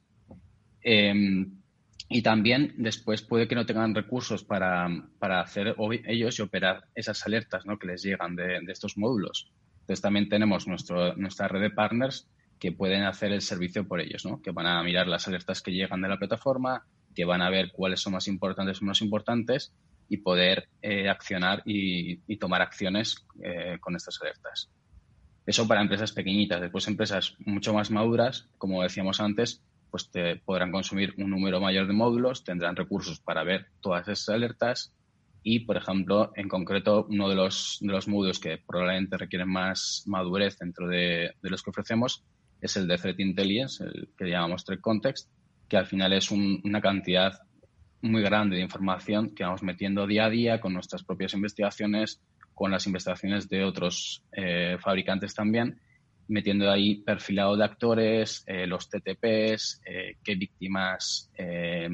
Em, 0.82 1.60
y 2.08 2.22
también 2.22 2.74
después 2.76 3.22
puede 3.22 3.48
que 3.48 3.54
no 3.54 3.64
tengan 3.64 3.94
recursos 3.94 4.44
para, 4.44 4.88
para 5.18 5.40
hacer 5.40 5.74
ellos 6.06 6.38
y 6.38 6.42
operar 6.42 6.84
esas 6.94 7.24
alertas 7.26 7.64
¿no? 7.66 7.78
que 7.78 7.86
les 7.86 8.02
llegan 8.02 8.36
de, 8.36 8.60
de, 8.60 8.72
estos 8.72 8.98
módulos. 8.98 9.50
Entonces 9.80 10.02
también 10.02 10.28
tenemos 10.28 10.66
nuestro, 10.66 11.16
nuestra 11.16 11.48
red 11.48 11.62
de 11.62 11.70
partners 11.70 12.28
que 12.58 12.72
pueden 12.72 13.04
hacer 13.04 13.32
el 13.32 13.40
servicio 13.40 13.86
por 13.86 14.00
ellos, 14.00 14.24
¿no? 14.24 14.42
que 14.42 14.50
van 14.50 14.66
a 14.66 14.82
mirar 14.82 15.06
las 15.06 15.28
alertas 15.28 15.62
que 15.62 15.72
llegan 15.72 16.02
de 16.02 16.08
la 16.08 16.18
plataforma, 16.18 16.84
que 17.14 17.24
van 17.24 17.42
a 17.42 17.50
ver 17.50 17.70
cuáles 17.72 18.00
son 18.00 18.12
más 18.12 18.28
importantes 18.28 18.80
o 18.80 18.84
menos 18.84 19.02
importantes 19.02 19.72
y 20.08 20.18
poder 20.18 20.68
eh, 20.82 21.08
accionar 21.08 21.62
y, 21.64 22.20
y, 22.26 22.36
tomar 22.36 22.62
acciones 22.62 23.26
eh, 23.42 23.78
con 23.80 23.96
estas 23.96 24.20
alertas. 24.20 24.70
Eso 25.46 25.68
para 25.68 25.82
empresas 25.82 26.12
pequeñitas. 26.12 26.60
Después 26.60 26.88
empresas 26.88 27.34
mucho 27.38 27.74
más 27.74 27.90
maduras, 27.90 28.48
como 28.58 28.82
decíamos 28.82 29.20
antes, 29.20 29.62
pues 29.90 30.10
te 30.10 30.36
podrán 30.36 30.72
consumir 30.72 31.14
un 31.18 31.30
número 31.30 31.60
mayor 31.60 31.86
de 31.86 31.92
módulos, 31.92 32.42
tendrán 32.42 32.74
recursos 32.74 33.20
para 33.20 33.44
ver 33.44 33.66
todas 33.80 34.08
esas 34.08 34.30
alertas 34.30 34.92
y, 35.46 35.60
por 35.60 35.76
ejemplo, 35.76 36.32
en 36.34 36.48
concreto, 36.48 37.06
uno 37.08 37.28
de 37.28 37.36
los, 37.36 37.78
de 37.80 37.92
los 37.92 38.08
módulos 38.08 38.40
que 38.40 38.58
probablemente 38.58 39.18
requieren 39.18 39.50
más 39.50 40.02
madurez 40.06 40.58
dentro 40.58 40.88
de, 40.88 41.34
los 41.42 41.62
que 41.62 41.70
ofrecemos 41.70 42.24
es 42.62 42.76
el 42.78 42.88
de 42.88 42.96
Threat 42.96 43.20
Intelligence, 43.20 43.84
el 43.84 44.08
que 44.16 44.24
llamamos 44.24 44.64
Threat 44.64 44.80
Context, 44.80 45.30
que 45.68 45.76
al 45.76 45.86
final 45.86 46.14
es 46.14 46.30
una 46.30 46.80
cantidad 46.80 47.34
muy 48.10 48.22
grande 48.22 48.56
de 48.56 48.62
información 48.62 49.34
que 49.34 49.44
vamos 49.44 49.62
metiendo 49.62 50.06
día 50.06 50.26
a 50.26 50.30
día 50.30 50.60
con 50.60 50.72
nuestras 50.72 51.02
propias 51.02 51.34
investigaciones, 51.34 52.20
con 52.54 52.70
las 52.70 52.86
investigaciones 52.86 53.48
de 53.48 53.64
otros 53.64 54.22
eh, 54.32 54.76
fabricantes 54.80 55.34
también 55.34 55.80
metiendo 56.28 56.70
ahí 56.70 56.96
perfilado 56.96 57.56
de 57.56 57.64
actores, 57.64 58.44
eh, 58.46 58.66
los 58.66 58.88
TTPs, 58.88 59.82
eh, 59.86 60.16
qué 60.22 60.34
víctimas 60.34 61.30
eh, 61.36 61.88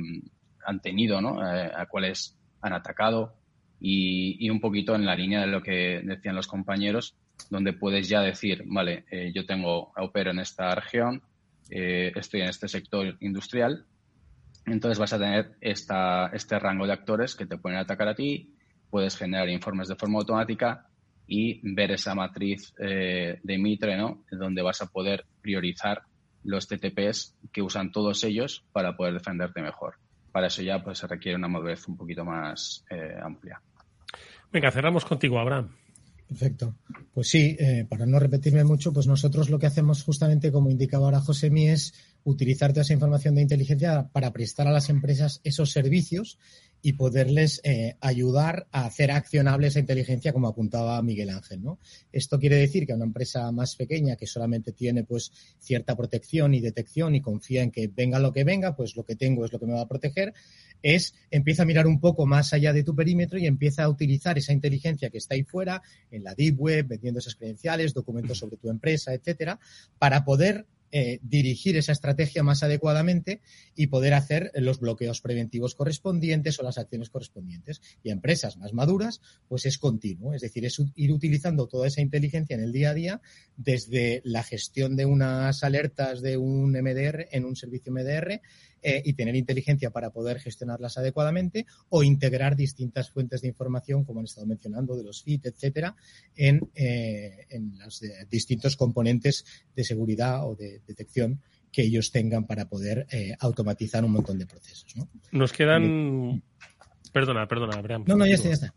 han 0.65 0.81
tenido, 0.81 1.21
¿no? 1.21 1.41
a 1.41 1.87
cuáles 1.87 2.37
han 2.61 2.73
atacado 2.75 3.35
y, 3.81 4.49
un 4.51 4.61
poquito 4.61 4.95
en 4.95 5.07
la 5.07 5.17
línea 5.17 5.41
de 5.41 5.47
lo 5.47 5.63
que 5.63 6.03
decían 6.05 6.37
los 6.37 6.47
compañeros, 6.47 7.17
donde 7.49 7.73
puedes 7.73 8.09
ya 8.09 8.21
decir, 8.21 8.63
vale, 8.67 9.05
yo 9.33 9.47
tengo, 9.47 9.93
opero 9.97 10.31
en 10.31 10.39
esta 10.39 10.75
región, 10.75 11.23
estoy 11.71 12.43
en 12.43 12.49
este 12.51 12.69
sector 12.69 13.17
industrial, 13.21 13.87
entonces 14.67 14.99
vas 14.99 15.13
a 15.13 15.19
tener 15.19 15.57
esta, 15.61 16.27
este 16.29 16.59
rango 16.59 16.87
de 16.87 16.93
actores 16.93 17.35
que 17.35 17.47
te 17.47 17.59
pueden 17.59 17.79
atacar 17.79 18.09
a 18.09 18.15
ti, 18.15 18.55
puedes 18.91 19.17
generar 19.17 19.49
informes 19.49 19.89
de 19.89 19.97
forma 19.97 20.19
automática 20.19 20.87
y 21.27 21.61
ver 21.63 21.93
esa 21.93 22.15
matriz 22.15 22.75
eh, 22.79 23.39
de 23.43 23.59
Mitre. 23.59 23.97
Donde 24.33 24.63
vas 24.63 24.83
a 24.83 24.87
poder 24.87 25.25
priorizar 25.41 26.03
los 26.43 26.67
TTPs 26.67 27.37
que 27.53 27.63
usan 27.63 27.93
todos 27.93 28.25
ellos 28.25 28.65
para 28.73 28.97
poder 28.97 29.15
defenderte 29.15 29.63
mejor. 29.63 29.95
Para 30.33 30.49
eso 30.49 30.63
ya 30.63 30.83
pues 30.83 30.99
se 30.99 31.07
requiere 31.07 31.37
una 31.37 31.49
madurez 31.49 31.87
un 31.89 31.97
poquito 31.97 32.25
más 32.25 32.85
eh, 32.91 33.17
amplia. 33.23 33.61
Venga, 34.53 34.71
cerramos 34.71 35.05
contigo, 35.05 35.39
Abraham. 35.39 35.71
Perfecto. 36.31 36.77
Pues 37.13 37.29
sí, 37.29 37.57
eh, 37.59 37.85
para 37.89 38.07
no 38.07 38.21
repetirme 38.21 38.63
mucho, 38.63 38.93
pues 38.93 39.09
nosotros 39.09 39.51
lo 39.51 39.59
que 39.59 39.67
hacemos 39.67 40.05
justamente, 40.05 40.53
como 40.53 40.71
indicaba 40.71 41.07
ahora 41.07 41.21
José 41.21 41.51
es 41.53 41.93
utilizar 42.23 42.71
toda 42.71 42.83
esa 42.83 42.93
información 42.93 43.35
de 43.35 43.43
inteligencia 43.43 44.09
para 44.13 44.33
prestar 44.33 44.69
a 44.69 44.71
las 44.71 44.91
empresas 44.91 45.41
esos 45.43 45.73
servicios 45.73 46.39
y 46.83 46.93
poderles 46.93 47.61
eh, 47.65 47.97
ayudar 48.01 48.69
a 48.71 48.85
hacer 48.85 49.11
accionable 49.11 49.67
esa 49.67 49.81
inteligencia, 49.81 50.33
como 50.33 50.47
apuntaba 50.47 51.03
Miguel 51.03 51.31
Ángel. 51.31 51.65
¿no? 51.65 51.81
Esto 52.13 52.39
quiere 52.39 52.57
decir 52.57 52.87
que 52.87 52.95
una 52.95 53.07
empresa 53.07 53.51
más 53.51 53.75
pequeña 53.75 54.15
que 54.15 54.29
solamente 54.29 54.71
tiene 54.71 55.03
pues 55.03 55.33
cierta 55.59 55.97
protección 55.97 56.55
y 56.55 56.61
detección 56.61 57.17
y 57.17 57.21
confía 57.21 57.65
en 57.65 57.73
que 57.73 57.89
venga 57.89 58.21
lo 58.21 58.33
que 58.33 58.45
venga, 58.45 58.77
pues 58.77 58.95
lo 58.95 59.05
que 59.05 59.17
tengo 59.17 59.45
es 59.45 59.53
lo 59.53 59.59
que 59.59 59.67
me 59.67 59.75
va 59.75 59.83
a 59.83 59.89
proteger, 59.89 60.33
es 60.83 61.15
empieza 61.31 61.63
a 61.63 61.67
mirar 61.67 61.87
un 61.87 62.01
poco 62.01 62.27
más 62.27 62.53
allá 62.53 62.73
de 62.73 62.83
tu 62.83 62.95
perímetro 62.95 63.39
y 63.39 63.47
empieza 63.47 63.85
a 63.85 63.89
utilizar 63.89 64.39
esa 64.39 64.53
inteligencia 64.53 65.11
que 65.11 65.19
está 65.19 65.35
ahí 65.35 65.45
fuera, 65.45 65.83
en 66.11 66.25
la 66.25 66.35
deep 66.35 66.61
web, 66.61 66.87
vendiendo 66.87 67.21
esas 67.21 67.35
credenciales, 67.35 67.95
documentos 67.95 68.39
sobre 68.39 68.57
tu 68.57 68.71
empresa, 68.71 69.15
etcétera, 69.15 69.59
para 69.99 70.25
poder 70.25 70.67
eh, 70.93 71.21
dirigir 71.23 71.77
esa 71.77 71.93
estrategia 71.93 72.43
más 72.43 72.65
adecuadamente 72.65 73.43
y 73.77 73.87
poder 73.87 74.13
hacer 74.13 74.51
los 74.57 74.81
bloqueos 74.81 75.21
preventivos 75.21 75.77
correspondientes 75.77 76.59
o 76.59 76.65
las 76.65 76.79
acciones 76.79 77.11
correspondientes. 77.11 77.81
Y 78.03 78.11
empresas 78.11 78.57
más 78.57 78.73
maduras, 78.73 79.21
pues 79.47 79.67
es 79.67 79.79
continuo, 79.79 80.35
es 80.35 80.41
decir, 80.41 80.65
es 80.65 80.83
ir 80.97 81.13
utilizando 81.13 81.69
toda 81.69 81.87
esa 81.87 82.01
inteligencia 82.01 82.55
en 82.55 82.65
el 82.65 82.73
día 82.73 82.91
a 82.91 82.95
día 82.95 83.21
desde 83.57 84.21
la 84.25 84.43
gestión 84.43 84.97
de 84.97 85.05
unas 85.05 85.63
alertas 85.63 86.23
de 86.23 86.37
un 86.37 86.73
MDR 86.73 87.29
en 87.31 87.45
un 87.45 87.55
servicio 87.55 87.93
MDR 87.93 88.41
eh, 88.83 89.03
y 89.05 89.13
tener 89.13 89.37
inteligencia 89.37 89.91
para 89.91 90.11
poder 90.11 90.41
gestionarlas 90.41 90.99
adecuadamente 90.99 91.67
o 91.89 92.03
integrar 92.03 92.57
distintas 92.57 93.11
fuentes 93.11 93.43
de 93.43 93.49
información, 93.49 94.05
como 94.05 94.21
han 94.21 94.27
estado 94.27 94.47
mencionando, 94.47 94.97
de 94.97 95.05
los 95.05 95.23
FIT, 95.23 95.47
etcétera, 95.47 95.97
en, 96.37 96.71
eh, 96.75 97.47
en 97.51 97.79
los 97.79 98.03
distintos 98.29 98.77
componentes 98.77 99.45
de 99.75 99.85
seguridad 99.85 100.47
o 100.49 100.55
de 100.55 100.81
detección 100.87 101.41
que 101.73 101.83
ellos 101.83 102.11
tengan 102.11 102.47
para 102.47 102.69
poder 102.69 103.07
eh, 103.11 103.35
automatizar 103.39 104.05
un 104.05 104.13
montón 104.13 104.39
de 104.39 104.47
procesos. 104.47 104.97
¿no? 104.97 105.09
Nos 105.33 105.53
quedan. 105.53 106.43
Perdona, 107.13 107.47
perdona, 107.47 107.79
Abraham. 107.79 108.05
No, 108.07 108.17
no, 108.17 108.27
ya 108.27 108.35
está, 108.35 108.49
ya 108.49 108.55
está. 108.55 108.75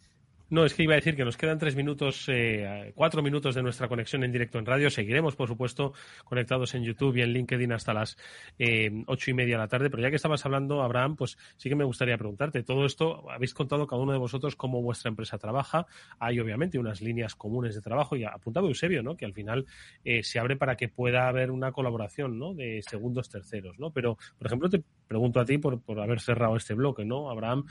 No, 0.53 0.65
es 0.65 0.75
que 0.75 0.83
iba 0.83 0.93
a 0.93 0.97
decir 0.97 1.15
que 1.15 1.25
nos 1.25 1.35
quedan 1.35 1.57
tres 1.57 1.75
minutos, 1.75 2.25
eh, 2.27 2.91
cuatro 2.93 3.23
minutos 3.23 3.55
de 3.55 3.63
nuestra 3.63 3.87
conexión 3.87 4.23
en 4.23 4.31
directo 4.31 4.59
en 4.59 4.67
radio. 4.67 4.91
Seguiremos, 4.91 5.35
por 5.35 5.47
supuesto, 5.47 5.93
conectados 6.25 6.75
en 6.75 6.83
YouTube 6.83 7.17
y 7.17 7.21
en 7.23 7.33
LinkedIn 7.33 7.71
hasta 7.71 7.91
las 7.91 8.17
eh, 8.59 8.91
ocho 9.07 9.31
y 9.31 9.33
media 9.33 9.55
de 9.55 9.63
la 9.63 9.67
tarde. 9.67 9.89
Pero 9.89 10.03
ya 10.03 10.11
que 10.11 10.17
estabas 10.17 10.45
hablando, 10.45 10.83
Abraham, 10.83 11.15
pues 11.15 11.39
sí 11.57 11.69
que 11.69 11.75
me 11.75 11.83
gustaría 11.83 12.19
preguntarte. 12.19 12.61
Todo 12.61 12.85
esto, 12.85 13.31
habéis 13.31 13.55
contado 13.55 13.87
cada 13.87 13.99
uno 13.99 14.11
de 14.11 14.19
vosotros 14.19 14.55
cómo 14.55 14.79
vuestra 14.83 15.09
empresa 15.09 15.39
trabaja. 15.39 15.87
Hay, 16.19 16.39
obviamente, 16.39 16.77
unas 16.77 17.01
líneas 17.01 17.33
comunes 17.33 17.73
de 17.73 17.81
trabajo 17.81 18.15
y 18.15 18.23
apuntado 18.23 18.67
Eusebio, 18.67 19.01
¿no? 19.01 19.17
Que 19.17 19.25
al 19.25 19.33
final 19.33 19.65
eh, 20.05 20.21
se 20.21 20.37
abre 20.37 20.55
para 20.55 20.75
que 20.75 20.87
pueda 20.87 21.27
haber 21.27 21.49
una 21.49 21.71
colaboración, 21.71 22.37
¿no? 22.37 22.53
De 22.53 22.83
segundos 22.87 23.27
terceros, 23.27 23.79
¿no? 23.79 23.89
Pero, 23.89 24.19
por 24.37 24.45
ejemplo, 24.45 24.69
te 24.69 24.83
pregunto 25.07 25.39
a 25.39 25.45
ti 25.45 25.57
por, 25.57 25.81
por 25.81 25.99
haber 25.99 26.19
cerrado 26.19 26.55
este 26.57 26.75
bloque, 26.75 27.05
¿no? 27.05 27.31
Abraham, 27.31 27.65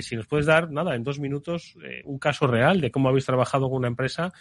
si 0.00 0.14
nos 0.14 0.28
puedes 0.28 0.46
dar, 0.46 0.70
nada, 0.70 0.94
en 0.94 1.02
dos 1.02 1.18
minutos, 1.18 1.76
un 2.04 2.19
caso 2.20 2.46
real 2.46 2.80
de 2.80 2.92
cómo 2.92 3.08
habéis 3.08 3.26
trabajado 3.26 3.68
con 3.68 3.78
una 3.78 3.88
empresa 3.88 4.32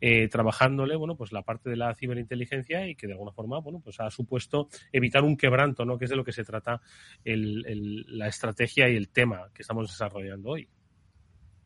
eh, 0.00 0.28
trabajándole, 0.28 0.94
bueno, 0.94 1.16
pues 1.16 1.32
la 1.32 1.42
parte 1.42 1.70
de 1.70 1.76
la 1.76 1.92
ciberinteligencia 1.94 2.86
y 2.86 2.94
que 2.94 3.08
de 3.08 3.14
alguna 3.14 3.32
forma, 3.32 3.58
bueno, 3.58 3.80
pues 3.80 3.98
ha 3.98 4.10
supuesto 4.10 4.68
evitar 4.92 5.24
un 5.24 5.36
quebranto, 5.36 5.84
¿no? 5.84 5.98
Que 5.98 6.04
es 6.04 6.10
de 6.10 6.16
lo 6.16 6.24
que 6.24 6.32
se 6.32 6.44
trata 6.44 6.80
la 7.24 8.28
estrategia 8.28 8.88
y 8.88 8.96
el 8.96 9.08
tema 9.08 9.50
que 9.52 9.62
estamos 9.62 9.88
desarrollando 9.88 10.50
hoy. 10.50 10.68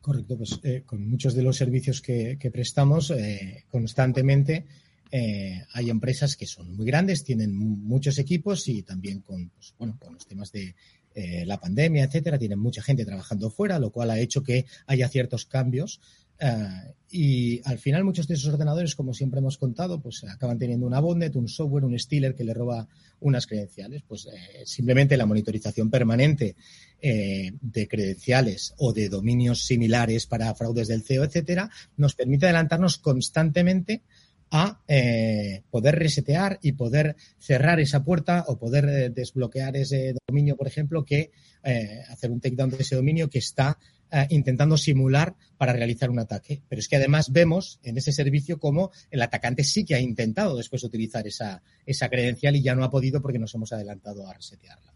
Correcto, 0.01 0.35
pues 0.35 0.59
eh, 0.63 0.81
con 0.85 1.07
muchos 1.07 1.35
de 1.35 1.43
los 1.43 1.55
servicios 1.55 2.01
que, 2.01 2.37
prestamos 2.51 3.11
eh, 3.11 3.65
constantemente 3.69 4.65
hay 5.73 5.91
empresas 5.91 6.35
que 6.35 6.47
son 6.47 6.75
muy 6.75 6.87
grandes, 6.87 7.23
tienen 7.23 7.55
muchos 7.55 8.17
equipos 8.17 8.67
y 8.67 8.81
también 8.81 9.21
con, 9.21 9.49
pues, 9.49 9.75
bueno, 9.77 9.95
con 9.99 10.15
los 10.15 10.25
temas 10.25 10.51
de 10.51 10.75
la 11.15 11.59
pandemia, 11.59 12.03
etcétera, 12.05 12.39
tienen 12.39 12.59
mucha 12.59 12.81
gente 12.81 13.05
trabajando 13.05 13.49
fuera, 13.49 13.79
lo 13.79 13.91
cual 13.91 14.11
ha 14.11 14.19
hecho 14.19 14.43
que 14.43 14.65
haya 14.87 15.07
ciertos 15.09 15.45
cambios 15.45 15.99
eh, 16.39 16.93
y 17.09 17.61
al 17.65 17.77
final 17.77 18.03
muchos 18.03 18.27
de 18.27 18.33
esos 18.33 18.51
ordenadores, 18.51 18.95
como 18.95 19.13
siempre 19.13 19.39
hemos 19.39 19.57
contado, 19.57 20.01
pues 20.01 20.23
acaban 20.23 20.57
teniendo 20.57 20.87
una 20.87 20.99
bondnet, 20.99 21.35
un 21.35 21.47
software, 21.47 21.85
un 21.85 21.97
stealer 21.97 22.35
que 22.35 22.43
le 22.43 22.53
roba 22.53 22.87
unas 23.19 23.45
credenciales. 23.45 24.01
Pues 24.07 24.25
eh, 24.25 24.63
simplemente 24.65 25.15
la 25.15 25.27
monitorización 25.27 25.91
permanente 25.91 26.55
eh, 26.99 27.53
de 27.61 27.87
credenciales 27.87 28.73
o 28.77 28.93
de 28.93 29.09
dominios 29.09 29.65
similares 29.65 30.25
para 30.25 30.53
fraudes 30.55 30.87
del 30.87 31.03
CEO, 31.03 31.23
etcétera, 31.23 31.69
nos 31.97 32.15
permite 32.15 32.47
adelantarnos 32.47 32.97
constantemente 32.97 34.01
a 34.55 34.79
poder 35.71 35.97
resetear 35.97 36.59
y 36.61 36.73
poder 36.73 37.15
cerrar 37.39 37.79
esa 37.79 38.03
puerta 38.03 38.45
o 38.47 38.59
poder 38.59 39.11
desbloquear 39.11 39.75
ese 39.75 40.13
dominio, 40.27 40.55
por 40.55 40.67
ejemplo, 40.67 41.03
que 41.03 41.31
hacer 42.09 42.29
un 42.29 42.39
takedown 42.39 42.69
de 42.69 42.77
ese 42.77 42.95
dominio 42.95 43.29
que 43.29 43.39
está 43.39 43.79
eh, 44.15 44.27
intentando 44.29 44.77
simular 44.77 45.35
para 45.57 45.73
realizar 45.73 46.11
un 46.11 46.19
ataque. 46.19 46.61
Pero 46.69 46.79
es 46.79 46.87
que 46.87 46.97
además 46.97 47.31
vemos 47.31 47.79
en 47.81 47.97
ese 47.97 48.11
servicio 48.11 48.59
cómo 48.59 48.91
el 49.09 49.23
atacante 49.23 49.63
sí 49.63 49.85
que 49.85 49.95
ha 49.95 49.99
intentado 49.99 50.55
después 50.55 50.83
utilizar 50.83 51.25
esa, 51.25 51.63
esa 51.83 52.09
credencial 52.09 52.55
y 52.55 52.61
ya 52.61 52.75
no 52.75 52.83
ha 52.83 52.91
podido 52.91 53.23
porque 53.23 53.39
nos 53.39 53.55
hemos 53.55 53.73
adelantado 53.73 54.27
a 54.27 54.33
resetearla. 54.35 54.93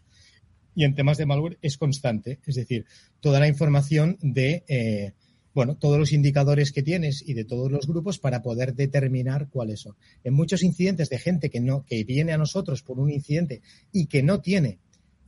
Y 0.76 0.84
en 0.84 0.94
temas 0.94 1.18
de 1.18 1.26
malware 1.26 1.58
es 1.62 1.76
constante, 1.78 2.38
es 2.46 2.54
decir, 2.54 2.86
toda 3.18 3.40
la 3.40 3.48
información 3.48 4.18
de 4.22 4.62
eh, 4.68 5.14
bueno, 5.58 5.74
todos 5.74 5.98
los 5.98 6.12
indicadores 6.12 6.70
que 6.70 6.84
tienes 6.84 7.20
y 7.26 7.34
de 7.34 7.44
todos 7.44 7.68
los 7.68 7.88
grupos 7.88 8.20
para 8.20 8.42
poder 8.42 8.76
determinar 8.76 9.48
cuáles 9.48 9.80
son. 9.80 9.96
En 10.22 10.32
muchos 10.32 10.62
incidentes 10.62 11.08
de 11.08 11.18
gente 11.18 11.50
que 11.50 11.58
no, 11.58 11.84
que 11.84 12.04
viene 12.04 12.30
a 12.32 12.38
nosotros 12.38 12.84
por 12.84 13.00
un 13.00 13.10
incidente 13.10 13.60
y 13.90 14.06
que 14.06 14.22
no 14.22 14.40
tiene 14.40 14.78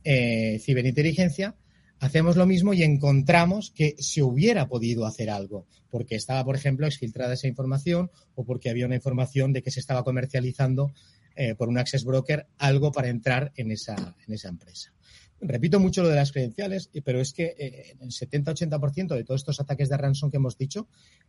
eh, 0.05 0.57
ciberinteligencia, 0.63 1.57
hacemos 1.99 2.37
lo 2.37 2.45
mismo 2.45 2.73
y 2.73 2.81
encontramos 2.83 3.73
que 3.75 3.95
se 3.99 4.23
hubiera 4.23 4.69
podido 4.69 5.05
hacer 5.05 5.29
algo, 5.29 5.67
porque 5.89 6.15
estaba, 6.15 6.45
por 6.45 6.55
ejemplo, 6.55 6.87
exfiltrada 6.87 7.33
esa 7.33 7.49
información 7.49 8.09
o 8.33 8.45
porque 8.45 8.69
había 8.69 8.85
una 8.85 8.95
información 8.95 9.51
de 9.51 9.61
que 9.61 9.71
se 9.71 9.81
estaba 9.81 10.05
comercializando 10.05 10.93
eh, 11.35 11.55
por 11.55 11.67
un 11.67 11.77
access 11.77 12.05
broker 12.05 12.47
algo 12.57 12.93
para 12.93 13.09
entrar 13.09 13.51
en 13.57 13.69
esa, 13.69 14.15
en 14.25 14.33
esa 14.33 14.47
empresa. 14.47 14.93
Repito 15.41 15.79
mucho 15.79 16.03
lo 16.03 16.09
de 16.09 16.15
las 16.15 16.31
credenciales, 16.31 16.91
pero 17.03 17.19
es 17.19 17.33
que 17.33 17.55
eh, 17.57 17.95
el 17.99 18.09
70-80% 18.09 19.15
de 19.15 19.23
todos 19.23 19.41
estos 19.41 19.59
ataques 19.59 19.89
de 19.89 19.97
ransom 19.97 20.29
que 20.29 20.37
hemos 20.37 20.55
dicho, 20.55 20.87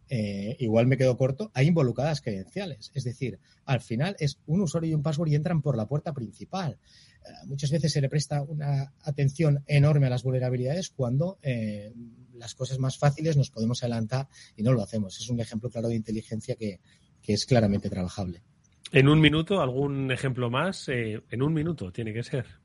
eh, 0.08 0.54
igual 0.58 0.86
me 0.86 0.98
quedo 0.98 1.16
corto, 1.16 1.50
hay 1.54 1.68
involucradas 1.68 2.20
credenciales. 2.20 2.90
Es 2.94 3.04
decir, 3.04 3.38
al 3.64 3.80
final 3.80 4.14
es 4.18 4.38
un 4.46 4.60
usuario 4.60 4.90
y 4.90 4.94
un 4.94 5.02
password 5.02 5.28
y 5.28 5.34
entran 5.34 5.62
por 5.62 5.76
la 5.76 5.86
puerta 5.86 6.12
principal. 6.12 6.78
Eh, 7.24 7.30
muchas 7.46 7.70
veces 7.70 7.90
se 7.90 8.02
le 8.02 8.10
presta 8.10 8.42
una 8.42 8.92
atención 9.02 9.64
enorme 9.66 10.08
a 10.08 10.10
las 10.10 10.22
vulnerabilidades 10.22 10.90
cuando 10.90 11.38
eh, 11.42 11.92
las 12.34 12.54
cosas 12.54 12.78
más 12.78 12.98
fáciles 12.98 13.36
nos 13.38 13.50
podemos 13.50 13.82
adelantar 13.82 14.28
y 14.56 14.62
no 14.62 14.72
lo 14.72 14.82
hacemos. 14.82 15.18
Es 15.18 15.30
un 15.30 15.40
ejemplo 15.40 15.70
claro 15.70 15.88
de 15.88 15.96
inteligencia 15.96 16.56
que, 16.56 16.80
es 17.24 17.46
claramente 17.46 17.88
trabajable. 17.88 18.42
En 18.90 19.08
un 19.08 19.20
minuto, 19.20 19.62
algún 19.62 20.10
ejemplo 20.10 20.50
más. 20.50 20.88
En 20.88 21.40
un 21.40 21.54
minuto 21.54 21.92
tiene 21.92 22.12
que 22.12 22.24
ser. 22.24 22.61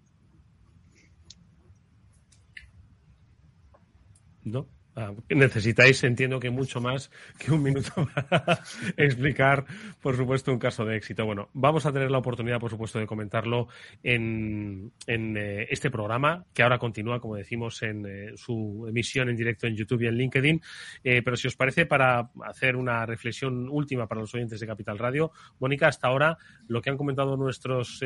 ¿No? 4.48 4.77
Ah, 5.00 5.14
necesitáis, 5.30 6.04
entiendo 6.04 6.40
que 6.40 6.50
mucho 6.50 6.82
más 6.82 7.12
que 7.38 7.52
un 7.52 7.62
minuto 7.62 7.92
para 8.16 8.64
explicar, 8.98 9.64
por 10.02 10.18
supuesto, 10.18 10.52
un 10.52 10.58
caso 10.58 10.86
de 10.86 10.98
éxito. 10.98 11.24
Bueno, 11.24 11.50
vamos 11.54 11.86
a 11.86 11.94
tener 11.94 12.10
la 12.10 12.18
oportunidad, 12.18 12.60
por 12.60 12.72
supuesto, 12.72 12.98
de 12.98 13.06
comentarlo 13.06 13.68
en, 14.02 14.92
eh, 15.06 15.68
este 15.70 15.92
programa, 15.92 16.46
que 16.52 16.64
ahora 16.64 16.80
continúa, 16.80 17.20
como 17.20 17.36
decimos, 17.36 17.84
en 17.84 18.08
eh, 18.08 18.32
su 18.38 18.88
emisión 18.90 19.30
en 19.30 19.36
directo 19.36 19.68
en 19.68 19.76
YouTube 19.76 20.02
y 20.02 20.08
en 20.08 20.16
LinkedIn. 20.16 20.62
Eh, 21.04 21.22
pero 21.24 21.38
si 21.38 21.48
os 21.48 21.56
parece, 21.56 21.86
para 21.86 22.32
hacer 22.44 22.76
una 22.76 23.06
reflexión 23.06 23.70
última 23.70 24.08
para 24.08 24.22
los 24.22 24.34
oyentes 24.34 24.60
de 24.60 24.66
Capital 24.66 24.98
Radio, 24.98 25.32
Mónica, 25.60 25.90
hasta 25.90 26.08
ahora 26.08 26.40
lo 26.68 26.82
que 26.82 26.90
han 26.90 26.98
comentado 26.98 27.38
nuestros, 27.38 28.04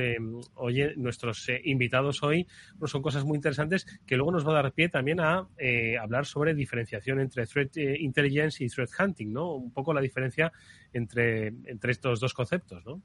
oye, 0.56 0.94
nuestros 0.98 1.48
invitados 1.64 2.22
hoy 2.22 2.48
son 2.84 3.02
cosas 3.02 3.24
muy 3.24 3.38
interesantes 3.38 3.86
que 4.06 4.18
luego 4.18 4.34
nos 4.34 4.46
va 4.46 4.52
a 4.52 4.64
dar 4.64 4.74
pie 4.74 4.90
también 4.90 5.22
a 5.22 5.48
hablar 6.02 6.26
sobre 6.26 6.54
diferentes 6.54 6.81
diferenciación 6.82 7.20
entre 7.20 7.46
threat 7.46 7.78
eh, 7.78 7.98
intelligence 8.00 8.64
y 8.64 8.68
threat 8.68 8.90
hunting, 9.00 9.32
¿no? 9.32 9.56
Un 9.56 9.72
poco 9.72 9.94
la 9.94 10.02
diferencia 10.02 10.52
entre, 10.94 11.48
entre 11.66 11.92
estos 11.92 12.20
dos 12.20 12.34
conceptos, 12.34 12.86
¿no? 12.86 13.02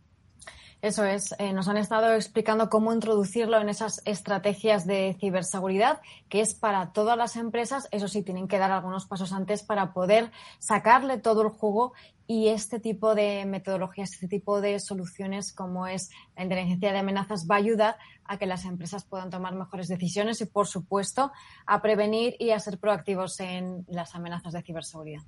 Eso 0.83 1.05
es, 1.05 1.35
eh, 1.39 1.53
nos 1.53 1.69
han 1.69 1.79
estado 1.79 2.15
explicando 2.15 2.69
cómo 2.69 2.93
introducirlo 2.93 3.61
en 3.61 3.69
esas 3.69 4.03
estrategias 4.05 4.87
de 4.87 5.17
ciberseguridad, 5.19 6.01
que 6.29 6.41
es 6.41 6.55
para 6.55 6.93
todas 6.93 7.17
las 7.17 7.37
empresas. 7.37 7.89
Eso 7.91 8.09
sí, 8.09 8.23
tienen 8.23 8.47
que 8.47 8.59
dar 8.59 8.71
algunos 8.71 9.07
pasos 9.07 9.33
antes 9.33 9.63
para 9.63 9.93
poder 9.93 10.31
sacarle 10.59 11.19
todo 11.19 11.43
el 11.43 11.49
jugo 11.49 11.95
y 12.27 12.49
este 12.49 12.81
tipo 12.81 13.15
de 13.15 13.45
metodologías, 13.47 14.13
este 14.13 14.29
tipo 14.29 14.61
de 14.61 14.81
soluciones 14.81 15.53
como 15.53 15.87
es 15.87 16.11
la 16.37 16.43
inteligencia 16.43 16.93
de 16.93 16.99
amenazas 16.99 17.47
va 17.51 17.55
a 17.55 17.59
ayudar 17.59 17.97
a 18.25 18.37
que 18.37 18.47
las 18.47 18.65
empresas 18.65 19.05
puedan 19.05 19.31
tomar 19.31 19.55
mejores 19.55 19.89
decisiones 19.89 20.41
y, 20.41 20.47
por 20.47 20.67
supuesto, 20.67 21.33
a 21.67 21.81
prevenir 21.83 22.35
y 22.39 22.51
a 22.51 22.59
ser 22.59 22.79
proactivos 22.79 23.39
en 23.41 23.85
las 23.89 24.15
amenazas 24.15 24.53
de 24.53 24.63
ciberseguridad. 24.63 25.23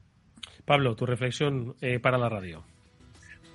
Pablo, 0.65 0.97
tu 0.97 1.07
reflexión 1.07 1.77
eh, 1.81 1.99
para 2.01 2.19
la 2.19 2.29
radio. 2.29 2.65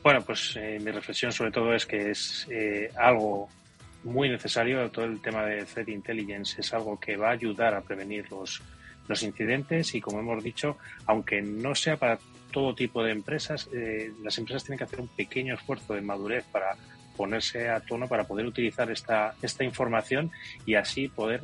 Bueno, 0.03 0.21
pues 0.21 0.57
eh, 0.57 0.79
mi 0.83 0.91
reflexión 0.91 1.31
sobre 1.31 1.51
todo 1.51 1.73
es 1.73 1.85
que 1.85 2.11
es 2.11 2.45
eh, 2.51 2.91
algo 2.97 3.47
muy 4.03 4.27
necesario, 4.27 4.91
todo 4.91 5.05
el 5.05 5.21
tema 5.21 5.45
de 5.45 5.63
threat 5.63 5.87
intelligence 5.87 6.59
es 6.59 6.73
algo 6.73 6.99
que 6.99 7.15
va 7.15 7.29
a 7.29 7.31
ayudar 7.31 7.73
a 7.73 7.79
prevenir 7.79 8.29
los, 8.29 8.61
los 9.07 9.23
incidentes 9.23 9.95
y 9.95 10.01
como 10.01 10.19
hemos 10.19 10.43
dicho, 10.43 10.77
aunque 11.05 11.41
no 11.41 11.73
sea 11.73 11.95
para 11.95 12.19
todo 12.51 12.75
tipo 12.75 13.01
de 13.01 13.11
empresas, 13.11 13.69
eh, 13.73 14.11
las 14.21 14.37
empresas 14.37 14.65
tienen 14.65 14.77
que 14.77 14.83
hacer 14.83 14.99
un 14.99 15.07
pequeño 15.07 15.53
esfuerzo 15.53 15.93
de 15.93 16.01
madurez 16.01 16.43
para 16.51 16.75
ponerse 17.15 17.69
a 17.69 17.79
tono, 17.79 18.09
para 18.09 18.25
poder 18.25 18.45
utilizar 18.45 18.91
esta, 18.91 19.35
esta 19.41 19.63
información 19.63 20.31
y 20.65 20.75
así 20.75 21.07
poder 21.07 21.43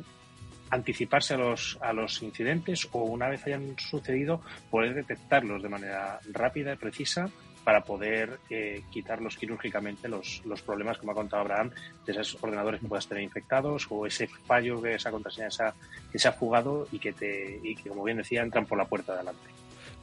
anticiparse 0.68 1.32
a 1.32 1.38
los, 1.38 1.78
a 1.80 1.94
los 1.94 2.22
incidentes 2.22 2.86
o 2.92 3.04
una 3.04 3.30
vez 3.30 3.46
hayan 3.46 3.74
sucedido 3.78 4.42
poder 4.70 4.94
detectarlos 4.94 5.62
de 5.62 5.68
manera 5.70 6.20
rápida 6.30 6.74
y 6.74 6.76
precisa 6.76 7.30
para 7.64 7.82
poder 7.82 8.38
eh, 8.48 8.82
quitarlos 8.90 9.36
quirúrgicamente 9.36 10.08
los, 10.08 10.42
los 10.44 10.62
problemas, 10.62 10.98
como 10.98 11.12
ha 11.12 11.14
contado 11.14 11.42
Abraham, 11.42 11.70
de 12.06 12.12
esos 12.12 12.42
ordenadores 12.42 12.80
que 12.80 12.88
puedas 12.88 13.06
tener 13.06 13.22
infectados 13.22 13.86
o 13.90 14.06
ese 14.06 14.26
fallo 14.26 14.80
de 14.80 14.94
esa 14.94 15.10
contraseña 15.10 15.48
que 16.10 16.18
se 16.18 16.28
ha 16.28 16.32
jugado 16.32 16.86
y 16.92 16.98
que, 16.98 17.12
te, 17.12 17.60
y 17.62 17.74
que, 17.76 17.88
como 17.88 18.04
bien 18.04 18.18
decía, 18.18 18.42
entran 18.42 18.66
por 18.66 18.78
la 18.78 18.84
puerta 18.84 19.12
de 19.12 19.18
adelante. 19.18 19.48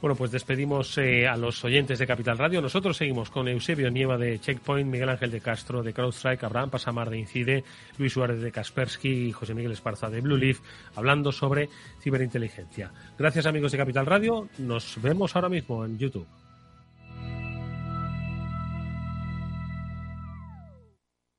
Bueno, 0.00 0.14
pues 0.14 0.30
despedimos 0.30 0.96
eh, 0.98 1.26
a 1.26 1.36
los 1.36 1.64
oyentes 1.64 1.98
de 1.98 2.06
Capital 2.06 2.38
Radio. 2.38 2.62
Nosotros 2.62 2.96
seguimos 2.96 3.30
con 3.30 3.48
Eusebio 3.48 3.90
Nieva 3.90 4.16
de 4.16 4.38
Checkpoint, 4.38 4.88
Miguel 4.88 5.08
Ángel 5.08 5.32
de 5.32 5.40
Castro 5.40 5.82
de 5.82 5.92
CrowdStrike, 5.92 6.44
Abraham 6.44 6.70
Pasamar 6.70 7.10
de 7.10 7.18
Incide, 7.18 7.64
Luis 7.98 8.12
Suárez 8.12 8.40
de 8.40 8.52
Kaspersky 8.52 9.08
y 9.08 9.32
José 9.32 9.54
Miguel 9.54 9.72
Esparza 9.72 10.08
de 10.08 10.20
Blue 10.20 10.36
Leaf, 10.36 10.60
hablando 10.94 11.32
sobre 11.32 11.68
ciberinteligencia. 12.00 12.92
Gracias 13.18 13.46
amigos 13.46 13.72
de 13.72 13.78
Capital 13.78 14.06
Radio. 14.06 14.48
Nos 14.58 15.02
vemos 15.02 15.34
ahora 15.34 15.48
mismo 15.48 15.84
en 15.84 15.98
YouTube. 15.98 16.28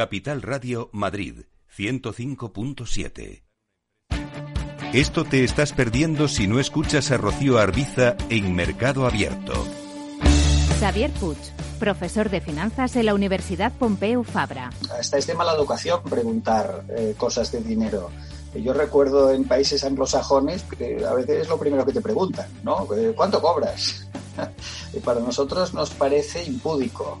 Capital 0.00 0.40
Radio 0.40 0.88
Madrid 0.94 1.40
105.7. 1.76 3.42
Esto 4.94 5.24
te 5.24 5.44
estás 5.44 5.74
perdiendo 5.74 6.26
si 6.26 6.48
no 6.48 6.58
escuchas 6.58 7.10
a 7.10 7.18
Rocío 7.18 7.58
Arbiza 7.58 8.16
en 8.30 8.54
Mercado 8.54 9.06
Abierto. 9.06 9.52
Xavier 10.80 11.10
Puig, 11.10 11.36
profesor 11.78 12.30
de 12.30 12.40
finanzas 12.40 12.96
en 12.96 13.04
la 13.04 13.12
Universidad 13.12 13.74
Pompeu 13.74 14.24
Fabra. 14.24 14.70
Hasta 14.98 15.18
es 15.18 15.26
de 15.26 15.34
mala 15.34 15.52
educación 15.52 16.02
preguntar 16.04 16.86
eh, 16.88 17.14
cosas 17.18 17.52
de 17.52 17.60
dinero. 17.60 18.08
Yo 18.54 18.72
recuerdo 18.72 19.30
en 19.34 19.44
países 19.44 19.84
anglosajones 19.84 20.62
que 20.62 21.04
a 21.04 21.12
veces 21.12 21.42
es 21.42 21.48
lo 21.50 21.58
primero 21.58 21.84
que 21.84 21.92
te 21.92 22.00
preguntan, 22.00 22.48
¿no? 22.62 22.88
Eh, 22.96 23.12
¿Cuánto 23.14 23.42
cobras? 23.42 24.08
y 24.94 25.00
para 25.00 25.20
nosotros 25.20 25.74
nos 25.74 25.90
parece 25.90 26.42
impúdico. 26.42 27.20